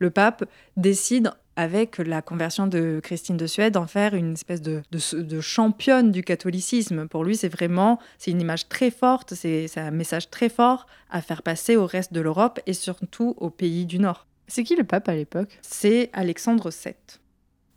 Le 0.01 0.11
pape 0.11 0.45
décide, 0.77 1.31
avec 1.57 1.99
la 1.99 2.23
conversion 2.23 2.67
de 2.67 3.01
Christine 3.03 3.37
de 3.37 3.47
Suède, 3.47 3.75
d'en 3.75 3.87
faire 3.87 4.15
une 4.15 4.33
espèce 4.33 4.63
de, 4.63 4.83
de- 4.93 5.23
de 5.23 5.41
championne 5.41 6.11
du 6.11 6.23
catholicisme. 6.23 7.07
Pour 7.09 7.25
lui, 7.25 7.37
c'est 7.37 7.49
vraiment 7.49 7.99
c'est 8.19 8.31
une 8.31 8.41
image 8.41 8.69
très 8.69 8.91
forte, 8.91 9.35
c'est 9.35 9.67
un 9.77 9.91
message 9.91 10.31
très 10.31 10.49
fort 10.49 10.87
à 11.11 11.21
faire 11.21 11.43
passer 11.43 11.77
au 11.77 11.87
reste 11.87 12.13
de 12.13 12.21
l'Europe 12.21 12.61
et 12.67 12.73
surtout 12.73 13.35
aux 13.39 13.51
pays 13.51 13.85
du 13.87 13.99
Nord. 13.99 14.27
C'est 14.49 14.65
qui 14.65 14.75
le 14.77 14.85
pape 14.85 15.09
à 15.09 15.15
l'époque? 15.15 15.59
C'est 15.63 16.11
Alexandre 16.13 16.71
VII. 16.71 16.95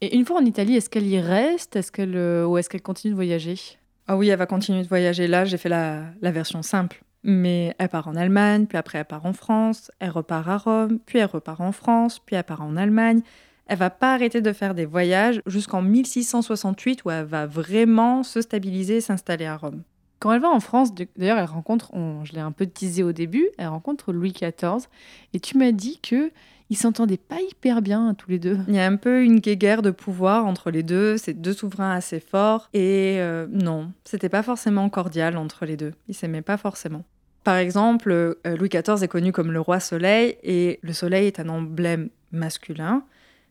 Et 0.01 0.15
une 0.15 0.25
fois 0.25 0.37
en 0.41 0.45
Italie, 0.45 0.75
est-ce 0.75 0.89
qu'elle 0.89 1.07
y 1.07 1.19
reste? 1.19 1.75
Est-ce 1.75 1.91
qu'elle, 1.91 2.15
euh, 2.17 2.45
Ou 2.45 2.57
est-ce 2.57 2.69
qu'elle 2.69 2.81
continue 2.81 3.11
de 3.11 3.15
voyager? 3.15 3.55
Ah 4.07 4.17
oui, 4.17 4.27
elle 4.29 4.37
va 4.39 4.45
continuer 4.47 4.81
de 4.83 4.87
voyager. 4.87 5.27
Là, 5.27 5.45
j'ai 5.45 5.57
fait 5.57 5.69
la, 5.69 6.03
la 6.21 6.31
version 6.31 6.61
simple. 6.61 7.03
Mais 7.25 7.73
elle 7.79 7.87
part 7.87 8.09
en 8.09 8.15
Allemagne, 8.17 8.65
puis 8.65 8.77
après 8.77 8.97
elle 8.99 9.05
part 9.05 9.25
en 9.25 9.31
France, 9.31 9.91
elle 9.99 10.09
repart 10.09 10.45
à 10.47 10.57
Rome, 10.57 10.99
puis 11.05 11.19
elle 11.19 11.25
repart 11.25 11.61
en 11.61 11.71
France, 11.71 12.19
puis 12.19 12.35
elle 12.35 12.43
part 12.43 12.61
en 12.61 12.75
Allemagne. 12.75 13.21
Elle 13.67 13.77
va 13.77 13.89
pas 13.89 14.13
arrêter 14.13 14.41
de 14.41 14.51
faire 14.53 14.73
des 14.75 14.85
voyages 14.85 15.41
jusqu'en 15.45 15.81
1668 15.81 17.05
où 17.05 17.11
elle 17.11 17.25
va 17.25 17.45
vraiment 17.45 18.23
se 18.23 18.41
stabiliser 18.41 18.97
et 18.97 19.01
s'installer 19.01 19.45
à 19.45 19.55
Rome. 19.57 19.83
Quand 20.19 20.31
elle 20.31 20.41
va 20.41 20.49
en 20.49 20.59
France, 20.59 20.89
d'ailleurs, 21.17 21.37
elle 21.37 21.45
rencontre, 21.45 21.93
on- 21.93 22.23
je 22.23 22.33
l'ai 22.33 22.39
un 22.39 22.51
peu 22.51 22.65
teasé 22.65 23.03
au 23.03 23.11
début, 23.11 23.47
elle 23.57 23.67
rencontre 23.67 24.13
Louis 24.13 24.31
XIV. 24.31 24.87
Et 25.33 25.39
tu 25.39 25.57
m'as 25.57 25.71
dit 25.71 25.99
que 26.01 26.31
ils 26.69 26.77
s'entendaient 26.77 27.17
pas 27.17 27.39
hyper 27.51 27.81
bien 27.81 28.13
tous 28.17 28.29
les 28.31 28.39
deux. 28.39 28.57
Il 28.67 28.73
y 28.75 28.79
a 28.79 28.85
un 28.87 28.95
peu 28.95 29.23
une 29.23 29.39
guéguerre 29.39 29.81
de 29.81 29.91
pouvoir 29.91 30.45
entre 30.45 30.71
les 30.71 30.81
deux, 30.81 31.17
c'est 31.17 31.33
deux 31.33 31.53
souverains 31.53 31.91
assez 31.91 32.19
forts 32.21 32.69
et 32.73 33.17
euh, 33.19 33.47
non, 33.51 33.91
c'était 34.05 34.29
pas 34.29 34.43
forcément 34.43 34.89
cordial 34.89 35.37
entre 35.37 35.65
les 35.65 35.75
deux. 35.77 35.91
Ils 36.07 36.15
s'aimaient 36.15 36.41
pas 36.41 36.57
forcément. 36.57 37.03
Par 37.43 37.57
exemple, 37.57 38.11
euh, 38.11 38.35
Louis 38.57 38.69
XIV 38.69 39.03
est 39.03 39.07
connu 39.09 39.33
comme 39.33 39.51
le 39.51 39.59
roi 39.59 39.81
soleil 39.81 40.37
et 40.41 40.79
le 40.81 40.93
soleil 40.93 41.27
est 41.27 41.39
un 41.41 41.49
emblème 41.49 42.09
masculin 42.31 43.03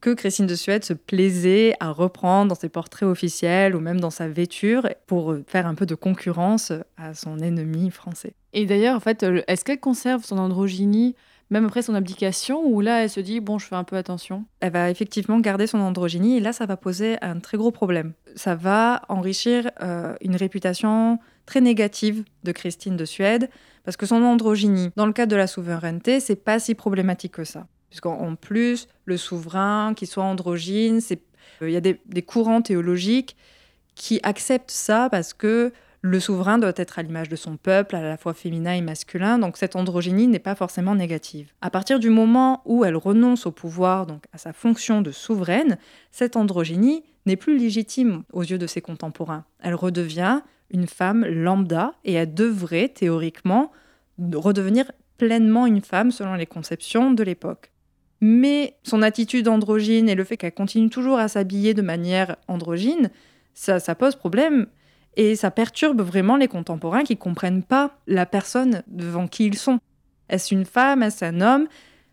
que 0.02 0.10
Christine 0.10 0.46
de 0.46 0.54
Suède 0.56 0.84
se 0.84 0.92
plaisait 0.92 1.74
à 1.80 1.90
reprendre 1.90 2.48
dans 2.48 2.54
ses 2.54 2.68
portraits 2.68 3.08
officiels 3.08 3.74
ou 3.74 3.80
même 3.80 4.00
dans 4.00 4.10
sa 4.10 4.28
vêture 4.28 4.88
pour 5.06 5.32
euh, 5.32 5.44
faire 5.46 5.66
un 5.66 5.74
peu 5.74 5.86
de 5.86 5.94
concurrence 5.94 6.72
à 6.98 7.14
son 7.14 7.38
ennemi 7.38 7.88
français. 7.90 8.34
Et 8.52 8.66
d'ailleurs, 8.66 8.96
en 8.96 9.00
fait, 9.00 9.22
euh, 9.22 9.42
est-ce 9.46 9.64
qu'elle 9.64 9.80
conserve 9.80 10.24
son 10.24 10.38
androgynie 10.38 11.14
même 11.50 11.66
après 11.66 11.82
son 11.82 11.94
abdication 11.94 12.66
ou 12.66 12.80
là, 12.80 13.04
elle 13.04 13.10
se 13.10 13.20
dit 13.20 13.40
bon, 13.40 13.58
je 13.58 13.66
fais 13.66 13.76
un 13.76 13.84
peu 13.84 13.96
attention? 13.96 14.44
Elle 14.60 14.72
va 14.72 14.90
effectivement 14.90 15.38
garder 15.38 15.66
son 15.66 15.78
androgynie 15.78 16.38
et 16.38 16.40
là, 16.40 16.52
ça 16.52 16.66
va 16.66 16.76
poser 16.76 17.16
un 17.22 17.38
très 17.38 17.56
gros 17.56 17.70
problème. 17.70 18.14
Ça 18.34 18.56
va 18.56 19.02
enrichir 19.08 19.70
euh, 19.82 20.14
une 20.20 20.34
réputation 20.34 21.18
très 21.46 21.60
négative 21.60 22.24
de 22.42 22.52
Christine 22.52 22.96
de 22.96 23.04
Suède 23.04 23.50
parce 23.84 23.96
que 23.96 24.06
son 24.06 24.22
androgynie, 24.22 24.90
dans 24.96 25.06
le 25.06 25.12
cadre 25.12 25.30
de 25.30 25.36
la 25.36 25.46
souveraineté, 25.46 26.18
c'est 26.18 26.36
pas 26.36 26.58
si 26.58 26.74
problématique 26.74 27.32
que 27.32 27.44
ça. 27.44 27.66
Puisqu'en 27.92 28.18
en 28.20 28.36
plus, 28.36 28.88
le 29.04 29.18
souverain 29.18 29.92
qui 29.94 30.06
soit 30.06 30.24
androgyne, 30.24 31.00
Euh, 31.60 31.68
Il 31.68 31.74
y 31.74 31.76
a 31.76 31.82
des, 31.82 32.00
des 32.06 32.22
courants 32.22 32.62
théologiques 32.62 33.36
qui 33.94 34.18
acceptent 34.22 34.70
ça 34.70 35.10
parce 35.10 35.34
que 35.34 35.72
le 36.00 36.20
souverain 36.20 36.56
doit 36.58 36.72
être 36.76 36.98
à 36.98 37.02
l'image 37.02 37.28
de 37.28 37.36
son 37.36 37.58
peuple, 37.58 37.94
à 37.94 38.00
la 38.00 38.16
fois 38.16 38.32
féminin 38.32 38.72
et 38.72 38.80
masculin, 38.80 39.38
donc 39.38 39.58
cette 39.58 39.76
androgynie 39.76 40.26
n'est 40.26 40.38
pas 40.38 40.54
forcément 40.54 40.94
négative. 40.94 41.52
À 41.60 41.68
partir 41.68 41.98
du 41.98 42.08
moment 42.08 42.62
où 42.64 42.86
elle 42.86 42.96
renonce 42.96 43.44
au 43.44 43.52
pouvoir, 43.52 44.06
donc 44.06 44.24
à 44.32 44.38
sa 44.38 44.54
fonction 44.54 45.02
de 45.02 45.10
souveraine, 45.10 45.76
cette 46.10 46.36
androgynie 46.36 47.04
n'est 47.26 47.36
plus 47.36 47.58
légitime 47.58 48.22
aux 48.32 48.42
yeux 48.42 48.58
de 48.58 48.66
ses 48.66 48.80
contemporains. 48.80 49.44
Elle 49.60 49.74
redevient 49.74 50.40
une 50.70 50.86
femme 50.86 51.26
lambda 51.26 51.92
et 52.06 52.14
elle 52.14 52.32
devrait 52.32 52.88
théoriquement 52.88 53.70
redevenir 54.32 54.90
pleinement 55.18 55.66
une 55.66 55.82
femme 55.82 56.10
selon 56.10 56.34
les 56.36 56.46
conceptions 56.46 57.12
de 57.12 57.22
l'époque. 57.22 57.71
Mais 58.24 58.76
son 58.84 59.02
attitude 59.02 59.48
androgyne 59.48 60.08
et 60.08 60.14
le 60.14 60.22
fait 60.22 60.36
qu'elle 60.36 60.54
continue 60.54 60.88
toujours 60.88 61.18
à 61.18 61.26
s'habiller 61.26 61.74
de 61.74 61.82
manière 61.82 62.36
androgyne, 62.46 63.10
ça, 63.52 63.80
ça 63.80 63.96
pose 63.96 64.14
problème 64.14 64.68
et 65.16 65.34
ça 65.34 65.50
perturbe 65.50 66.00
vraiment 66.02 66.36
les 66.36 66.46
contemporains 66.46 67.02
qui 67.02 67.16
comprennent 67.16 67.64
pas 67.64 67.98
la 68.06 68.24
personne 68.24 68.84
devant 68.86 69.26
qui 69.26 69.46
ils 69.46 69.58
sont. 69.58 69.80
Est-ce 70.28 70.54
une 70.54 70.64
femme? 70.64 71.02
Est-ce 71.02 71.24
un 71.24 71.40
homme? 71.40 71.66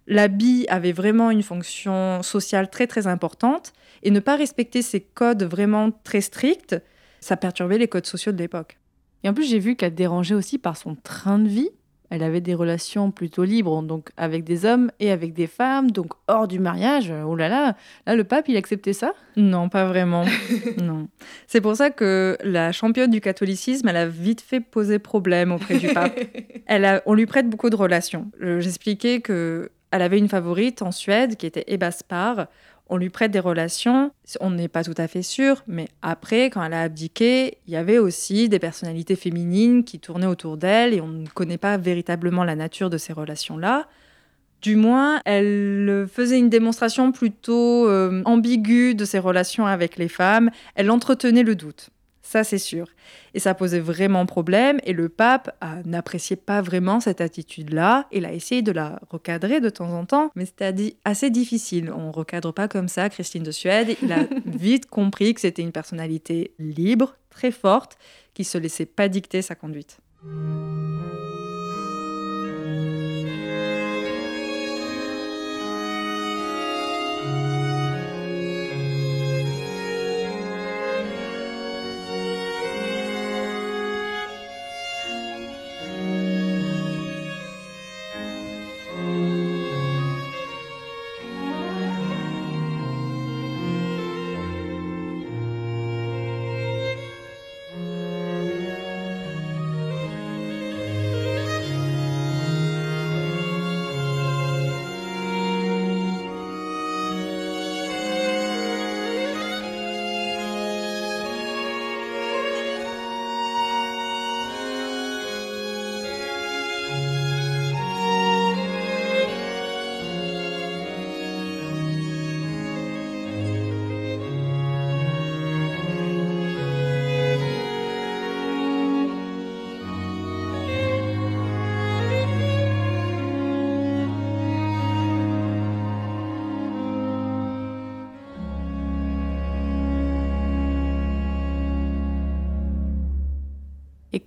L'habit 0.07 0.66
avait 0.68 0.93
vraiment 0.93 1.30
une 1.30 1.43
fonction 1.43 2.24
sociale 2.24 2.72
très 2.72 2.88
très 2.88 3.05
importante 3.05 3.72
et 4.01 4.10
ne 4.10 4.20
pas 4.20 4.36
respecter 4.36 4.82
ces 4.82 5.01
codes 5.01 5.43
vraiment 5.43 5.91
très 5.91 6.22
stricts, 6.22 6.76
ça 7.20 7.38
perturbait 7.38 7.78
les 7.78 7.88
codes 7.88 8.07
sociaux 8.07 8.32
de 8.32 8.38
l'époque. 8.39 8.80
Et 9.24 9.30
en 9.30 9.36
plus, 9.36 9.47
j'ai 9.47 9.60
vu 9.60 9.76
qu'elle 9.76 9.93
dérangeait 9.93 10.34
aussi 10.34 10.57
par 10.57 10.76
son 10.76 10.95
train 10.95 11.38
de 11.38 11.47
vie. 11.47 11.70
Elle 12.10 12.24
avait 12.24 12.41
des 12.41 12.55
relations 12.55 13.12
plutôt 13.12 13.43
libres, 13.43 13.82
donc 13.84 14.10
avec 14.18 14.43
des 14.43 14.66
hommes 14.66 14.91
et 14.99 15.12
avec 15.12 15.34
des 15.34 15.47
femmes, 15.47 15.91
donc 15.91 16.14
hors 16.28 16.47
du 16.47 16.60
mariage. 16.60 17.14
Oh 17.26 17.36
là 17.36 17.49
là, 17.49 17.76
là 18.05 18.16
le 18.16 18.24
pape, 18.24 18.47
il 18.47 18.57
acceptait 18.57 18.93
ça? 18.93 19.14
Non, 19.36 19.70
pas 19.70 19.86
vraiment. 19.86 20.26
non. 20.82 21.07
C'est 21.47 21.62
pour 21.62 21.76
ça 21.76 21.89
que 21.89 22.38
la 22.43 22.72
championne 22.72 23.12
du 23.12 23.22
catholicisme, 23.22 23.88
elle 23.88 23.97
a 23.97 24.07
vite 24.07 24.41
fait 24.41 24.60
poser 24.60 24.99
problème 24.99 25.51
auprès 25.51 25.78
du 25.78 25.88
pape. 25.88 26.20
Elle 26.72 26.86
a, 26.86 27.01
on 27.07 27.16
lui 27.16 27.26
prête 27.26 27.49
beaucoup 27.49 27.72
de 27.72 27.76
relations. 27.76 28.30
Euh, 28.43 28.60
J'expliquais 28.60 29.22
que 29.22 29.72
elle 29.91 30.01
avait 30.01 30.20
une 30.20 30.30
favorite 30.30 30.82
en 30.82 30.91
Suède 30.91 31.36
qui 31.36 31.45
était 31.45 31.64
Ebba 31.68 31.91
Spar. 31.91 32.47
On 32.90 32.98
lui 32.98 33.10
prête 33.10 33.30
des 33.30 33.40
relations, 33.40 34.12
on 34.40 34.50
n'est 34.50 34.68
pas 34.68 34.84
tout 34.84 34.96
à 34.98 35.08
fait 35.08 35.22
sûr, 35.22 35.64
mais 35.68 35.88
après, 36.02 36.46
quand 36.50 36.64
elle 36.64 36.74
a 36.74 36.82
abdiqué, 36.82 37.60
il 37.68 37.74
y 37.74 37.76
avait 37.76 38.00
aussi 38.00 38.50
des 38.50 38.58
personnalités 38.58 39.16
féminines 39.16 39.84
qui 39.84 40.00
tournaient 40.00 40.26
autour 40.26 40.58
d'elle 40.58 40.96
et 40.96 41.02
on 41.02 41.08
ne 41.08 41.28
connaît 41.28 41.60
pas 41.60 41.78
véritablement 41.78 42.44
la 42.44 42.56
nature 42.56 42.90
de 42.90 42.98
ces 42.98 43.14
relations-là. 43.14 43.88
Du 44.64 44.76
moins, 44.76 45.22
elle 45.26 46.08
faisait 46.12 46.40
une 46.40 46.50
démonstration 46.50 47.12
plutôt 47.12 47.88
euh, 47.88 48.24
ambiguë 48.26 48.96
de 48.96 49.06
ses 49.06 49.20
relations 49.20 49.68
avec 49.68 49.98
les 49.98 50.10
femmes. 50.10 50.50
Elle 50.76 50.92
entretenait 50.92 51.44
le 51.44 51.56
doute. 51.56 51.92
Ça, 52.30 52.44
c'est 52.44 52.60
sûr. 52.60 52.86
Et 53.34 53.40
ça 53.40 53.56
posait 53.56 53.80
vraiment 53.80 54.28
problème. 54.28 54.80
Et 54.84 54.94
le 54.94 55.10
pape 55.10 55.50
ah, 55.62 55.78
n'appréciait 55.84 56.36
pas 56.36 56.62
vraiment 56.62 57.00
cette 57.00 57.22
attitude-là. 57.22 58.06
Il 58.12 58.24
a 58.24 58.32
essayé 58.32 58.62
de 58.62 58.72
la 58.72 59.00
recadrer 59.10 59.62
de 59.62 59.70
temps 59.72 59.92
en 59.92 60.06
temps, 60.06 60.30
mais 60.36 60.46
c'était 60.46 60.96
assez 61.06 61.32
difficile. 61.32 61.92
On 61.92 62.10
ne 62.10 62.12
recadre 62.12 62.54
pas 62.54 62.68
comme 62.68 62.88
ça 62.88 63.10
Christine 63.10 63.42
de 63.42 63.50
Suède. 63.50 63.98
Il 64.04 64.12
a 64.12 64.28
vite 64.46 64.86
compris 64.86 65.34
que 65.34 65.42
c'était 65.42 65.64
une 65.64 65.72
personnalité 65.72 66.54
libre, 66.60 67.16
très 67.32 67.50
forte, 67.50 67.98
qui 68.36 68.44
se 68.44 68.60
laissait 68.60 68.86
pas 68.86 69.08
dicter 69.08 69.42
sa 69.42 69.56
conduite. 69.56 69.98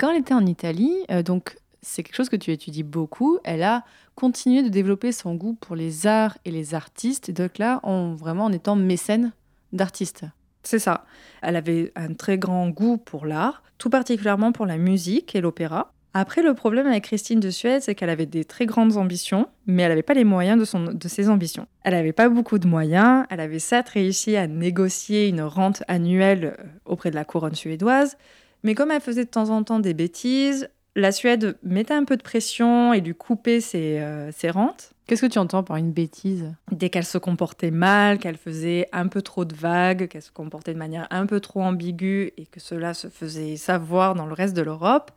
Quand 0.02 0.10
elle 0.10 0.20
était 0.20 0.34
en 0.34 0.46
Italie, 0.46 0.96
euh, 1.12 1.22
donc 1.22 1.56
c'est 1.80 2.02
quelque 2.02 2.16
chose 2.16 2.28
que 2.28 2.34
tu 2.34 2.50
étudies 2.50 2.82
beaucoup, 2.82 3.38
elle 3.44 3.62
a 3.62 3.84
continué 4.16 4.64
de 4.64 4.68
développer 4.68 5.12
son 5.12 5.36
goût 5.36 5.54
pour 5.54 5.76
les 5.76 6.08
arts 6.08 6.36
et 6.44 6.50
les 6.50 6.74
artistes, 6.74 7.30
donc 7.30 7.58
là, 7.58 7.78
en, 7.84 8.12
vraiment 8.16 8.46
en 8.46 8.52
étant 8.52 8.74
mécène 8.74 9.30
d'artistes. 9.72 10.24
C'est 10.64 10.80
ça. 10.80 11.04
Elle 11.40 11.54
avait 11.54 11.92
un 11.94 12.14
très 12.14 12.36
grand 12.36 12.68
goût 12.68 12.96
pour 12.96 13.26
l'art, 13.26 13.62
tout 13.78 13.90
particulièrement 13.90 14.50
pour 14.50 14.66
la 14.66 14.76
musique 14.76 15.36
et 15.36 15.40
l'opéra. 15.40 15.92
Après, 16.14 16.42
le 16.42 16.54
problème 16.54 16.88
avec 16.88 17.04
Christine 17.04 17.38
de 17.38 17.50
Suède, 17.50 17.82
c'est 17.82 17.94
qu'elle 17.94 18.10
avait 18.10 18.26
des 18.26 18.44
très 18.44 18.66
grandes 18.66 18.96
ambitions, 18.96 19.46
mais 19.66 19.84
elle 19.84 19.90
n'avait 19.90 20.02
pas 20.02 20.14
les 20.14 20.24
moyens 20.24 20.58
de, 20.58 20.64
son, 20.64 20.92
de 20.92 21.08
ses 21.08 21.28
ambitions. 21.28 21.68
Elle 21.84 21.94
n'avait 21.94 22.12
pas 22.12 22.28
beaucoup 22.28 22.58
de 22.58 22.66
moyens, 22.66 23.24
elle 23.30 23.40
avait 23.40 23.60
certes 23.60 23.90
réussi 23.90 24.36
à 24.36 24.48
négocier 24.48 25.28
une 25.28 25.42
rente 25.42 25.84
annuelle 25.86 26.56
euh, 26.58 26.64
auprès 26.86 27.10
de 27.10 27.14
la 27.14 27.24
couronne 27.24 27.54
suédoise, 27.54 28.18
mais 28.62 28.74
comme 28.74 28.90
elle 28.90 29.00
faisait 29.00 29.24
de 29.24 29.30
temps 29.30 29.50
en 29.50 29.62
temps 29.62 29.80
des 29.80 29.94
bêtises, 29.94 30.68
la 30.94 31.12
Suède 31.12 31.56
mettait 31.62 31.94
un 31.94 32.04
peu 32.04 32.16
de 32.16 32.22
pression 32.22 32.92
et 32.92 33.00
lui 33.00 33.14
coupait 33.14 33.60
ses, 33.60 34.00
euh, 34.00 34.30
ses 34.32 34.50
rentes. 34.50 34.92
Qu'est-ce 35.06 35.22
que 35.22 35.26
tu 35.26 35.38
entends 35.38 35.62
par 35.62 35.76
une 35.76 35.92
bêtise? 35.92 36.54
Dès 36.70 36.90
qu'elle 36.90 37.04
se 37.04 37.18
comportait 37.18 37.70
mal, 37.70 38.18
qu'elle 38.18 38.36
faisait 38.36 38.88
un 38.92 39.08
peu 39.08 39.22
trop 39.22 39.44
de 39.44 39.54
vagues, 39.54 40.08
qu'elle 40.08 40.22
se 40.22 40.30
comportait 40.30 40.74
de 40.74 40.78
manière 40.78 41.06
un 41.10 41.26
peu 41.26 41.40
trop 41.40 41.62
ambiguë 41.62 42.32
et 42.36 42.46
que 42.46 42.60
cela 42.60 42.94
se 42.94 43.08
faisait 43.08 43.56
savoir 43.56 44.14
dans 44.14 44.26
le 44.26 44.34
reste 44.34 44.54
de 44.54 44.62
l'Europe. 44.62 45.10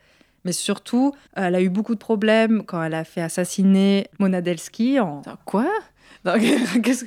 Mais 0.44 0.52
surtout, 0.52 1.14
elle 1.36 1.56
a 1.56 1.62
eu 1.62 1.70
beaucoup 1.70 1.96
de 1.96 2.00
problèmes 2.00 2.64
quand 2.64 2.82
elle 2.82 2.94
a 2.94 3.04
fait 3.04 3.22
assassiner 3.22 4.08
Monadelski 4.20 5.00
en... 5.00 5.22
Attends, 5.22 5.38
Quoi? 5.46 5.70
Qu'est-ce 6.84 7.06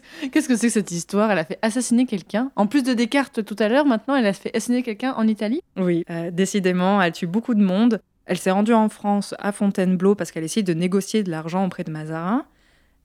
que 0.49 0.57
c'est 0.57 0.67
que 0.67 0.73
cette 0.73 0.91
histoire? 0.91 1.31
Elle 1.31 1.39
a 1.39 1.45
fait 1.45 1.59
assassiner 1.63 2.07
quelqu'un. 2.07 2.51
En 2.57 2.67
plus 2.67 2.83
de 2.83 2.95
Descartes 2.95 3.45
tout 3.45 3.57
à 3.59 3.69
l'heure, 3.69 3.85
maintenant 3.85 4.15
elle 4.15 4.27
a 4.27 4.33
fait 4.33 4.55
assassiner 4.57 4.83
quelqu'un 4.83 5.13
en 5.17 5.27
Italie? 5.27 5.61
Oui, 5.77 6.05
euh, 6.11 6.31
décidément, 6.31 7.03
elle 7.03 7.13
tue 7.13 7.27
beaucoup 7.27 7.55
de 7.55 7.63
monde. 7.63 8.01
Elle 8.27 8.39
s'est 8.39 8.51
rendue 8.51 8.75
en 8.75 8.89
France 8.89 9.35
à 9.39 9.53
Fontainebleau 9.53 10.15
parce 10.15 10.31
qu'elle 10.31 10.45
essayait 10.45 10.63
de 10.63 10.75
négocier 10.75 11.23
de 11.23 11.31
l'argent 11.31 11.65
auprès 11.65 11.83
de 11.83 11.91
Mazarin. 11.91 12.45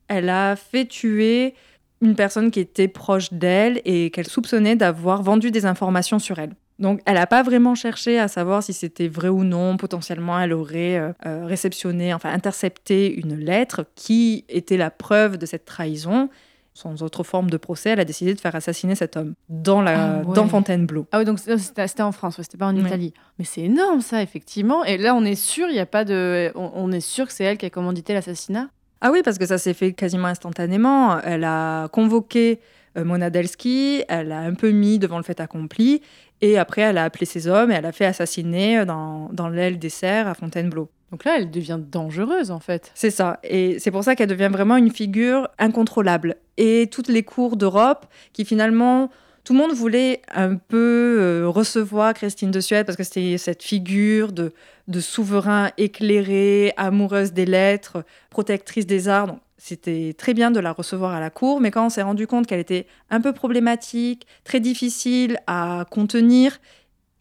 Elle 0.07 0.29
a 0.29 0.55
fait 0.55 0.85
tuer 0.85 1.55
une 2.01 2.15
personne 2.15 2.51
qui 2.51 2.59
était 2.59 2.89
proche 2.89 3.31
d'elle 3.31 3.81
et 3.85 4.11
qu'elle 4.11 4.27
soupçonnait 4.27 4.75
d'avoir 4.75 5.23
vendu 5.23 5.49
des 5.49 5.65
informations 5.65 6.19
sur 6.19 6.37
elle. 6.39 6.53
Donc, 6.79 7.01
elle 7.05 7.15
n'a 7.15 7.27
pas 7.27 7.43
vraiment 7.43 7.75
cherché 7.75 8.19
à 8.19 8.27
savoir 8.27 8.63
si 8.63 8.73
c'était 8.73 9.07
vrai 9.07 9.29
ou 9.29 9.43
non. 9.43 9.77
Potentiellement, 9.77 10.39
elle 10.39 10.53
aurait 10.53 10.97
euh, 10.97 11.11
euh, 11.25 11.45
réceptionné, 11.45 12.13
enfin 12.13 12.31
intercepté 12.31 13.13
une 13.13 13.35
lettre 13.35 13.85
qui 13.95 14.43
était 14.49 14.77
la 14.77 14.89
preuve 14.89 15.37
de 15.37 15.45
cette 15.45 15.65
trahison. 15.65 16.29
Sans 16.75 17.03
autre 17.03 17.23
forme 17.23 17.51
de 17.51 17.57
procès, 17.57 17.91
elle 17.91 17.99
a 17.99 18.05
décidé 18.05 18.33
de 18.33 18.39
faire 18.39 18.55
assassiner 18.55 18.95
cet 18.95 19.15
homme 19.15 19.35
dans, 19.47 19.79
la, 19.83 20.15
Ah 20.21 20.21
ouais. 20.23 20.33
dans 20.33 20.47
Fontainebleau. 20.47 21.05
Ah 21.11 21.19
oui, 21.19 21.25
donc 21.25 21.37
c'était 21.37 22.01
en 22.01 22.11
France, 22.11 22.39
ouais, 22.39 22.43
c'était 22.43 22.57
pas 22.57 22.65
en 22.65 22.75
Ouais. 22.75 22.81
Italie. 22.81 23.13
Mais 23.37 23.45
c'est 23.45 23.61
énorme 23.61 24.01
ça, 24.01 24.23
effectivement. 24.23 24.83
Et 24.83 24.97
là, 24.97 25.13
on 25.13 25.23
est 25.23 25.35
sûr, 25.35 25.67
il 25.69 25.75
y 25.75 25.79
a 25.79 25.85
pas 25.85 26.03
de, 26.03 26.51
on, 26.55 26.71
on 26.73 26.91
est 26.91 26.99
sûr 26.99 27.27
que 27.27 27.31
c'est 27.33 27.43
elle 27.43 27.57
qui 27.59 27.67
a 27.67 27.69
commandité 27.69 28.13
l'assassinat? 28.15 28.69
Ah 29.01 29.11
oui, 29.11 29.21
parce 29.23 29.37
que 29.37 29.45
ça 29.45 29.59
s'est 29.59 29.75
fait 29.75 29.93
quasiment 29.93 30.29
instantanément. 30.29 31.19
Elle 31.21 31.43
a 31.43 31.89
convoqué 31.89 32.59
euh, 32.97 33.03
Monadelski, 33.03 34.03
elle 34.07 34.31
a 34.31 34.39
un 34.39 34.55
peu 34.55 34.71
mis 34.71 34.97
devant 34.97 35.17
le 35.17 35.23
fait 35.23 35.39
accompli, 35.39 36.01
et 36.43 36.57
après 36.57 36.81
elle 36.81 36.97
a 36.97 37.05
appelé 37.05 37.25
ses 37.25 37.47
hommes 37.47 37.71
et 37.71 37.75
elle 37.75 37.85
a 37.85 37.93
fait 37.93 38.05
assassiner 38.05 38.85
dans, 38.85 39.29
dans 39.31 39.47
l'aile 39.47 39.79
des 39.79 39.89
serres 39.89 40.27
à 40.27 40.33
Fontainebleau. 40.33 40.89
Donc 41.09 41.25
là, 41.25 41.35
elle 41.37 41.51
devient 41.51 41.79
dangereuse 41.79 42.51
en 42.51 42.59
fait. 42.59 42.91
C'est 42.95 43.11
ça, 43.11 43.39
et 43.43 43.77
c'est 43.79 43.91
pour 43.91 44.03
ça 44.03 44.15
qu'elle 44.15 44.27
devient 44.27 44.49
vraiment 44.51 44.77
une 44.77 44.91
figure 44.91 45.47
incontrôlable. 45.57 46.35
Et 46.57 46.89
toutes 46.91 47.07
les 47.07 47.23
cours 47.23 47.55
d'Europe, 47.55 48.07
qui 48.33 48.45
finalement 48.45 49.09
Tout 49.43 49.53
le 49.53 49.59
monde 49.59 49.73
voulait 49.73 50.21
un 50.33 50.55
peu 50.55 51.17
euh, 51.19 51.47
recevoir 51.47 52.13
Christine 52.13 52.49
de 52.49 52.61
Suède 52.61 52.85
parce 52.85 52.97
que 52.97 53.03
c'était 53.03 53.37
cette 53.37 53.61
figure 53.61 54.31
de, 54.31 54.53
de 54.87 54.99
souverain 54.99 55.69
éclairé, 55.77 56.73
amoureuse 56.77 57.33
des 57.33 57.45
lettres, 57.45 58.05
protectrice 58.29 58.85
des 58.85 59.07
arts. 59.07 59.27
Donc, 59.27 59.39
c'était 59.65 60.13
très 60.17 60.33
bien 60.33 60.51
de 60.51 60.59
la 60.59 60.73
recevoir 60.73 61.13
à 61.13 61.21
la 61.21 61.29
cour, 61.29 61.61
mais 61.61 61.71
quand 61.71 61.85
on 61.85 61.89
s'est 61.89 62.01
rendu 62.01 62.27
compte 62.27 62.47
qu'elle 62.47 62.59
était 62.59 62.85
un 63.09 63.21
peu 63.21 63.31
problématique, 63.31 64.27
très 64.43 64.59
difficile 64.59 65.37
à 65.47 65.85
contenir, 65.89 66.59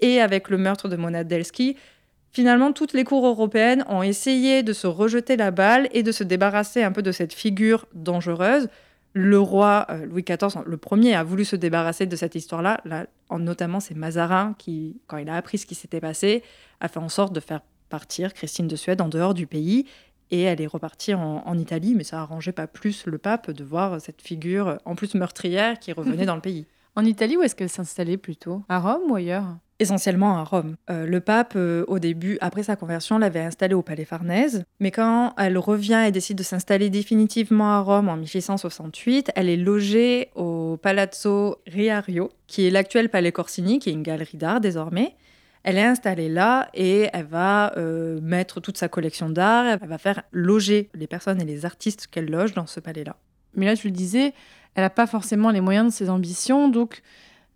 et 0.00 0.20
avec 0.20 0.50
le 0.50 0.58
meurtre 0.58 0.88
de 0.88 0.96
Mona 0.96 1.22
Delsky, 1.22 1.76
finalement, 2.32 2.72
toutes 2.72 2.94
les 2.94 3.04
cours 3.04 3.24
européennes 3.24 3.84
ont 3.88 4.02
essayé 4.02 4.64
de 4.64 4.72
se 4.72 4.88
rejeter 4.88 5.36
la 5.36 5.52
balle 5.52 5.88
et 5.92 6.02
de 6.02 6.10
se 6.10 6.24
débarrasser 6.24 6.82
un 6.82 6.90
peu 6.90 7.00
de 7.02 7.12
cette 7.12 7.32
figure 7.32 7.86
dangereuse. 7.94 8.68
Le 9.12 9.38
roi 9.38 9.86
euh, 9.90 10.04
Louis 10.06 10.24
XIV, 10.24 10.62
le 10.66 10.76
premier, 10.78 11.14
a 11.14 11.22
voulu 11.22 11.44
se 11.44 11.54
débarrasser 11.54 12.06
de 12.06 12.16
cette 12.16 12.34
histoire-là. 12.34 12.80
Là, 12.84 13.06
en- 13.28 13.38
notamment, 13.38 13.78
c'est 13.78 13.94
Mazarin 13.94 14.56
qui, 14.58 14.96
quand 15.06 15.18
il 15.18 15.28
a 15.28 15.36
appris 15.36 15.58
ce 15.58 15.66
qui 15.66 15.76
s'était 15.76 16.00
passé, 16.00 16.42
a 16.80 16.88
fait 16.88 16.98
en 16.98 17.08
sorte 17.08 17.32
de 17.32 17.38
faire 17.38 17.60
partir 17.88 18.34
Christine 18.34 18.66
de 18.66 18.74
Suède 18.74 19.00
en 19.00 19.08
dehors 19.08 19.34
du 19.34 19.46
pays. 19.46 19.86
Et 20.32 20.40
elle 20.42 20.60
est 20.60 20.66
repartie 20.66 21.14
en, 21.14 21.42
en 21.46 21.58
Italie, 21.58 21.94
mais 21.94 22.04
ça 22.04 22.20
arrangeait 22.20 22.52
pas 22.52 22.66
plus 22.66 23.06
le 23.06 23.18
pape 23.18 23.50
de 23.50 23.62
voir 23.62 24.00
cette 24.00 24.22
figure, 24.22 24.78
en 24.84 24.96
plus 24.96 25.14
meurtrière, 25.14 25.78
qui 25.78 25.92
revenait 25.92 26.26
dans 26.26 26.34
le 26.34 26.40
pays. 26.40 26.66
En 26.96 27.04
Italie, 27.04 27.36
où 27.36 27.42
est-ce 27.42 27.54
qu'elle 27.54 27.70
s'installait 27.70 28.16
plutôt? 28.16 28.62
À 28.68 28.78
Rome 28.78 29.10
ou 29.10 29.14
ailleurs? 29.14 29.46
Essentiellement 29.78 30.38
à 30.38 30.44
Rome. 30.44 30.76
Euh, 30.90 31.06
le 31.06 31.20
pape, 31.20 31.54
euh, 31.56 31.84
au 31.88 31.98
début, 31.98 32.38
après 32.40 32.62
sa 32.62 32.76
conversion, 32.76 33.18
l'avait 33.18 33.40
installée 33.40 33.74
au 33.74 33.82
Palais 33.82 34.04
Farnèse, 34.04 34.64
mais 34.78 34.90
quand 34.90 35.34
elle 35.38 35.58
revient 35.58 36.04
et 36.06 36.12
décide 36.12 36.38
de 36.38 36.42
s'installer 36.42 36.90
définitivement 36.90 37.72
à 37.72 37.80
Rome 37.80 38.08
en 38.08 38.16
1668, 38.16 39.32
elle 39.34 39.48
est 39.48 39.56
logée 39.56 40.30
au 40.34 40.76
Palazzo 40.76 41.56
Riario, 41.66 42.30
qui 42.46 42.66
est 42.66 42.70
l'actuel 42.70 43.08
Palais 43.08 43.32
Corsini, 43.32 43.78
qui 43.78 43.88
est 43.88 43.94
une 43.94 44.02
galerie 44.02 44.36
d'art 44.36 44.60
désormais. 44.60 45.16
Elle 45.64 45.78
est 45.78 45.84
installée 45.84 46.28
là 46.28 46.68
et 46.74 47.08
elle 47.12 47.26
va 47.26 47.72
euh, 47.76 48.20
mettre 48.20 48.60
toute 48.60 48.76
sa 48.76 48.88
collection 48.88 49.30
d'art, 49.30 49.78
elle 49.80 49.88
va 49.88 49.98
faire 49.98 50.22
loger 50.32 50.90
les 50.94 51.06
personnes 51.06 51.40
et 51.40 51.44
les 51.44 51.64
artistes 51.64 52.08
qu'elle 52.08 52.30
loge 52.30 52.52
dans 52.52 52.66
ce 52.66 52.80
palais-là. 52.80 53.16
Mais 53.54 53.66
là, 53.66 53.76
tu 53.76 53.88
le 53.88 53.92
disais, 53.92 54.34
elle 54.74 54.82
n'a 54.82 54.90
pas 54.90 55.06
forcément 55.06 55.50
les 55.50 55.60
moyens 55.60 55.86
de 55.86 55.92
ses 55.92 56.10
ambitions, 56.10 56.68
donc 56.68 57.02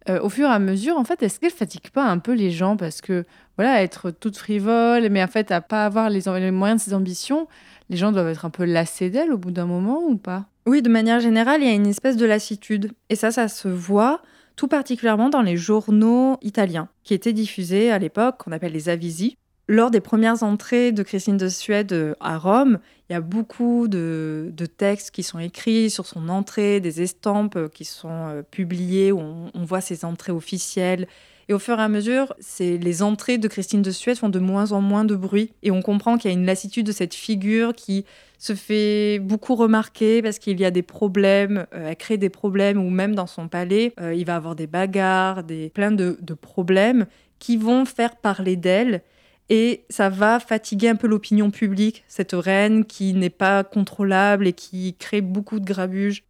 euh, 0.08 0.20
au 0.20 0.28
fur 0.28 0.48
et 0.48 0.52
à 0.52 0.58
mesure, 0.58 0.96
en 0.96 1.04
fait, 1.04 1.22
est-ce 1.22 1.40
qu'elle 1.40 1.50
fatigue 1.50 1.90
pas 1.90 2.04
un 2.04 2.18
peu 2.18 2.32
les 2.32 2.50
gens? 2.52 2.76
Parce 2.76 3.00
que, 3.00 3.24
voilà, 3.56 3.82
être 3.82 4.10
toute 4.10 4.36
frivole, 4.36 5.08
mais 5.10 5.22
en 5.22 5.26
fait, 5.26 5.50
à 5.50 5.60
pas 5.60 5.84
avoir 5.84 6.10
les, 6.10 6.20
les 6.38 6.50
moyens 6.52 6.80
de 6.80 6.84
ses 6.84 6.94
ambitions, 6.94 7.48
les 7.90 7.96
gens 7.96 8.12
doivent 8.12 8.28
être 8.28 8.44
un 8.44 8.50
peu 8.50 8.64
lassés 8.64 9.10
d'elle 9.10 9.32
au 9.32 9.38
bout 9.38 9.50
d'un 9.50 9.66
moment 9.66 10.00
ou 10.04 10.16
pas? 10.16 10.46
Oui, 10.66 10.82
de 10.82 10.88
manière 10.88 11.20
générale, 11.20 11.62
il 11.62 11.66
y 11.66 11.70
a 11.70 11.74
une 11.74 11.86
espèce 11.86 12.16
de 12.16 12.26
lassitude. 12.26 12.92
Et 13.08 13.16
ça, 13.16 13.32
ça 13.32 13.48
se 13.48 13.68
voit 13.68 14.22
tout 14.56 14.68
particulièrement 14.68 15.28
dans 15.28 15.42
les 15.42 15.56
journaux 15.56 16.38
italiens, 16.42 16.88
qui 17.04 17.14
étaient 17.14 17.32
diffusés 17.34 17.90
à 17.90 17.98
l'époque, 17.98 18.38
qu'on 18.38 18.52
appelle 18.52 18.72
les 18.72 18.88
avisi. 18.88 19.36
Lors 19.68 19.90
des 19.90 20.00
premières 20.00 20.42
entrées 20.44 20.92
de 20.92 21.02
Christine 21.02 21.36
de 21.36 21.48
Suède 21.48 21.92
euh, 21.92 22.14
à 22.20 22.38
Rome, 22.38 22.78
il 23.08 23.12
y 23.12 23.16
a 23.16 23.20
beaucoup 23.20 23.88
de, 23.88 24.52
textes 24.76 25.10
qui 25.10 25.24
sont 25.24 25.40
écrits 25.40 25.90
sur 25.90 26.06
son 26.06 26.28
entrée, 26.28 26.80
des 26.80 27.02
estampes 27.02 27.56
euh, 27.56 27.68
qui 27.68 27.84
sont 27.84 28.08
euh, 28.10 28.42
publiées, 28.42 29.10
où 29.10 29.18
on, 29.18 29.50
on 29.52 29.64
voit 29.64 29.80
ses 29.80 30.04
entrées 30.04 30.32
officielles. 30.32 31.08
Et 31.48 31.54
au 31.54 31.60
fur 31.60 31.78
et 31.78 31.82
à 31.82 31.88
mesure, 31.88 32.34
c'est 32.40 32.76
les 32.76 33.02
entrées 33.02 33.38
de 33.38 33.46
Christine 33.46 33.82
de 33.82 33.92
Suède 33.92 34.16
font 34.16 34.28
de 34.28 34.40
moins 34.40 34.72
en 34.72 34.80
moins 34.80 35.04
de 35.04 35.14
bruit. 35.14 35.52
Et 35.62 35.70
on 35.70 35.80
comprend 35.80 36.18
qu'il 36.18 36.30
y 36.30 36.34
a 36.34 36.36
une 36.36 36.46
lassitude 36.46 36.86
de 36.86 36.92
cette 36.92 37.14
figure 37.14 37.72
qui 37.72 38.04
se 38.38 38.54
fait 38.54 39.20
beaucoup 39.20 39.54
remarquer 39.54 40.22
parce 40.22 40.40
qu'il 40.40 40.58
y 40.58 40.64
a 40.64 40.72
des 40.72 40.82
problèmes, 40.82 41.66
euh, 41.72 41.90
elle 41.90 41.96
crée 41.96 42.16
des 42.18 42.30
problèmes, 42.30 42.84
ou 42.84 42.90
même 42.90 43.14
dans 43.14 43.28
son 43.28 43.48
palais, 43.48 43.94
euh, 44.00 44.12
il 44.12 44.26
va 44.26 44.36
avoir 44.36 44.56
des 44.56 44.66
bagarres, 44.66 45.44
des, 45.44 45.70
plein 45.70 45.92
de, 45.92 46.18
de 46.20 46.34
problèmes 46.34 47.06
qui 47.38 47.56
vont 47.56 47.84
faire 47.84 48.16
parler 48.16 48.56
d'elle. 48.56 49.02
Et 49.48 49.84
ça 49.88 50.08
va 50.08 50.40
fatiguer 50.40 50.88
un 50.88 50.96
peu 50.96 51.06
l'opinion 51.06 51.52
publique, 51.52 52.02
cette 52.08 52.32
reine 52.32 52.84
qui 52.84 53.14
n'est 53.14 53.30
pas 53.30 53.62
contrôlable 53.62 54.48
et 54.48 54.52
qui 54.52 54.94
crée 54.94 55.20
beaucoup 55.20 55.60
de 55.60 55.64
grabuge. 55.64 56.24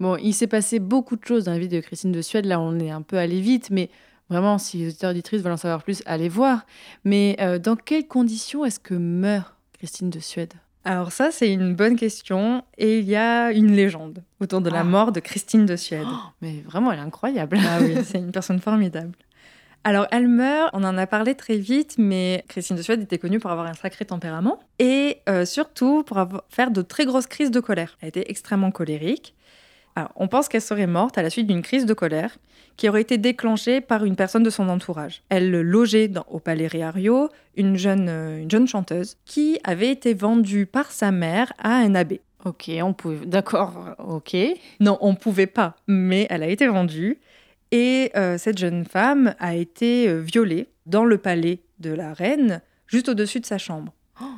Bon, 0.00 0.16
il 0.16 0.34
s'est 0.34 0.48
passé 0.48 0.80
beaucoup 0.80 1.16
de 1.16 1.24
choses 1.24 1.44
dans 1.44 1.52
la 1.52 1.58
vie 1.58 1.68
de 1.68 1.80
Christine 1.80 2.12
de 2.12 2.20
Suède. 2.20 2.44
Là, 2.44 2.60
on 2.60 2.78
est 2.80 2.90
un 2.90 3.02
peu 3.02 3.16
allé 3.16 3.40
vite, 3.40 3.70
mais 3.70 3.88
vraiment, 4.28 4.58
si 4.58 4.78
les 4.78 4.86
auditeurs 4.88 5.10
et 5.10 5.12
auditrices 5.14 5.42
veulent 5.42 5.52
en 5.52 5.56
savoir 5.56 5.82
plus, 5.82 6.02
allez 6.06 6.28
voir. 6.28 6.66
Mais 7.04 7.36
euh, 7.40 7.58
dans 7.58 7.76
quelles 7.76 8.06
conditions 8.06 8.64
est-ce 8.64 8.80
que 8.80 8.94
meurt 8.94 9.54
Christine 9.78 10.10
de 10.10 10.20
Suède? 10.20 10.54
Alors 10.84 11.10
ça, 11.10 11.30
c'est 11.32 11.52
une 11.52 11.74
bonne 11.74 11.96
question. 11.96 12.62
Et 12.78 13.00
il 13.00 13.06
y 13.08 13.16
a 13.16 13.50
une 13.52 13.72
légende 13.74 14.22
autour 14.40 14.60
de 14.60 14.70
la 14.70 14.80
Ah. 14.80 14.84
mort 14.84 15.10
de 15.12 15.18
Christine 15.20 15.66
de 15.66 15.74
Suède. 15.76 16.06
Mais 16.42 16.62
vraiment, 16.64 16.92
elle 16.92 16.98
est 17.00 17.02
incroyable. 17.02 17.58
Ah 17.68 17.78
oui, 17.80 17.96
c'est 18.04 18.18
une 18.18 18.30
personne 18.32 18.60
formidable. 18.60 19.12
Alors, 19.82 20.06
elle 20.10 20.26
meurt, 20.26 20.70
on 20.72 20.82
en 20.82 20.96
a 20.98 21.06
parlé 21.06 21.36
très 21.36 21.58
vite, 21.58 21.94
mais 21.98 22.44
Christine 22.48 22.76
de 22.76 22.82
Suède 22.82 23.00
était 23.02 23.18
connue 23.18 23.38
pour 23.38 23.52
avoir 23.52 23.66
un 23.66 23.74
sacré 23.74 24.04
tempérament 24.04 24.58
et 24.80 25.18
euh, 25.28 25.44
surtout 25.44 26.02
pour 26.02 26.18
avoir- 26.18 26.42
faire 26.48 26.72
de 26.72 26.82
très 26.82 27.04
grosses 27.04 27.28
crises 27.28 27.52
de 27.52 27.60
colère. 27.60 27.96
Elle 28.00 28.08
était 28.08 28.24
extrêmement 28.28 28.72
colérique. 28.72 29.34
Alors, 29.96 30.12
on 30.16 30.28
pense 30.28 30.48
qu'elle 30.48 30.60
serait 30.60 30.86
morte 30.86 31.16
à 31.18 31.22
la 31.22 31.30
suite 31.30 31.46
d'une 31.46 31.62
crise 31.62 31.86
de 31.86 31.94
colère 31.94 32.36
qui 32.76 32.88
aurait 32.88 33.00
été 33.00 33.16
déclenchée 33.16 33.80
par 33.80 34.04
une 34.04 34.14
personne 34.14 34.42
de 34.42 34.50
son 34.50 34.68
entourage. 34.68 35.22
Elle 35.30 35.50
logeait 35.50 36.08
dans- 36.08 36.26
au 36.30 36.38
Palais 36.38 36.66
Riario 36.66 37.30
une 37.56 37.76
jeune, 37.76 38.06
euh, 38.10 38.42
une 38.42 38.50
jeune 38.50 38.68
chanteuse 38.68 39.16
qui 39.24 39.58
avait 39.64 39.90
été 39.90 40.12
vendue 40.12 40.66
par 40.66 40.92
sa 40.92 41.10
mère 41.10 41.52
à 41.58 41.76
un 41.76 41.94
abbé. 41.94 42.20
Ok, 42.44 42.70
on 42.82 42.92
pouvait. 42.92 43.24
D'accord, 43.24 43.96
ok. 43.98 44.36
Non, 44.80 44.98
on 45.00 45.14
pouvait 45.14 45.46
pas, 45.46 45.76
mais 45.88 46.26
elle 46.28 46.42
a 46.42 46.48
été 46.48 46.66
vendue. 46.68 47.18
Et 47.72 48.12
euh, 48.14 48.36
cette 48.38 48.58
jeune 48.58 48.84
femme 48.84 49.34
a 49.40 49.56
été 49.56 50.08
euh, 50.08 50.20
violée 50.20 50.68
dans 50.84 51.04
le 51.06 51.16
palais 51.18 51.60
de 51.80 51.90
la 51.90 52.12
reine, 52.12 52.60
juste 52.86 53.08
au-dessus 53.08 53.40
de 53.40 53.46
sa 53.46 53.58
chambre. 53.58 53.92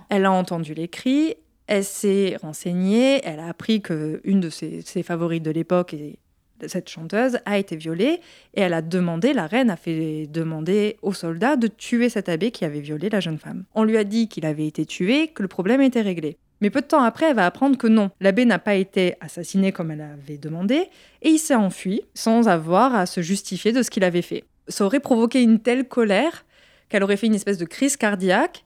Elle 0.08 0.24
a 0.24 0.32
entendu 0.32 0.72
les 0.74 0.88
cris, 0.88 1.34
elle 1.68 1.84
s'est 1.84 2.36
renseignée, 2.42 3.20
elle 3.24 3.40
a 3.40 3.48
appris 3.48 3.80
que 3.80 4.20
une 4.24 4.40
de 4.40 4.50
ses, 4.50 4.80
ses 4.82 5.02
favorites 5.02 5.44
de 5.44 5.50
l'époque, 5.50 5.94
et 5.94 6.18
cette 6.66 6.88
chanteuse, 6.88 7.38
a 7.44 7.58
été 7.58 7.76
violée, 7.76 8.20
et 8.54 8.62
elle 8.62 8.74
a 8.74 8.82
demandé, 8.82 9.32
la 9.32 9.46
reine 9.46 9.70
a 9.70 9.76
fait 9.76 10.26
demander 10.26 10.96
aux 11.02 11.12
soldats 11.12 11.56
de 11.56 11.68
tuer 11.68 12.08
cet 12.08 12.28
abbé 12.28 12.50
qui 12.50 12.64
avait 12.64 12.80
violé 12.80 13.10
la 13.10 13.20
jeune 13.20 13.38
femme. 13.38 13.64
On 13.74 13.84
lui 13.84 13.96
a 13.96 14.04
dit 14.04 14.28
qu'il 14.28 14.46
avait 14.46 14.66
été 14.66 14.86
tué, 14.86 15.28
que 15.28 15.42
le 15.42 15.48
problème 15.48 15.82
était 15.82 16.00
réglé. 16.00 16.38
Mais 16.60 16.70
peu 16.70 16.80
de 16.80 16.86
temps 16.86 17.02
après, 17.02 17.26
elle 17.26 17.36
va 17.36 17.46
apprendre 17.46 17.78
que 17.78 17.86
non, 17.86 18.10
l'abbé 18.20 18.44
n'a 18.44 18.58
pas 18.58 18.74
été 18.74 19.14
assassiné 19.20 19.70
comme 19.70 19.90
elle 19.90 20.00
avait 20.00 20.38
demandé, 20.38 20.88
et 21.22 21.28
il 21.28 21.38
s'est 21.38 21.54
enfui 21.54 22.00
sans 22.14 22.48
avoir 22.48 22.94
à 22.94 23.06
se 23.06 23.20
justifier 23.20 23.72
de 23.72 23.82
ce 23.82 23.90
qu'il 23.90 24.04
avait 24.04 24.22
fait. 24.22 24.44
Ça 24.66 24.84
aurait 24.84 25.00
provoqué 25.00 25.42
une 25.42 25.60
telle 25.60 25.86
colère 25.86 26.44
qu'elle 26.88 27.02
aurait 27.02 27.16
fait 27.16 27.26
une 27.26 27.34
espèce 27.34 27.58
de 27.58 27.64
crise 27.64 27.96
cardiaque. 27.96 28.64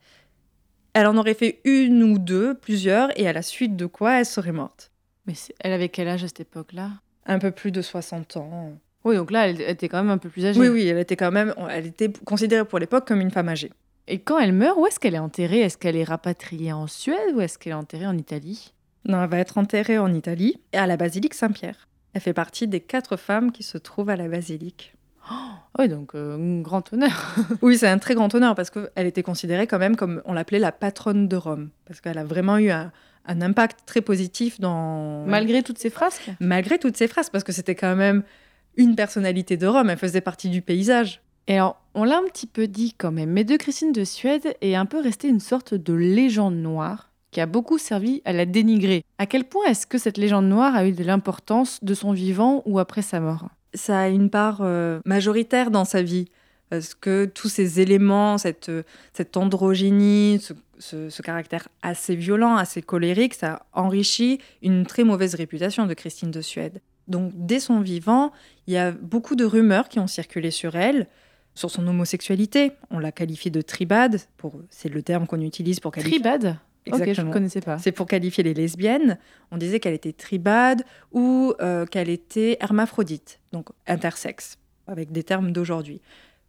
Elle 0.95 1.07
en 1.07 1.17
aurait 1.17 1.35
fait 1.35 1.61
une 1.65 2.03
ou 2.03 2.19
deux, 2.19 2.55
plusieurs, 2.55 3.19
et 3.19 3.27
à 3.27 3.33
la 3.33 3.43
suite 3.43 3.77
de 3.77 3.87
quoi 3.87 4.19
elle 4.19 4.27
serait 4.27 4.53
morte. 4.53 4.91
Mais 5.27 5.35
elle 5.61 5.73
avait 5.73 5.89
quel 5.89 6.09
âge 6.09 6.25
à 6.25 6.29
cette 6.29 6.41
époque-là? 6.41 6.91
Un 7.27 7.39
peu 7.39 7.51
plus 7.51 7.71
de 7.71 7.81
60 7.81 8.37
ans. 8.37 8.73
Oui, 9.05 9.17
donc 9.17 9.31
là, 9.31 9.49
elle 9.49 9.61
était 9.61 9.89
quand 9.89 10.03
même 10.03 10.11
un 10.11 10.19
peu 10.19 10.29
plus 10.29 10.45
âgée. 10.45 10.61
Oui, 10.61 10.69
oui, 10.69 10.87
elle 10.87 10.99
était 10.99 11.17
quand 11.17 11.31
même, 11.31 11.55
elle 11.71 11.87
était 11.87 12.13
considérée 12.25 12.65
pour 12.65 12.79
l'époque 12.79 13.07
comme 13.07 13.21
une 13.21 13.31
femme 13.31 13.49
âgée. 13.49 13.73
Et 14.09 14.19
quand 14.19 14.39
elle 14.39 14.53
meurt, 14.53 14.77
où 14.79 14.87
est-ce 14.87 15.01
qu'elle 15.01 15.15
est 15.15 15.19
enterrée? 15.19 15.61
Est-ce 15.61 15.79
qu'elle 15.79 15.97
est 15.97 16.05
rapatriée 16.05 16.73
en 16.73 16.87
Suède 16.87 17.35
ou 17.35 17.41
est-ce 17.41 17.59
qu'elle 17.59 17.73
est 17.73 17.77
enterrée 17.77 18.07
en 18.07 18.19
Italie? 18.19 18.73
Non, 19.05 19.23
elle 19.23 19.31
va 19.31 19.39
être 19.39 19.59
enterrée 19.59 19.99
en 19.99 20.13
Italie 20.13 20.61
à 20.73 20.87
la 20.87 20.97
basilique 20.97 21.35
Saint-Pierre. 21.35 21.89
Elle 22.15 22.21
fait 22.21 22.35
partie 22.35 22.69
des 22.69 22.81
quatre 22.81 23.17
femmes 23.17 23.53
qui 23.53 23.63
se 23.63 23.79
trouvent 23.79 24.11
à 24.11 24.17
la 24.17 24.29
basilique. 24.29 24.95
Oui, 25.79 25.89
donc 25.89 26.15
euh, 26.15 26.37
un 26.37 26.61
grand 26.61 26.93
honneur. 26.93 27.35
Oui, 27.63 27.79
c'est 27.79 27.89
un 27.89 27.99
très 27.99 28.15
grand 28.15 28.35
honneur 28.35 28.55
parce 28.55 28.71
qu'elle 28.71 29.07
était 29.07 29.23
considérée 29.23 29.67
quand 29.67 29.79
même 29.79 29.97
comme 29.97 30.23
on 30.27 30.35
l'appelait 30.35 30.59
la 30.59 30.73
patronne 30.73 31.29
de 31.29 31.37
Rome. 31.37 31.71
Parce 31.87 32.01
qu'elle 32.01 32.19
a 32.19 32.25
vraiment 32.25 32.59
eu 32.59 32.71
un, 32.71 32.93
un 33.27 33.41
impact 33.41 33.81
très 33.87 34.01
positif 34.01 34.61
dans. 34.61 35.25
Malgré 35.27 35.63
toutes 35.63 35.79
ces 35.79 35.91
frasques? 35.91 36.31
Malgré 36.41 36.79
toutes 36.79 36.97
ces 36.97 37.09
phrases, 37.09 37.31
parce 37.31 37.45
que 37.45 37.53
c'était 37.53 37.75
quand 37.75 37.97
même 37.97 38.23
une 38.77 38.97
personnalité 38.97 39.57
de 39.57 39.67
Rome. 39.67 39.91
Elle 39.91 39.99
faisait 39.99 40.21
partie 40.21 40.49
du 40.49 40.63
paysage. 40.63 41.21
Et 41.49 41.55
alors, 41.55 41.81
on 41.95 42.05
l'a 42.05 42.19
un 42.19 42.25
petit 42.25 42.47
peu 42.47 42.69
dit 42.69 42.95
quand 42.97 43.11
même, 43.11 43.31
mais 43.31 43.45
de 43.45 43.57
Christine 43.57 43.93
de 43.93 44.05
Suède 44.05 44.57
est 44.61 44.75
un 44.75 44.87
peu 44.87 45.01
restée 45.01 45.29
une 45.29 45.41
sorte 45.41 45.75
de 45.75 45.93
légende 45.93 46.57
noire 46.57 47.11
qui 47.33 47.41
a 47.41 47.47
beaucoup 47.47 47.79
servi 47.79 48.23
à 48.25 48.33
la 48.33 48.45
dénigrer. 48.47 49.03
À 49.19 49.27
quel 49.27 49.45
point 49.45 49.65
est-ce 49.67 49.87
que 49.87 49.99
cette 49.99 50.19
légende 50.19 50.47
noire 50.47 50.77
a 50.77 50.87
eu 50.87 50.93
de 50.93 51.03
l'importance 51.03 51.83
de 51.83 51.95
son 51.95 52.13
vivant 52.13 52.63
ou 52.67 52.79
après 52.79 53.03
sa 53.03 53.21
mort? 53.21 53.49
Ça 53.75 54.01
a 54.01 54.09
une 54.09 54.31
part 54.31 54.59
euh, 54.61 55.01
majoritaire 55.05 55.71
dans 55.71 55.85
sa 55.85 56.03
vie. 56.03 56.27
Parce 56.71 56.95
que 56.95 57.27
tous 57.27 57.49
ces 57.51 57.81
éléments, 57.81 58.39
cette, 58.39 58.71
euh, 58.71 58.83
cette 59.13 59.37
androgynie, 59.37 60.39
ce, 60.41 60.55
ce- 60.79 61.11
ce 61.11 61.21
caractère 61.23 61.69
assez 61.83 62.15
violent, 62.17 62.57
assez 62.57 62.81
colérique, 62.81 63.35
ça 63.35 63.67
enrichit 63.75 64.39
une 64.63 64.87
très 64.87 65.05
mauvaise 65.05 65.35
réputation 65.35 65.87
de 65.87 65.93
Christine 65.93 66.31
de 66.31 66.41
Suède. 66.41 66.81
Donc, 67.09 67.33
dès 67.35 67.61
son 67.61 67.81
vivant, 67.81 68.33
il 68.67 68.73
y 68.73 68.79
a 68.79 68.91
beaucoup 68.93 69.35
de 69.37 69.45
rumeurs 69.45 69.89
qui 69.91 69.99
ont 69.99 70.07
circulé 70.07 70.51
sur 70.51 70.75
elle, 70.77 71.09
sur 71.55 71.71
son 71.71 71.87
homosexualité. 71.87 72.73
On 72.91 72.99
l'a 72.99 73.13
qualifiée 73.13 73.51
de 73.51 73.61
tribade, 73.61 74.19
c'est 74.71 74.89
le 74.89 75.03
terme 75.03 75.27
qu'on 75.27 75.43
utilise 75.43 75.79
pour 75.79 75.93
qualifier. 75.93 76.21
Tribade? 76.21 76.57
Ok, 76.89 76.97
je 76.97 77.03
Exactement. 77.03 77.29
ne 77.29 77.33
connaissais 77.33 77.61
pas. 77.61 77.79
C'est 77.79 77.93
pour 77.93 78.07
qualifier 78.07 78.43
les 78.43 78.55
lesbiennes. 78.55 79.19
On 79.51 79.57
disait 79.57 79.79
qu'elle 79.79 79.95
était 79.95 80.13
tribade 80.13 80.83
ou 81.13 81.55
euh, 81.61 81.87
qu'elle 81.87 82.09
était 82.09 82.57
hermaphrodite, 82.61 83.41
donc 83.53 83.69
intersexe. 83.87 84.59
avec 84.89 85.13
des 85.13 85.23
termes 85.23 85.53
d'aujourd'hui. 85.53 86.01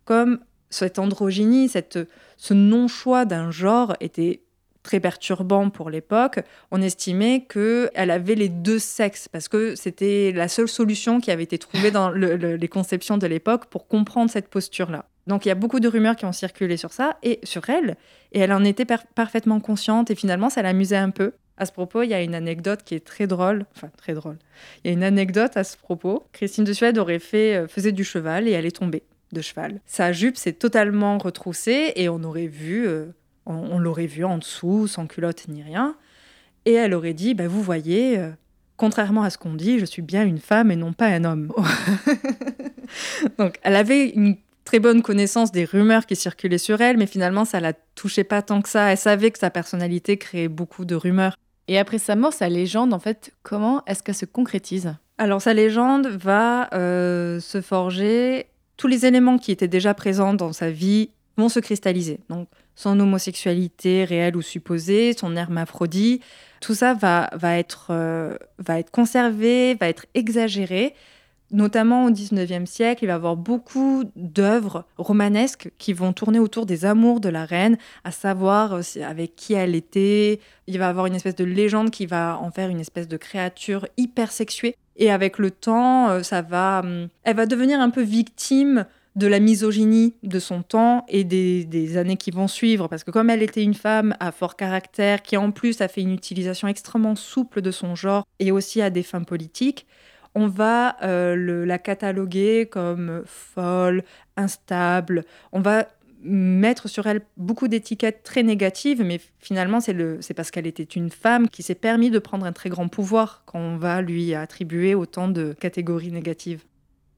Comme 0.05 0.39
cette 0.71 0.97
androgynie, 0.97 1.69
cette, 1.69 1.99
ce 2.37 2.53
non-choix 2.53 3.25
d'un 3.25 3.51
genre 3.51 3.95
était 3.99 4.41
très 4.81 4.99
perturbant 4.99 5.69
pour 5.69 5.89
l'époque, 5.89 6.39
on 6.71 6.81
estimait 6.81 7.45
qu'elle 7.47 8.11
avait 8.11 8.35
les 8.35 8.49
deux 8.49 8.79
sexes, 8.79 9.29
parce 9.29 9.47
que 9.47 9.75
c'était 9.75 10.33
la 10.35 10.47
seule 10.49 10.67
solution 10.67 11.21
qui 11.21 11.31
avait 11.31 11.43
été 11.43 11.57
trouvée 11.57 11.89
dans 11.89 12.09
les 12.11 12.67
conceptions 12.67 13.17
de 13.17 13.27
l'époque 13.27 13.67
pour 13.67 13.87
comprendre 13.87 14.29
cette 14.29 14.49
posture-là. 14.49 15.05
Donc 15.27 15.45
il 15.45 15.49
y 15.49 15.51
a 15.51 15.55
beaucoup 15.55 15.79
de 15.79 15.87
rumeurs 15.87 16.15
qui 16.15 16.25
ont 16.25 16.31
circulé 16.31 16.77
sur 16.77 16.91
ça, 16.91 17.17
et 17.23 17.39
sur 17.43 17.69
elle, 17.69 17.95
et 18.31 18.39
elle 18.39 18.53
en 18.53 18.63
était 18.63 18.85
parfaitement 18.85 19.59
consciente, 19.59 20.11
et 20.11 20.15
finalement 20.15 20.49
ça 20.49 20.61
l'amusait 20.61 20.97
un 20.97 21.09
peu. 21.09 21.33
À 21.55 21.65
ce 21.65 21.71
propos, 21.71 22.01
il 22.01 22.09
y 22.09 22.15
a 22.15 22.21
une 22.21 22.33
anecdote 22.33 22.81
qui 22.83 22.95
est 22.95 23.05
très 23.05 23.27
drôle, 23.27 23.65
enfin 23.75 23.89
très 23.95 24.13
drôle. 24.13 24.37
Il 24.83 24.87
y 24.87 24.89
a 24.89 24.93
une 24.93 25.03
anecdote 25.03 25.55
à 25.55 25.63
ce 25.63 25.77
propos. 25.77 26.25
Christine 26.31 26.63
de 26.63 26.73
Suède 26.73 26.97
aurait 26.97 27.19
fait, 27.19 27.55
euh, 27.55 27.67
faisait 27.67 27.91
du 27.91 28.03
cheval 28.03 28.47
et 28.47 28.51
elle 28.51 28.65
est 28.65 28.75
tombée 28.75 29.03
de 29.31 29.41
cheval. 29.41 29.79
Sa 29.85 30.13
jupe 30.13 30.35
s'est 30.35 30.53
totalement 30.53 31.19
retroussée 31.19 31.93
et 31.95 32.09
on 32.09 32.23
aurait 32.23 32.47
vu 32.47 32.87
euh, 32.87 33.05
on, 33.45 33.79
l'aurait 33.79 34.07
vu 34.07 34.23
en 34.25 34.37
dessous, 34.37 34.87
sans 34.87 35.07
culotte 35.07 35.47
ni 35.47 35.63
rien. 35.63 35.95
Et 36.65 36.73
elle 36.73 36.93
aurait 36.93 37.13
dit, 37.13 37.33
bah, 37.33 37.47
vous 37.47 37.61
voyez, 37.61 38.17
euh, 38.17 38.31
contrairement 38.77 39.23
à 39.23 39.29
ce 39.29 39.37
qu'on 39.37 39.53
dit, 39.53 39.79
je 39.79 39.85
suis 39.85 40.01
bien 40.01 40.23
une 40.23 40.39
femme 40.39 40.71
et 40.71 40.75
non 40.75 40.93
pas 40.93 41.07
un 41.07 41.23
homme. 41.23 41.51
Donc 43.37 43.59
elle 43.63 43.75
avait 43.75 44.09
une 44.09 44.37
très 44.63 44.79
bonne 44.79 45.01
connaissance 45.01 45.51
des 45.51 45.65
rumeurs 45.65 46.05
qui 46.05 46.15
circulaient 46.15 46.57
sur 46.57 46.81
elle, 46.81 46.97
mais 46.97 47.05
finalement 47.05 47.45
ça 47.45 47.59
la 47.59 47.73
touchait 47.73 48.23
pas 48.23 48.41
tant 48.41 48.61
que 48.61 48.69
ça. 48.69 48.91
Elle 48.91 48.97
savait 48.97 49.31
que 49.31 49.39
sa 49.39 49.49
personnalité 49.49 50.17
créait 50.17 50.47
beaucoup 50.47 50.85
de 50.85 50.95
rumeurs. 50.95 51.35
Et 51.67 51.77
après 51.77 51.97
sa 51.97 52.15
mort, 52.15 52.33
sa 52.33 52.49
légende, 52.49 52.93
en 52.93 52.99
fait, 52.99 53.31
comment 53.41 53.83
est-ce 53.85 54.03
qu'elle 54.03 54.15
se 54.15 54.25
concrétise? 54.25 54.95
Alors 55.17 55.41
sa 55.41 55.53
légende 55.53 56.07
va 56.07 56.73
euh, 56.73 57.39
se 57.39 57.61
forger. 57.61 58.47
Tous 58.77 58.87
les 58.87 59.05
éléments 59.05 59.37
qui 59.37 59.51
étaient 59.51 59.67
déjà 59.67 59.93
présents 59.93 60.33
dans 60.33 60.53
sa 60.53 60.71
vie 60.71 61.11
vont 61.37 61.49
se 61.49 61.59
cristalliser. 61.59 62.19
Donc 62.29 62.47
son 62.75 62.99
homosexualité 62.99 64.03
réelle 64.03 64.35
ou 64.35 64.41
supposée, 64.41 65.13
son 65.13 65.35
hermaphrodie, 65.35 66.21
tout 66.59 66.73
ça 66.73 66.93
va, 66.93 67.29
va, 67.33 67.57
être, 67.57 67.87
euh, 67.91 68.35
va 68.57 68.79
être 68.79 68.91
conservé, 68.91 69.75
va 69.75 69.89
être 69.89 70.05
exagéré. 70.15 70.95
Notamment 71.53 72.05
au 72.05 72.11
XIXe 72.11 72.67
siècle, 72.67 73.03
il 73.03 73.07
va 73.07 73.13
y 73.13 73.15
avoir 73.15 73.37
beaucoup 73.37 74.05
d'œuvres 74.15 74.85
romanesques 74.97 75.69
qui 75.77 75.93
vont 75.93 76.11
tourner 76.11 76.39
autour 76.39 76.65
des 76.65 76.83
amours 76.83 77.19
de 77.19 77.29
la 77.29 77.45
reine, 77.45 77.77
à 78.03 78.11
savoir 78.11 78.73
euh, 78.73 78.81
avec 79.07 79.35
qui 79.35 79.53
elle 79.53 79.75
était. 79.75 80.39
Il 80.65 80.79
va 80.79 80.85
y 80.85 80.89
avoir 80.89 81.05
une 81.05 81.13
espèce 81.13 81.35
de 81.35 81.43
légende 81.43 81.91
qui 81.91 82.07
va 82.07 82.39
en 82.41 82.49
faire 82.49 82.69
une 82.69 82.79
espèce 82.79 83.07
de 83.07 83.17
créature 83.17 83.87
hyper 83.97 84.31
sexuée. 84.31 84.75
Et 84.97 85.11
avec 85.11 85.37
le 85.37 85.51
temps, 85.51 86.09
euh, 86.09 86.23
ça 86.23 86.41
va, 86.41 86.81
hum, 86.83 87.07
elle 87.23 87.35
va 87.35 87.45
devenir 87.45 87.79
un 87.79 87.91
peu 87.91 88.01
victime 88.01 88.87
de 89.15 89.27
la 89.27 89.39
misogynie 89.39 90.15
de 90.23 90.39
son 90.39 90.63
temps 90.63 91.05
et 91.07 91.23
des, 91.23 91.97
années 91.97 92.17
qui 92.17 92.31
vont 92.31 92.47
suivre, 92.47 92.87
parce 92.87 93.03
que 93.03 93.11
comme 93.11 93.29
elle 93.29 93.43
était 93.43 93.61
une 93.61 93.75
femme 93.75 94.15
à 94.19 94.31
fort 94.31 94.55
caractère, 94.55 95.21
qui 95.21 95.37
en 95.37 95.51
plus 95.51 95.81
a 95.81 95.87
fait 95.87 96.01
une 96.01 96.13
utilisation 96.13 96.67
extrêmement 96.67 97.15
souple 97.15 97.61
de 97.61 97.69
son 97.69 97.93
genre 97.93 98.25
et 98.39 98.51
aussi 98.51 98.81
à 98.81 98.89
des 98.89 99.03
fins 99.03 99.21
politiques, 99.21 99.85
on 100.35 100.47
va 100.47 100.97
euh, 101.03 101.65
la 101.65 101.77
cataloguer 101.77 102.67
comme 102.67 103.23
folle, 103.25 104.03
instable, 104.37 105.23
on 105.51 105.61
va 105.61 105.87
mettre 106.23 106.87
sur 106.87 107.05
elle 107.05 107.21
beaucoup 107.37 107.67
d'étiquettes 107.67 108.23
très 108.23 108.43
négatives, 108.43 109.03
mais 109.03 109.19
finalement 109.39 109.79
c'est 109.81 110.33
parce 110.33 110.51
qu'elle 110.51 110.67
était 110.67 110.83
une 110.83 111.09
femme 111.09 111.49
qui 111.49 111.63
s'est 111.63 111.75
permis 111.75 112.09
de 112.11 112.19
prendre 112.19 112.45
un 112.45 112.53
très 112.53 112.69
grand 112.69 112.87
pouvoir 112.87 113.43
qu'on 113.45 113.75
va 113.77 114.01
lui 114.01 114.33
attribuer 114.33 114.95
autant 114.95 115.27
de 115.27 115.53
catégories 115.59 116.11
négatives. 116.11 116.63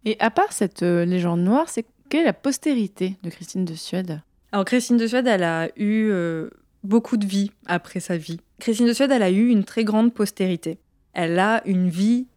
Et 0.05 0.17
à 0.19 0.29
part 0.31 0.51
cette 0.51 0.83
euh, 0.83 1.05
légende 1.05 1.41
noire, 1.41 1.69
c'est 1.69 1.85
quelle 2.09 2.21
est 2.21 2.25
la 2.25 2.33
postérité 2.33 3.15
de 3.23 3.29
Christine 3.29 3.65
de 3.65 3.73
Suède? 3.73 4.21
Alors 4.51 4.65
Christine 4.65 4.97
de 4.97 5.07
Suède, 5.07 5.27
elle 5.27 5.43
a 5.43 5.69
eu 5.75 6.09
euh, 6.09 6.49
beaucoup 6.83 7.17
de 7.17 7.25
vie 7.25 7.51
après 7.65 7.99
sa 7.99 8.17
vie. 8.17 8.39
Christine 8.59 8.87
de 8.87 8.93
Suède, 8.93 9.11
elle 9.11 9.23
a 9.23 9.31
eu 9.31 9.47
une 9.49 9.63
très 9.63 9.83
grande 9.83 10.13
postérité. 10.13 10.77
Elle 11.13 11.39
a 11.39 11.61
une 11.65 11.89
vie 11.89 12.27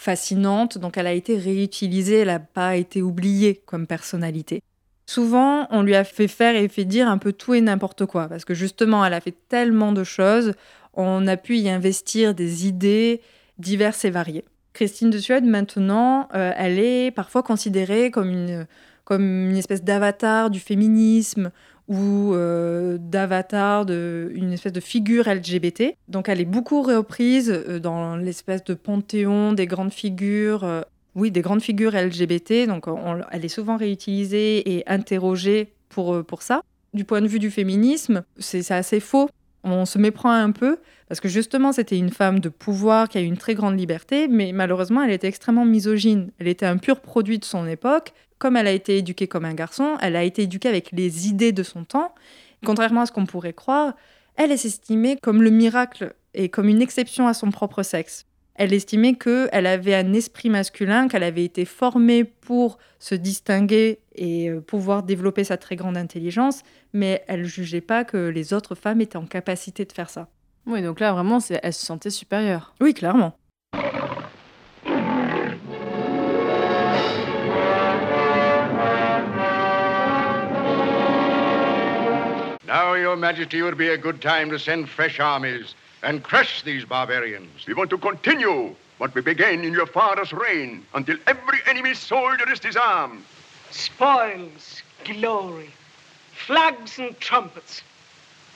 fascinante, 0.00 0.78
donc 0.78 0.96
elle 0.96 1.06
a 1.06 1.12
été 1.12 1.36
réutilisée, 1.36 2.20
elle 2.20 2.28
n'a 2.28 2.38
pas 2.40 2.76
été 2.76 3.02
oubliée 3.02 3.60
comme 3.66 3.86
personnalité. 3.86 4.62
Souvent, 5.04 5.66
on 5.70 5.82
lui 5.82 5.94
a 5.94 6.04
fait 6.04 6.26
faire 6.26 6.56
et 6.56 6.68
fait 6.68 6.86
dire 6.86 7.06
un 7.06 7.18
peu 7.18 7.34
tout 7.34 7.52
et 7.52 7.60
n'importe 7.60 8.06
quoi, 8.06 8.26
parce 8.26 8.46
que 8.46 8.54
justement, 8.54 9.04
elle 9.04 9.12
a 9.12 9.20
fait 9.20 9.34
tellement 9.48 9.92
de 9.92 10.02
choses, 10.02 10.54
on 10.94 11.26
a 11.26 11.36
pu 11.36 11.58
y 11.58 11.68
investir 11.68 12.34
des 12.34 12.66
idées 12.66 13.20
diverses 13.58 14.06
et 14.06 14.10
variées. 14.10 14.44
Christine 14.72 15.10
de 15.10 15.18
Suède, 15.18 15.44
maintenant, 15.44 16.28
euh, 16.34 16.52
elle 16.56 16.78
est 16.78 17.10
parfois 17.10 17.42
considérée 17.42 18.10
comme 18.10 18.30
une, 18.30 18.66
comme 19.04 19.50
une 19.50 19.56
espèce 19.56 19.84
d'avatar 19.84 20.48
du 20.48 20.60
féminisme 20.60 21.50
ou 21.90 22.32
euh, 22.32 22.96
d'avatar 22.98 23.84
d'une 23.84 24.52
espèce 24.52 24.72
de 24.72 24.80
figure 24.80 25.28
LGBT. 25.28 25.96
Donc 26.08 26.30
elle 26.30 26.40
est 26.40 26.46
beaucoup 26.46 26.80
reprise 26.80 27.50
euh, 27.50 27.78
dans 27.78 28.16
l'espèce 28.16 28.64
de 28.64 28.72
panthéon 28.72 29.52
des 29.52 29.66
grandes 29.66 29.92
figures. 29.92 30.84
oui, 31.14 31.30
des 31.30 31.42
grandes 31.42 31.62
figures 31.62 31.92
LGBT, 31.92 32.66
donc 32.66 32.86
elle 33.30 33.44
est 33.44 33.48
souvent 33.48 33.76
réutilisée 33.76 34.76
et 34.76 34.88
interrogée 34.88 35.72
pour, 35.90 36.24
pour 36.24 36.40
ça. 36.42 36.62
Du 36.94 37.04
point 37.04 37.20
de 37.20 37.26
vue 37.26 37.38
du 37.38 37.50
féminisme, 37.50 38.22
c'est 38.38 38.70
assez 38.70 39.00
faux 39.00 39.28
on 39.62 39.84
se 39.84 39.98
méprend 39.98 40.30
un 40.30 40.52
peu 40.52 40.78
parce 41.08 41.20
que 41.20 41.28
justement 41.28 41.72
c'était 41.72 41.98
une 41.98 42.10
femme 42.10 42.40
de 42.40 42.48
pouvoir 42.48 43.08
qui 43.08 43.18
a 43.18 43.20
eu 43.20 43.24
une 43.24 43.36
très 43.36 43.54
grande 43.54 43.78
liberté, 43.78 44.28
mais 44.28 44.52
malheureusement 44.52 45.02
elle 45.02 45.10
était 45.10 45.28
extrêmement 45.28 45.64
misogyne. 45.64 46.30
Elle 46.38 46.48
était 46.48 46.66
un 46.66 46.76
pur 46.76 47.00
produit 47.00 47.38
de 47.38 47.44
son 47.44 47.66
époque. 47.66 48.12
Comme 48.40 48.56
elle 48.56 48.66
a 48.66 48.72
été 48.72 48.96
éduquée 48.96 49.28
comme 49.28 49.44
un 49.44 49.52
garçon, 49.52 49.98
elle 50.00 50.16
a 50.16 50.24
été 50.24 50.42
éduquée 50.42 50.70
avec 50.70 50.92
les 50.92 51.28
idées 51.28 51.52
de 51.52 51.62
son 51.62 51.84
temps. 51.84 52.14
Contrairement 52.64 53.02
à 53.02 53.06
ce 53.06 53.12
qu'on 53.12 53.26
pourrait 53.26 53.52
croire, 53.52 53.94
elle 54.34 54.50
est 54.50 54.64
estimée 54.64 55.18
comme 55.20 55.42
le 55.42 55.50
miracle 55.50 56.14
et 56.32 56.48
comme 56.48 56.68
une 56.68 56.80
exception 56.80 57.28
à 57.28 57.34
son 57.34 57.50
propre 57.50 57.82
sexe. 57.82 58.24
Elle 58.54 58.72
estimait 58.72 59.14
qu'elle 59.14 59.66
avait 59.66 59.94
un 59.94 60.14
esprit 60.14 60.48
masculin, 60.48 61.06
qu'elle 61.08 61.22
avait 61.22 61.44
été 61.44 61.66
formée 61.66 62.24
pour 62.24 62.78
se 62.98 63.14
distinguer 63.14 64.00
et 64.14 64.48
euh, 64.48 64.60
pouvoir 64.60 65.02
développer 65.02 65.44
sa 65.44 65.58
très 65.58 65.76
grande 65.76 65.98
intelligence, 65.98 66.62
mais 66.94 67.22
elle 67.28 67.44
jugeait 67.44 67.82
pas 67.82 68.04
que 68.04 68.16
les 68.28 68.54
autres 68.54 68.74
femmes 68.74 69.02
étaient 69.02 69.18
en 69.18 69.26
capacité 69.26 69.84
de 69.84 69.92
faire 69.92 70.08
ça. 70.08 70.28
Oui, 70.66 70.80
donc 70.80 71.00
là, 71.00 71.12
vraiment, 71.12 71.38
elle 71.62 71.72
se 71.72 71.84
sentait 71.84 72.10
supérieure. 72.10 72.74
Oui, 72.80 72.94
clairement. 72.94 73.34
Your 83.10 83.16
Majesty, 83.16 83.60
would 83.60 83.76
be 83.76 83.88
a 83.88 83.98
good 83.98 84.22
time 84.22 84.50
to 84.50 84.58
send 84.60 84.88
fresh 84.88 85.18
armies 85.18 85.74
and 86.04 86.22
crush 86.22 86.62
these 86.62 86.84
barbarians. 86.84 87.66
We 87.66 87.74
want 87.74 87.90
to 87.90 87.98
continue 87.98 88.76
what 88.98 89.12
we 89.16 89.20
began 89.20 89.64
in 89.64 89.72
your 89.72 89.86
father's 89.86 90.32
reign 90.32 90.86
until 90.94 91.16
every 91.26 91.58
enemy 91.66 91.94
soldier 91.94 92.48
is 92.52 92.60
disarmed. 92.60 93.24
Spoils, 93.72 94.82
glory, 95.04 95.70
flags 96.46 97.00
and 97.00 97.18
trumpets. 97.18 97.82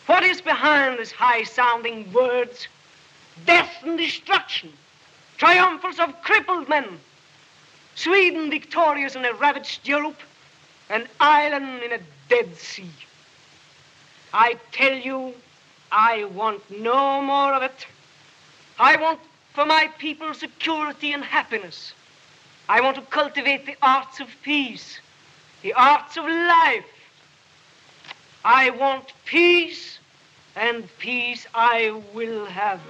What 0.07 0.23
is 0.23 0.41
behind 0.41 1.01
these 1.01 1.11
high-sounding 1.11 2.13
words? 2.13 2.69
Death 3.47 3.83
and 3.83 3.99
destruction, 3.99 4.73
triumphals 5.37 5.99
of 5.99 6.23
crippled 6.23 6.69
men, 6.69 7.01
Sweden 7.97 8.51
victorious 8.51 9.17
in 9.17 9.25
a 9.25 9.35
ravaged 9.35 9.89
Europe, 9.89 10.21
an 10.91 11.09
island 11.19 11.83
in 11.83 11.91
a 11.91 11.99
dead 12.29 12.55
sea. 12.55 12.89
I 14.35 14.57
tell 14.73 14.95
you, 14.95 15.33
I 15.93 16.25
want 16.25 16.69
no 16.69 17.23
more 17.23 17.55
of 17.55 17.63
it. 17.63 17.87
I 18.81 18.97
want 18.97 19.21
for 19.53 19.65
my 19.65 19.89
people 19.99 20.35
security 20.35 21.13
and 21.13 21.23
happiness. 21.23 21.93
I 22.69 22.81
want 22.81 22.97
to 22.97 23.03
cultivate 23.03 23.65
the 23.65 23.77
arts 23.81 24.19
of 24.19 24.29
peace, 24.43 24.99
the 25.63 25.73
arts 25.75 26.17
of 26.17 26.25
life. 26.25 26.85
I 28.45 28.71
want 28.71 29.13
peace, 29.25 30.01
and 30.57 30.89
peace 30.99 31.47
I 31.55 32.03
will 32.13 32.47
have. 32.47 32.81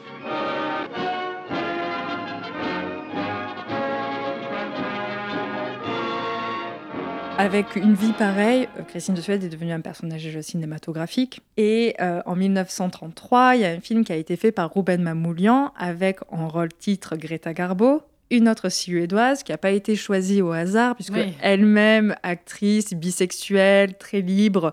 Avec 7.36 7.74
une 7.74 7.94
vie 7.94 8.12
pareille, 8.12 8.68
euh, 8.78 8.82
Christine 8.82 9.14
de 9.14 9.20
Suède 9.20 9.42
est 9.42 9.48
devenue 9.48 9.72
un 9.72 9.80
personnage 9.80 10.40
cinématographique. 10.40 11.40
Et 11.56 11.96
euh, 12.00 12.22
en 12.26 12.36
1933, 12.36 13.56
il 13.56 13.62
y 13.62 13.64
a 13.64 13.70
un 13.70 13.80
film 13.80 14.04
qui 14.04 14.12
a 14.12 14.16
été 14.16 14.36
fait 14.36 14.52
par 14.52 14.72
Ruben 14.72 15.02
Mamoulian 15.02 15.72
avec 15.76 16.20
en 16.30 16.48
rôle 16.48 16.68
titre 16.72 17.16
Greta 17.16 17.52
Garbo, 17.52 18.02
une 18.30 18.48
autre 18.48 18.68
suédoise 18.68 19.42
qui 19.42 19.50
n'a 19.50 19.58
pas 19.58 19.72
été 19.72 19.96
choisie 19.96 20.42
au 20.42 20.52
hasard, 20.52 20.94
puisque 20.94 21.18
elle-même, 21.42 22.14
actrice, 22.22 22.94
bisexuelle, 22.94 23.96
très 23.98 24.20
libre, 24.20 24.72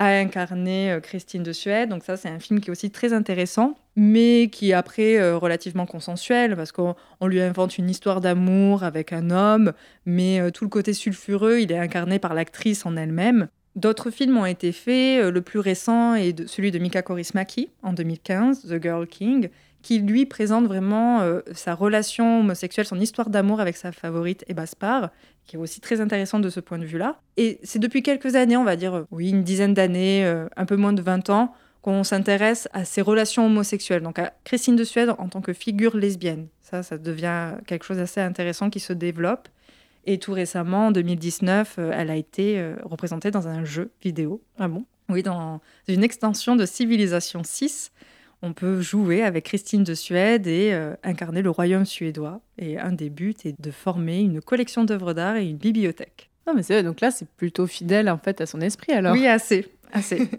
a 0.00 0.18
incarné 0.18 0.90
euh, 0.90 1.00
Christine 1.00 1.42
de 1.42 1.52
Suède. 1.52 1.90
Donc 1.90 2.02
ça, 2.02 2.16
c'est 2.16 2.30
un 2.30 2.40
film 2.40 2.60
qui 2.60 2.70
est 2.70 2.72
aussi 2.72 2.90
très 2.90 3.12
intéressant, 3.12 3.76
mais 3.96 4.48
qui 4.50 4.70
est 4.70 4.72
après 4.72 5.18
euh, 5.18 5.36
relativement 5.36 5.86
consensuel, 5.86 6.56
parce 6.56 6.72
qu'on 6.72 6.96
on 7.20 7.26
lui 7.26 7.40
invente 7.40 7.76
une 7.78 7.88
histoire 7.88 8.22
d'amour 8.22 8.82
avec 8.82 9.12
un 9.12 9.30
homme, 9.30 9.72
mais 10.06 10.40
euh, 10.40 10.50
tout 10.50 10.64
le 10.64 10.70
côté 10.70 10.94
sulfureux, 10.94 11.60
il 11.60 11.70
est 11.70 11.78
incarné 11.78 12.18
par 12.18 12.32
l'actrice 12.32 12.86
en 12.86 12.96
elle-même. 12.96 13.48
D'autres 13.76 14.10
films 14.10 14.38
ont 14.38 14.46
été 14.46 14.72
faits. 14.72 15.30
Le 15.30 15.40
plus 15.42 15.60
récent 15.60 16.14
est 16.14 16.48
celui 16.48 16.72
de 16.72 16.78
Mika 16.78 17.02
Korismaki 17.02 17.68
en 17.82 17.92
2015, 17.92 18.66
The 18.68 18.82
Girl 18.82 19.06
King, 19.06 19.48
qui 19.82 19.98
lui 19.98 20.26
présente 20.26 20.66
vraiment 20.66 21.20
euh, 21.20 21.40
sa 21.52 21.74
relation 21.74 22.40
homosexuelle, 22.40 22.86
son 22.86 23.00
histoire 23.00 23.30
d'amour 23.30 23.60
avec 23.60 23.76
sa 23.76 23.92
favorite 23.92 24.44
Ebba 24.48 24.66
Spar, 24.66 25.10
qui 25.46 25.56
est 25.56 25.58
aussi 25.58 25.80
très 25.80 26.00
intéressante 26.00 26.42
de 26.42 26.50
ce 26.50 26.60
point 26.60 26.78
de 26.78 26.84
vue-là. 26.84 27.20
Et 27.36 27.58
c'est 27.62 27.78
depuis 27.78 28.02
quelques 28.02 28.34
années, 28.34 28.56
on 28.56 28.64
va 28.64 28.76
dire, 28.76 28.94
euh, 28.94 29.06
oui, 29.10 29.30
une 29.30 29.42
dizaine 29.42 29.74
d'années, 29.74 30.24
euh, 30.24 30.46
un 30.56 30.66
peu 30.66 30.76
moins 30.76 30.92
de 30.92 31.02
20 31.02 31.30
ans, 31.30 31.54
qu'on 31.82 32.04
s'intéresse 32.04 32.68
à 32.72 32.84
ces 32.84 33.00
relations 33.00 33.46
homosexuelles. 33.46 34.02
Donc 34.02 34.18
à 34.18 34.34
Christine 34.44 34.76
de 34.76 34.84
Suède 34.84 35.14
en 35.16 35.28
tant 35.28 35.40
que 35.40 35.52
figure 35.52 35.96
lesbienne. 35.96 36.48
Ça, 36.60 36.82
ça 36.82 36.98
devient 36.98 37.54
quelque 37.66 37.84
chose 37.84 37.96
d'assez 37.96 38.20
intéressant 38.20 38.68
qui 38.68 38.80
se 38.80 38.92
développe. 38.92 39.48
Et 40.04 40.18
tout 40.18 40.32
récemment, 40.32 40.88
en 40.88 40.90
2019, 40.92 41.76
euh, 41.78 41.90
elle 41.94 42.10
a 42.10 42.16
été 42.16 42.62
représentée 42.82 43.30
dans 43.30 43.48
un 43.48 43.64
jeu 43.64 43.90
vidéo. 44.02 44.42
Ah 44.58 44.68
bon? 44.68 44.84
Oui, 45.08 45.22
dans 45.22 45.60
une 45.88 46.04
extension 46.04 46.54
de 46.54 46.66
Civilisation 46.66 47.42
6. 47.44 47.92
On 48.42 48.52
peut 48.52 48.80
jouer 48.80 49.22
avec 49.22 49.44
Christine 49.44 49.84
de 49.84 49.94
Suède 49.94 50.46
et 50.46 50.72
euh, 50.72 50.94
incarner 51.02 51.42
le 51.42 51.50
royaume 51.50 51.84
suédois. 51.84 52.40
Et 52.58 52.78
un 52.78 52.92
des 52.92 53.10
buts 53.10 53.34
est 53.44 53.60
de 53.60 53.70
former 53.70 54.20
une 54.20 54.40
collection 54.40 54.84
d'œuvres 54.84 55.12
d'art 55.12 55.36
et 55.36 55.46
une 55.46 55.58
bibliothèque. 55.58 56.30
Non, 56.46 56.54
mais 56.54 56.62
c'est 56.62 56.82
donc 56.82 57.00
là, 57.00 57.10
c'est 57.10 57.28
plutôt 57.28 57.66
fidèle 57.66 58.08
en 58.08 58.18
fait 58.18 58.40
à 58.40 58.46
son 58.46 58.60
esprit 58.60 58.92
alors. 58.92 59.12
Oui, 59.12 59.26
assez. 59.26 59.66
assez. 59.92 60.28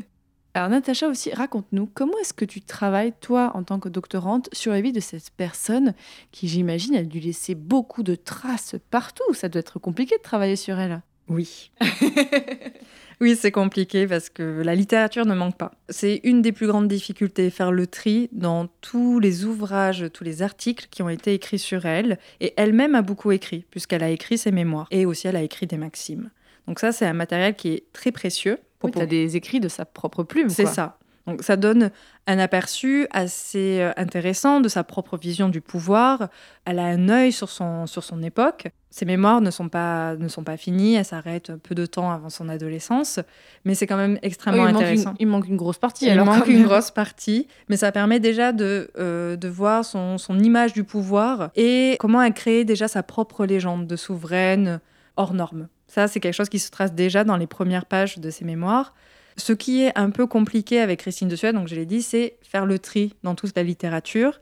Alors 0.54 0.68
Natacha 0.68 1.08
aussi, 1.08 1.32
raconte-nous, 1.32 1.86
comment 1.94 2.18
est-ce 2.20 2.34
que 2.34 2.44
tu 2.44 2.60
travailles, 2.60 3.14
toi, 3.22 3.52
en 3.54 3.64
tant 3.64 3.80
que 3.80 3.88
doctorante, 3.88 4.50
sur 4.52 4.74
la 4.74 4.82
vie 4.82 4.92
de 4.92 5.00
cette 5.00 5.30
personne 5.38 5.94
qui, 6.34 6.50
j'imagine, 6.50 6.96
a 6.98 7.04
dû 7.04 7.22
laisser 7.22 7.56
beaucoup 7.56 8.04
de 8.04 8.16
traces 8.16 8.76
partout? 8.90 9.34
Ça 9.34 9.48
doit 9.48 9.62
être 9.62 9.80
compliqué 9.80 10.18
de 10.18 10.22
travailler 10.22 10.58
sur 10.58 10.78
elle. 10.78 11.02
Oui. 11.30 11.72
oui, 13.22 13.38
c'est 13.40 13.52
compliqué 13.52 14.08
parce 14.08 14.30
que 14.30 14.62
la 14.64 14.74
littérature 14.74 15.26
ne 15.28 15.36
manque 15.36 15.56
pas. 15.56 15.72
C'est 15.90 16.20
une 16.24 16.42
des 16.42 16.52
plus 16.52 16.66
grandes 16.66 16.88
difficultés, 16.88 17.52
faire 17.52 17.72
le 17.72 17.86
tri 17.86 18.30
dans 18.32 18.68
tous 18.82 19.20
les 19.20 19.46
ouvrages, 19.46 20.08
tous 20.12 20.24
les 20.24 20.42
articles 20.42 20.88
qui 20.90 21.04
ont 21.04 21.10
été 21.10 21.34
écrits 21.36 21.60
sur 21.60 21.86
elle. 21.86 22.18
Et 22.40 22.54
elle-même 22.58 22.96
a 22.96 23.04
beaucoup 23.04 23.32
écrit, 23.32 23.64
puisqu'elle 23.70 24.04
a 24.04 24.10
écrit 24.10 24.40
ses 24.40 24.52
mémoires. 24.52 24.88
Et 24.90 25.06
aussi, 25.06 25.28
elle 25.28 25.36
a 25.36 25.44
écrit 25.44 25.68
des 25.68 25.78
maximes. 25.78 26.32
Donc 26.68 26.80
ça, 26.80 26.92
c'est 26.92 27.06
un 27.06 27.14
matériel 27.14 27.56
qui 27.56 27.70
est 27.70 27.84
très 27.94 28.12
précieux. 28.12 28.58
Oui, 28.84 28.90
tu 28.92 29.00
as 29.00 29.06
des 29.06 29.36
écrits 29.38 29.60
de 29.60 29.68
sa 29.68 29.86
propre 29.86 30.24
plume. 30.24 30.50
C'est 30.50 30.66
ça. 30.66 30.98
Donc 31.28 31.44
ça 31.44 31.56
donne 31.56 31.92
un 32.28 32.40
aperçu 32.40 33.08
assez 33.12 33.80
euh, 33.82 33.92
intéressant 33.98 34.60
de 34.60 34.68
sa 34.68 34.84
propre 34.84 35.18
vision 35.18 35.50
du 35.50 35.62
pouvoir. 35.62 36.30
Elle 36.66 36.80
a 36.80 36.86
un 36.86 37.10
œil 37.10 37.32
sur 37.32 37.50
son, 37.50 37.88
sur 37.88 38.04
son 38.04 38.24
époque. 38.24 38.68
Ses 38.90 39.06
mémoires 39.06 39.40
ne 39.40 39.52
sont 39.52 39.70
pas, 39.70 40.16
ne 40.16 40.28
sont 40.28 40.44
pas 40.44 40.58
finies, 40.58 40.96
elles 40.96 41.06
s'arrêtent 41.06 41.56
peu 41.56 41.76
de 41.76 41.86
temps 41.86 42.12
avant 42.12 42.30
son 42.30 42.50
adolescence, 42.50 43.20
mais 43.64 43.74
c'est 43.74 43.88
quand 43.88 43.96
même 43.96 44.20
extrêmement 44.22 44.68
il, 44.68 44.74
manque 44.74 44.84
intéressant. 44.84 45.12
une, 45.12 45.16
il 45.20 45.28
manque 45.28 45.48
une 45.48 45.56
grosse 45.56 45.78
partie. 45.78 46.08
Il 46.08 46.12
alors, 46.12 46.26
manque 46.26 46.48
une 46.48 46.64
grosse 46.64 46.92
partie, 46.92 47.48
mais 47.70 47.78
ça 47.78 47.94
permet 47.94 48.20
déjà 48.20 48.52
de, 48.52 48.92
euh, 48.98 49.38
de 49.38 49.48
voir 49.48 49.86
son, 49.86 50.18
son 50.18 50.38
image 50.40 50.74
du 50.74 50.84
pouvoir 50.84 51.52
et 51.56 51.96
comment 52.00 52.22
elle 52.22 52.34
crée 52.34 52.66
déjà 52.66 52.90
sa 52.90 53.02
propre 53.02 53.46
légende 53.46 53.88
de 53.88 53.96
souveraine 53.96 54.82
hors 55.16 55.34
norme. 55.34 55.70
Ça, 55.88 56.08
c'est 56.08 56.20
quelque 56.20 56.34
chose 56.34 56.50
qui 56.50 56.60
se 56.60 56.72
trace 56.72 56.94
déjà 56.94 57.24
dans 57.24 57.38
les 57.38 57.48
premières 57.48 57.86
pages 57.86 58.18
de 58.20 58.30
ses 58.30 58.46
mémoires. 58.46 58.94
Ce 59.38 59.54
qui 59.54 59.82
est 59.84 59.98
un 59.98 60.10
peu 60.10 60.28
compliqué 60.28 60.80
avec 60.80 61.00
Christine 61.00 61.28
de 61.28 61.36
Suède, 61.36 61.56
donc 61.56 61.68
je 61.68 61.76
l'ai 61.76 61.86
dit, 61.86 62.02
c'est 62.02 62.38
faire 62.42 62.66
le 62.66 62.80
tri 62.80 63.14
dans 63.24 63.36
toute 63.36 63.56
la 63.56 63.64
littérature. 63.64 64.42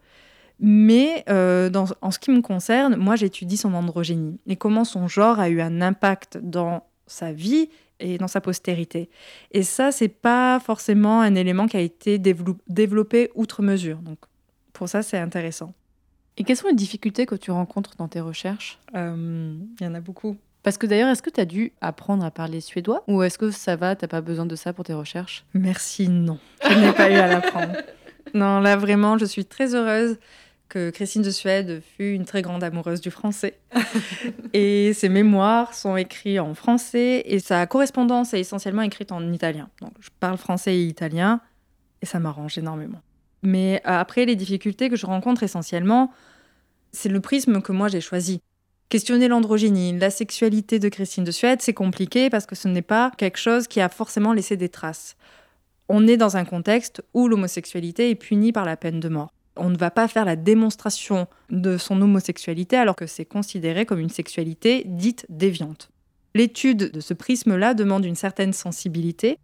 Mais 0.60 1.24
euh, 1.30 1.70
dans- 1.70 1.86
en 2.02 2.12
ce 2.12 2.20
qui 2.20 2.32
me 2.32 2.42
concerne, 2.42 2.96
moi 2.98 3.16
j'étudie 3.16 3.56
son 3.56 3.74
androgynie 3.74 4.40
et 4.46 4.58
comment 4.58 4.84
son 4.84 5.08
genre 5.08 5.40
a 5.40 5.48
eu 5.50 5.62
un 5.62 5.82
impact 5.82 6.38
dans 6.42 6.84
sa 7.08 7.32
vie 7.32 7.70
et 8.02 8.18
dans 8.18 8.28
sa 8.28 8.42
postérité. 8.42 9.10
Et 9.52 9.64
ça, 9.64 9.92
c'est 9.92 10.10
pas 10.10 10.60
forcément 10.60 11.22
un 11.22 11.36
élément 11.36 11.68
qui 11.68 11.78
a 11.78 11.82
été 11.82 12.18
dévelop- 12.18 12.58
développé 12.68 13.32
outre 13.36 13.62
mesure. 13.62 14.00
Donc 14.00 14.18
pour 14.74 14.90
ça, 14.90 15.02
c'est 15.02 15.18
intéressant. 15.18 15.74
Et 16.38 16.44
quelles 16.44 16.58
sont 16.58 16.68
les 16.68 16.76
difficultés 16.76 17.26
que 17.26 17.36
tu 17.36 17.52
rencontres 17.52 17.96
dans 17.98 18.08
tes 18.08 18.22
recherches? 18.22 18.80
Euh, 18.96 19.56
Il 19.80 19.84
y 19.84 19.88
en 19.88 19.94
a 19.94 20.02
beaucoup. 20.02 20.38
Parce 20.64 20.78
que 20.78 20.86
d'ailleurs, 20.86 21.10
est-ce 21.10 21.22
que 21.22 21.30
tu 21.30 21.40
as 21.40 21.46
dû 21.46 21.72
apprendre 21.82 22.24
à 22.26 22.32
parler 22.32 22.60
suédois 22.62 23.04
Ou 23.08 23.24
est-ce 23.24 23.38
que 23.38 23.50
ça 23.52 23.76
va, 23.76 23.96
t'as 23.96 24.08
pas 24.08 24.22
besoin 24.22 24.46
de 24.46 24.56
ça 24.56 24.74
pour 24.74 24.84
tes 24.84 24.94
recherches? 24.94 25.46
Merci, 25.54 26.10
non. 26.10 26.38
Je 26.70 26.78
n'ai 26.78 26.92
pas 26.92 27.10
eu 27.10 27.16
à 27.16 27.28
l'apprendre. 27.28 27.74
Non, 28.34 28.60
là 28.60 28.76
vraiment, 28.76 29.18
je 29.18 29.26
suis 29.26 29.46
très 29.46 29.74
heureuse 29.74 30.18
que 30.68 30.92
Christine 30.92 31.24
de 31.24 31.32
Suède 31.32 31.82
fut 31.98 32.14
une 32.14 32.26
très 32.26 32.42
grande 32.42 32.64
amoureuse 32.64 33.02
du 33.02 33.10
français. 33.10 33.58
et 34.54 34.94
ses 34.94 35.10
mémoires 35.10 35.74
sont 35.74 35.98
écrits 35.98 36.40
en 36.40 36.54
français 36.54 37.24
et 37.26 37.40
sa 37.40 37.66
correspondance 37.66 38.34
est 38.34 38.40
essentiellement 38.40 38.84
écrite 38.84 39.12
en 39.12 39.34
italien. 39.34 39.70
Donc 39.82 39.94
je 40.00 40.10
parle 40.20 40.38
français 40.38 40.76
et 40.76 40.84
italien 40.86 41.42
et 42.02 42.06
ça 42.06 42.20
m'arrange 42.20 42.58
énormément. 42.58 43.02
Mais 43.42 43.82
euh, 43.88 44.00
après, 44.00 44.26
les 44.26 44.36
difficultés 44.36 44.90
que 44.90 44.96
je 44.96 45.06
rencontre 45.06 45.44
essentiellement, 45.44 46.12
c'est 46.92 47.10
le 47.10 47.20
prisme 47.20 47.62
que 47.62 47.72
moi 47.72 47.88
j'ai 47.88 48.02
choisi. 48.02 48.42
Questionner 48.90 49.28
l'androgynie, 49.28 49.96
la 50.00 50.10
sexualité 50.10 50.80
de 50.80 50.90
Christine 50.90 51.24
de 51.24 51.30
Suède, 51.30 51.62
c'est 51.62 51.76
compliqué 51.76 52.32
parce 52.32 52.48
que 52.48 52.56
ce 52.56 52.68
n'est 52.68 52.82
pas 52.82 53.12
quelque 53.18 53.38
chose 53.38 53.68
qui 53.68 53.82
a 53.82 53.88
forcément 53.88 54.34
laissé 54.34 54.58
des 54.58 54.70
traces. 54.70 55.16
On 55.90 56.08
est 56.08 56.18
dans 56.18 56.38
un 56.38 56.46
contexte 56.46 57.04
où 57.14 57.28
l'homosexualité 57.28 58.10
est 58.10 58.16
punie 58.16 58.52
par 58.52 58.66
la 58.66 58.78
peine 58.78 59.00
de 59.00 59.08
mort. 59.08 59.32
On 59.58 59.70
ne 59.70 59.78
va 59.78 59.92
pas 59.92 60.08
faire 60.08 60.26
la 60.26 60.36
démonstration 60.36 61.28
de 61.52 61.78
son 61.78 62.02
homosexualité 62.02 62.78
alors 62.78 62.96
que 62.96 63.06
c'est 63.06 63.26
considéré 63.26 63.86
comme 63.86 64.00
une 64.00 64.10
sexualité 64.10 64.84
dite 64.88 65.28
déviante. 65.30 65.92
L'étude 66.34 66.92
de 66.92 67.00
ce 67.00 67.14
prisme-là 67.14 67.76
demande 67.76 68.06
une 68.06 68.16
certaine 68.16 68.54
sensibilité. 68.54 69.38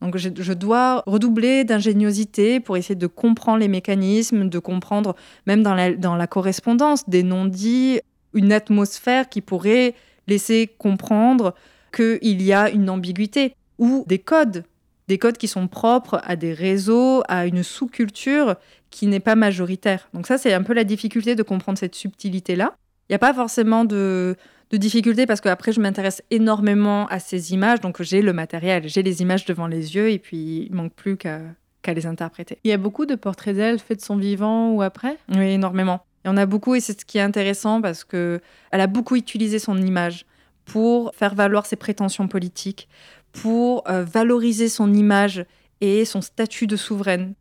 Donc 0.00 0.16
je, 0.16 0.52
dois 0.52 1.02
redoubler 1.06 1.64
d'ingéniosité 1.64 2.60
pour 2.60 2.78
essayer 2.78 2.94
de 2.94 3.06
comprendre 3.06 3.58
les 3.58 3.68
mécanismes, 3.68 4.48
de 4.48 4.58
comprendre 4.58 5.16
même 5.46 5.62
dans 5.62 5.74
la, 5.74 5.94
dans 5.94 6.16
la 6.16 6.26
correspondance 6.26 7.08
des 7.08 7.22
non-dits, 7.22 8.00
une 8.36 8.52
atmosphère 8.52 9.28
qui 9.28 9.40
pourrait 9.40 9.94
laisser 10.28 10.68
comprendre 10.78 11.54
qu'il 11.94 12.42
y 12.42 12.52
a 12.52 12.70
une 12.70 12.88
ambiguïté 12.90 13.54
ou 13.78 14.04
des 14.06 14.18
codes, 14.18 14.64
des 15.08 15.18
codes 15.18 15.36
qui 15.36 15.48
sont 15.48 15.66
propres 15.68 16.20
à 16.24 16.36
des 16.36 16.52
réseaux, 16.52 17.22
à 17.28 17.46
une 17.46 17.62
sous-culture 17.62 18.56
qui 18.90 19.06
n'est 19.06 19.20
pas 19.20 19.34
majoritaire. 19.34 20.08
Donc 20.14 20.26
ça, 20.26 20.38
c'est 20.38 20.52
un 20.52 20.62
peu 20.62 20.74
la 20.74 20.84
difficulté 20.84 21.34
de 21.34 21.42
comprendre 21.42 21.78
cette 21.78 21.94
subtilité-là. 21.94 22.74
Il 23.08 23.12
n'y 23.12 23.16
a 23.16 23.20
pas 23.20 23.34
forcément 23.34 23.84
de, 23.84 24.36
de 24.70 24.76
difficulté 24.76 25.26
parce 25.26 25.40
qu'après, 25.40 25.72
je 25.72 25.80
m'intéresse 25.80 26.22
énormément 26.30 27.06
à 27.06 27.18
ces 27.18 27.52
images, 27.52 27.80
donc 27.80 28.02
j'ai 28.02 28.20
le 28.20 28.32
matériel, 28.32 28.88
j'ai 28.88 29.02
les 29.02 29.22
images 29.22 29.44
devant 29.44 29.66
les 29.66 29.94
yeux 29.94 30.10
et 30.10 30.18
puis 30.18 30.66
il 30.68 30.74
manque 30.74 30.92
plus 30.92 31.16
qu'à 31.16 31.40
qu'à 31.86 31.94
les 31.94 32.06
interpréter. 32.06 32.58
Il 32.64 32.70
y 32.70 32.74
a 32.74 32.78
beaucoup 32.78 33.06
de 33.06 33.14
portraits 33.14 33.54
d'elle 33.54 33.78
faits 33.78 34.00
de 34.00 34.04
son 34.04 34.16
vivant 34.16 34.72
ou 34.72 34.82
après? 34.82 35.16
Oui, 35.32 35.52
énormément. 35.52 36.00
Il 36.26 36.30
y 36.30 36.32
en 36.32 36.36
a 36.38 36.46
beaucoup 36.46 36.74
et 36.74 36.80
c'est 36.80 37.00
ce 37.00 37.04
qui 37.04 37.18
est 37.18 37.22
intéressant 37.22 37.80
parce 37.80 38.02
que 38.02 38.40
elle 38.72 38.80
a 38.80 38.88
beaucoup 38.88 39.14
utilisé 39.14 39.60
son 39.60 39.80
image 39.80 40.26
pour 40.64 41.14
faire 41.14 41.36
valoir 41.36 41.66
ses 41.66 41.76
prétentions 41.76 42.26
politiques, 42.26 42.88
pour 43.30 43.88
euh, 43.88 44.02
valoriser 44.02 44.68
son 44.68 44.92
image 44.92 45.46
et 45.80 46.04
son 46.04 46.20
statut 46.20 46.66
de 46.66 46.74
souveraine. 46.74 47.34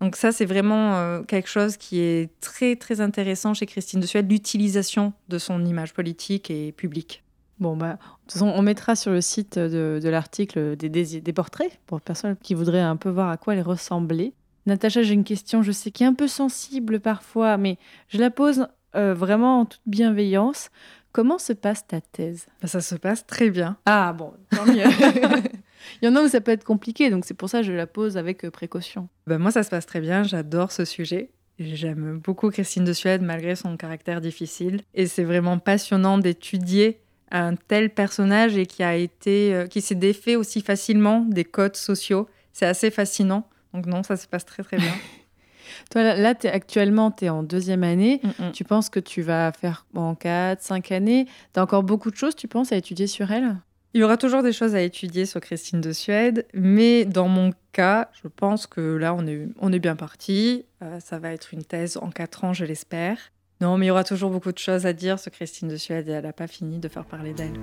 Donc 0.00 0.16
ça, 0.16 0.32
c'est 0.32 0.44
vraiment 0.44 0.96
euh, 0.96 1.22
quelque 1.22 1.48
chose 1.48 1.76
qui 1.76 2.00
est 2.00 2.32
très 2.40 2.74
très 2.74 3.00
intéressant 3.00 3.54
chez 3.54 3.66
Christine 3.66 4.00
de 4.00 4.06
Suède, 4.06 4.28
l'utilisation 4.28 5.12
de 5.28 5.38
son 5.38 5.64
image 5.64 5.94
politique 5.94 6.50
et 6.50 6.72
publique. 6.72 7.22
Bon, 7.60 7.76
bah, 7.76 7.92
de 7.92 7.98
toute 8.24 8.32
façon, 8.32 8.48
on 8.48 8.62
mettra 8.62 8.96
sur 8.96 9.12
le 9.12 9.20
site 9.20 9.56
de, 9.56 10.08
l'article 10.08 10.74
des, 10.74 10.88
des, 10.88 11.32
portraits 11.32 11.78
pour 11.86 12.00
personnes 12.00 12.34
qui 12.42 12.54
voudraient 12.54 12.80
un 12.80 12.96
peu 12.96 13.08
voir 13.08 13.28
à 13.28 13.36
quoi 13.36 13.54
elle 13.54 13.62
ressemblait. 13.62 14.32
Natacha, 14.66 15.02
j'ai 15.02 15.14
une 15.14 15.24
question, 15.24 15.62
je 15.62 15.72
sais 15.72 15.90
qui 15.90 16.04
est 16.04 16.06
un 16.06 16.14
peu 16.14 16.28
sensible 16.28 17.00
parfois, 17.00 17.56
mais 17.56 17.78
je 18.08 18.18
la 18.18 18.30
pose 18.30 18.66
euh, 18.94 19.14
vraiment 19.14 19.60
en 19.60 19.64
toute 19.64 19.80
bienveillance. 19.86 20.70
Comment 21.12 21.38
se 21.38 21.52
passe 21.52 21.86
ta 21.86 22.00
thèse? 22.00 22.46
Ben, 22.60 22.68
Ça 22.68 22.80
se 22.80 22.94
passe 22.94 23.26
très 23.26 23.50
bien. 23.50 23.76
Ah 23.86 24.12
bon, 24.12 24.32
tant 24.50 24.64
mieux. 24.64 24.84
Il 26.00 26.06
y 26.06 26.08
en 26.08 26.16
a 26.16 26.22
où 26.22 26.28
ça 26.28 26.40
peut 26.40 26.52
être 26.52 26.64
compliqué, 26.64 27.10
donc 27.10 27.24
c'est 27.24 27.34
pour 27.34 27.48
ça 27.50 27.58
que 27.58 27.66
je 27.66 27.72
la 27.72 27.86
pose 27.86 28.16
avec 28.16 28.44
euh, 28.44 28.50
précaution. 28.50 29.08
Ben, 29.26 29.38
moi, 29.38 29.50
ça 29.50 29.62
se 29.62 29.70
passe 29.70 29.86
très 29.86 30.00
bien. 30.00 30.22
J'adore 30.22 30.72
ce 30.72 30.84
sujet. 30.84 31.30
J'aime 31.58 32.20
beaucoup 32.24 32.50
Christine 32.50 32.84
de 32.84 32.92
Suède 32.92 33.22
malgré 33.22 33.56
son 33.56 33.76
caractère 33.76 34.20
difficile. 34.20 34.80
Et 34.94 35.06
c'est 35.06 35.24
vraiment 35.24 35.58
passionnant 35.58 36.18
d'étudier 36.18 37.00
un 37.30 37.56
tel 37.56 37.90
personnage 37.90 38.56
et 38.56 38.66
qui 38.66 38.82
a 38.82 38.94
été, 38.94 39.54
euh, 39.54 39.66
qui 39.66 39.80
s'est 39.80 39.94
défait 39.94 40.36
aussi 40.36 40.60
facilement 40.60 41.20
des 41.20 41.44
codes 41.44 41.76
sociaux. 41.76 42.28
C'est 42.52 42.66
assez 42.66 42.90
fascinant. 42.90 43.48
Donc 43.74 43.86
non, 43.86 44.02
ça 44.02 44.16
se 44.16 44.26
passe 44.26 44.44
très 44.44 44.62
très 44.62 44.76
bien. 44.76 44.92
Toi, 45.90 46.14
là, 46.14 46.34
actuellement, 46.44 47.10
tu 47.10 47.24
es 47.24 47.28
en 47.28 47.42
deuxième 47.42 47.84
année. 47.84 48.20
Mm, 48.22 48.46
mm. 48.46 48.52
Tu 48.52 48.64
penses 48.64 48.88
que 48.88 49.00
tu 49.00 49.22
vas 49.22 49.52
faire 49.52 49.86
en 49.94 50.14
4, 50.14 50.60
5 50.62 50.92
années 50.92 51.26
Tu 51.52 51.60
as 51.60 51.62
encore 51.62 51.82
beaucoup 51.82 52.10
de 52.10 52.16
choses, 52.16 52.36
tu 52.36 52.48
penses, 52.48 52.72
à 52.72 52.76
étudier 52.76 53.06
sur 53.06 53.30
elle? 53.30 53.56
Il 53.94 54.00
y 54.00 54.04
aura 54.04 54.16
toujours 54.16 54.42
des 54.42 54.54
choses 54.54 54.74
à 54.74 54.80
étudier 54.80 55.26
sur 55.26 55.40
Christine 55.40 55.82
de 55.82 55.92
Suède, 55.92 56.46
mais 56.54 57.04
dans 57.04 57.28
mon 57.28 57.52
cas, 57.72 58.08
je 58.22 58.28
pense 58.28 58.66
que 58.66 58.80
là, 58.80 59.14
on 59.14 59.26
est, 59.26 59.48
on 59.60 59.70
est 59.70 59.78
bien 59.78 59.96
parti. 59.96 60.64
Euh, 60.82 60.98
ça 60.98 61.18
va 61.18 61.32
être 61.32 61.52
une 61.52 61.62
thèse 61.62 61.98
en 61.98 62.10
quatre 62.10 62.44
ans, 62.44 62.54
je 62.54 62.64
l'espère. 62.64 63.18
Non, 63.60 63.76
mais 63.76 63.86
il 63.86 63.88
y 63.88 63.90
aura 63.92 64.04
toujours 64.04 64.30
beaucoup 64.30 64.50
de 64.50 64.58
choses 64.58 64.86
à 64.86 64.94
dire 64.94 65.18
sur 65.18 65.30
Christine 65.30 65.68
de 65.68 65.76
Suède 65.76 66.08
et 66.08 66.12
elle 66.12 66.24
n'a 66.24 66.32
pas 66.32 66.46
fini 66.46 66.78
de 66.78 66.88
faire 66.88 67.04
parler 67.04 67.34
d'elle. 67.34 67.60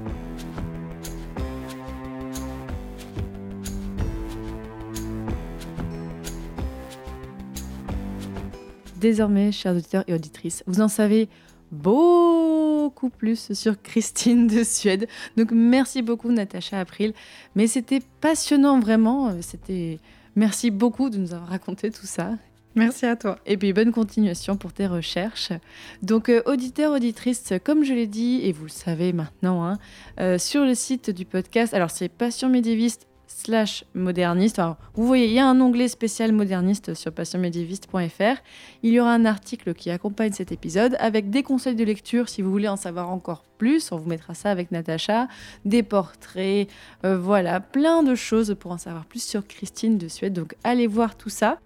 Désormais, 8.99 9.51
chers 9.51 9.73
auditeurs 9.73 10.03
et 10.07 10.13
auditrices, 10.13 10.63
vous 10.67 10.81
en 10.81 10.89
savez 10.89 11.29
beaucoup 11.71 13.09
plus 13.09 13.53
sur 13.53 13.81
Christine 13.81 14.47
de 14.47 14.63
Suède. 14.63 15.07
Donc 15.37 15.51
merci 15.51 16.01
beaucoup 16.01 16.31
Natacha 16.31 16.79
April. 16.79 17.13
Mais 17.55 17.67
c'était 17.67 18.01
passionnant 18.21 18.79
vraiment. 18.79 19.41
C'était 19.41 19.99
merci 20.35 20.71
beaucoup 20.71 21.09
de 21.09 21.17
nous 21.17 21.33
avoir 21.33 21.49
raconté 21.49 21.91
tout 21.91 22.07
ça. 22.07 22.31
Merci 22.75 23.05
à 23.05 23.15
toi. 23.15 23.39
Et 23.45 23.57
puis 23.57 23.73
bonne 23.73 23.91
continuation 23.91 24.55
pour 24.55 24.73
tes 24.73 24.85
recherches. 24.85 25.51
Donc 26.03 26.29
euh, 26.29 26.41
auditeurs, 26.45 26.93
auditrices, 26.93 27.53
comme 27.63 27.83
je 27.83 27.93
l'ai 27.93 28.07
dit, 28.07 28.41
et 28.43 28.51
vous 28.51 28.65
le 28.65 28.69
savez 28.69 29.11
maintenant, 29.11 29.65
hein, 29.65 29.79
euh, 30.19 30.37
sur 30.37 30.63
le 30.63 30.75
site 30.75 31.09
du 31.09 31.25
podcast, 31.25 31.73
alors 31.73 31.89
c'est 31.89 32.09
Passion 32.09 32.47
médiéviste 32.47 33.08
slash 33.29 33.85
moderniste. 33.93 34.59
Alors, 34.59 34.77
vous 34.95 35.05
voyez, 35.05 35.27
il 35.27 35.33
y 35.33 35.39
a 35.39 35.47
un 35.47 35.61
onglet 35.61 35.87
spécial 35.87 36.31
moderniste 36.31 36.95
sur 36.95 37.13
passionmédiéviste.fr. 37.13 38.41
Il 38.83 38.91
y 38.91 38.99
aura 38.99 39.13
un 39.13 39.25
article 39.25 39.73
qui 39.73 39.91
accompagne 39.91 40.33
cet 40.33 40.51
épisode 40.51 40.97
avec 40.99 41.29
des 41.29 41.43
conseils 41.43 41.75
de 41.75 41.83
lecture 41.83 42.27
si 42.27 42.41
vous 42.41 42.51
voulez 42.51 42.67
en 42.67 42.75
savoir 42.75 43.09
encore 43.09 43.43
plus. 43.57 43.91
On 43.91 43.97
vous 43.97 44.09
mettra 44.09 44.33
ça 44.33 44.49
avec 44.49 44.71
Natacha, 44.71 45.27
des 45.63 45.83
portraits, 45.83 46.67
euh, 47.05 47.17
voilà, 47.17 47.59
plein 47.59 48.03
de 48.03 48.15
choses 48.15 48.55
pour 48.59 48.71
en 48.71 48.77
savoir 48.77 49.05
plus 49.05 49.23
sur 49.23 49.45
Christine 49.47 49.97
de 49.97 50.07
Suède. 50.07 50.33
Donc 50.33 50.55
allez 50.63 50.87
voir 50.87 51.15
tout 51.15 51.29
ça. 51.29 51.59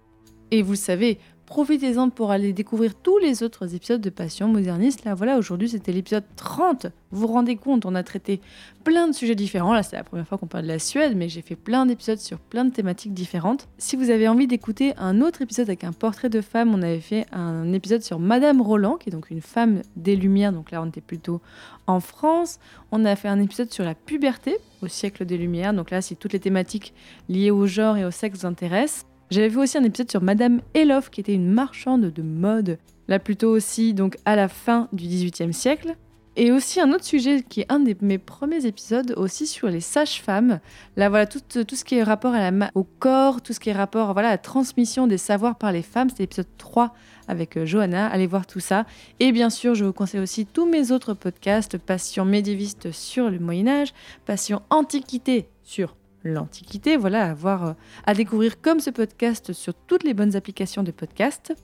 Et 0.50 0.62
vous 0.62 0.76
savez, 0.76 1.18
profitez-en 1.46 2.10
pour 2.10 2.30
aller 2.30 2.52
découvrir 2.52 2.94
tous 2.94 3.18
les 3.18 3.42
autres 3.42 3.74
épisodes 3.74 4.00
de 4.00 4.10
Passion 4.10 4.48
moderniste. 4.48 5.04
Là, 5.04 5.14
voilà, 5.14 5.38
aujourd'hui, 5.38 5.68
c'était 5.68 5.92
l'épisode 5.92 6.24
30. 6.36 6.86
Vous 7.10 7.20
vous 7.20 7.32
rendez 7.32 7.56
compte, 7.56 7.86
on 7.86 7.94
a 7.94 8.02
traité 8.02 8.40
plein 8.82 9.06
de 9.06 9.12
sujets 9.12 9.34
différents. 9.34 9.72
Là, 9.72 9.82
c'est 9.82 9.96
la 9.96 10.04
première 10.04 10.26
fois 10.26 10.38
qu'on 10.38 10.46
parle 10.46 10.64
de 10.64 10.68
la 10.68 10.78
Suède, 10.78 11.14
mais 11.16 11.28
j'ai 11.28 11.42
fait 11.42 11.56
plein 11.56 11.86
d'épisodes 11.86 12.18
sur 12.18 12.38
plein 12.38 12.64
de 12.64 12.70
thématiques 12.70 13.14
différentes. 13.14 13.68
Si 13.78 13.96
vous 13.96 14.10
avez 14.10 14.28
envie 14.28 14.46
d'écouter 14.46 14.94
un 14.96 15.20
autre 15.20 15.42
épisode 15.42 15.68
avec 15.68 15.84
un 15.84 15.92
portrait 15.92 16.28
de 16.28 16.40
femme, 16.40 16.74
on 16.74 16.82
avait 16.82 17.00
fait 17.00 17.26
un 17.32 17.72
épisode 17.72 18.02
sur 18.02 18.18
Madame 18.18 18.60
Roland, 18.60 18.96
qui 18.96 19.10
est 19.10 19.12
donc 19.12 19.30
une 19.30 19.42
femme 19.42 19.82
des 19.96 20.16
Lumières. 20.16 20.52
Donc 20.52 20.70
là, 20.70 20.82
on 20.82 20.86
était 20.86 21.00
plutôt 21.00 21.40
en 21.86 22.00
France. 22.00 22.58
On 22.90 23.04
a 23.04 23.16
fait 23.16 23.28
un 23.28 23.40
épisode 23.40 23.70
sur 23.70 23.84
la 23.84 23.94
puberté 23.94 24.56
au 24.82 24.88
siècle 24.88 25.24
des 25.24 25.38
Lumières. 25.38 25.74
Donc 25.74 25.90
là, 25.90 26.00
si 26.00 26.16
toutes 26.16 26.32
les 26.32 26.40
thématiques 26.40 26.94
liées 27.28 27.50
au 27.50 27.66
genre 27.66 27.96
et 27.96 28.04
au 28.04 28.10
sexe 28.10 28.40
vous 28.40 28.46
intéressent. 28.46 29.06
J'avais 29.34 29.50
fait 29.50 29.58
aussi 29.58 29.76
un 29.76 29.82
épisode 29.82 30.08
sur 30.08 30.22
Madame 30.22 30.60
Elof, 30.74 31.10
qui 31.10 31.20
était 31.20 31.34
une 31.34 31.50
marchande 31.50 32.02
de 32.02 32.22
mode, 32.22 32.78
là 33.08 33.18
plutôt 33.18 33.50
aussi 33.50 33.92
donc 33.92 34.16
à 34.24 34.36
la 34.36 34.46
fin 34.46 34.88
du 34.92 35.08
XVIIIe 35.08 35.52
siècle. 35.52 35.96
Et 36.36 36.52
aussi 36.52 36.80
un 36.80 36.92
autre 36.92 37.02
sujet 37.02 37.42
qui 37.42 37.62
est 37.62 37.66
un 37.68 37.80
de 37.80 37.96
mes 38.00 38.18
premiers 38.18 38.64
épisodes 38.64 39.12
aussi 39.16 39.48
sur 39.48 39.66
les 39.66 39.80
sages-femmes. 39.80 40.60
Là 40.96 41.08
voilà 41.08 41.26
tout, 41.26 41.40
tout, 41.40 41.74
ce 41.74 41.84
qui 41.84 41.96
est 41.96 42.04
rapport 42.04 42.32
à 42.32 42.48
la 42.48 42.70
au 42.76 42.84
corps, 42.84 43.42
tout 43.42 43.52
ce 43.52 43.58
qui 43.58 43.70
est 43.70 43.72
rapport 43.72 44.12
voilà, 44.12 44.28
à 44.28 44.32
la 44.32 44.38
transmission 44.38 45.08
des 45.08 45.18
savoirs 45.18 45.58
par 45.58 45.72
les 45.72 45.82
femmes. 45.82 46.10
C'était 46.10 46.22
l'épisode 46.22 46.46
3 46.56 46.94
avec 47.26 47.56
euh, 47.56 47.66
Johanna. 47.66 48.06
Allez 48.06 48.28
voir 48.28 48.46
tout 48.46 48.60
ça. 48.60 48.86
Et 49.18 49.32
bien 49.32 49.50
sûr, 49.50 49.74
je 49.74 49.84
vous 49.84 49.92
conseille 49.92 50.20
aussi 50.20 50.46
tous 50.46 50.66
mes 50.66 50.92
autres 50.92 51.12
podcasts 51.12 51.76
Passion 51.76 52.24
médiéviste 52.24 52.92
sur 52.92 53.30
le 53.30 53.40
Moyen 53.40 53.66
Âge, 53.66 53.94
Passion 54.26 54.62
antiquité 54.70 55.48
sur 55.64 55.96
l'Antiquité. 56.24 56.96
Voilà, 56.96 57.30
à, 57.30 57.34
voir, 57.34 57.66
euh, 57.66 57.72
à 58.06 58.14
découvrir 58.14 58.60
comme 58.60 58.80
ce 58.80 58.90
podcast 58.90 59.52
sur 59.52 59.74
toutes 59.74 60.04
les 60.04 60.14
bonnes 60.14 60.36
applications 60.36 60.82
de 60.82 60.90
podcast. 60.90 61.54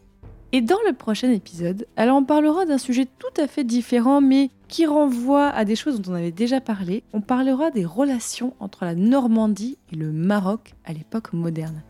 Et 0.53 0.61
dans 0.61 0.79
le 0.87 0.93
prochain 0.93 1.31
épisode, 1.31 1.87
alors 1.97 2.17
on 2.17 2.25
parlera 2.25 2.67
d'un 2.67 2.79
sujet 2.79 3.07
tout 3.19 3.41
à 3.41 3.47
fait 3.47 3.63
différent, 3.63 4.21
mais 4.21 4.51
qui 4.67 4.85
renvoie 4.85 5.49
à 5.49 5.65
des 5.65 5.77
choses 5.77 6.01
dont 6.01 6.13
on 6.13 6.17
avait 6.17 6.33
déjà 6.33 6.61
parlé. 6.61 7.05
On 7.13 7.21
parlera 7.21 7.71
des 7.71 7.85
relations 7.85 8.55
entre 8.59 8.85
la 8.85 8.97
Normandie 8.97 9.79
et 9.93 9.97
le 9.97 10.11
Maroc 10.11 10.75
à 10.85 10.93
l'époque 10.93 11.33
moderne. 11.33 11.83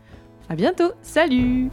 À 0.49 0.55
bientôt, 0.55 0.91
salut 1.01 1.69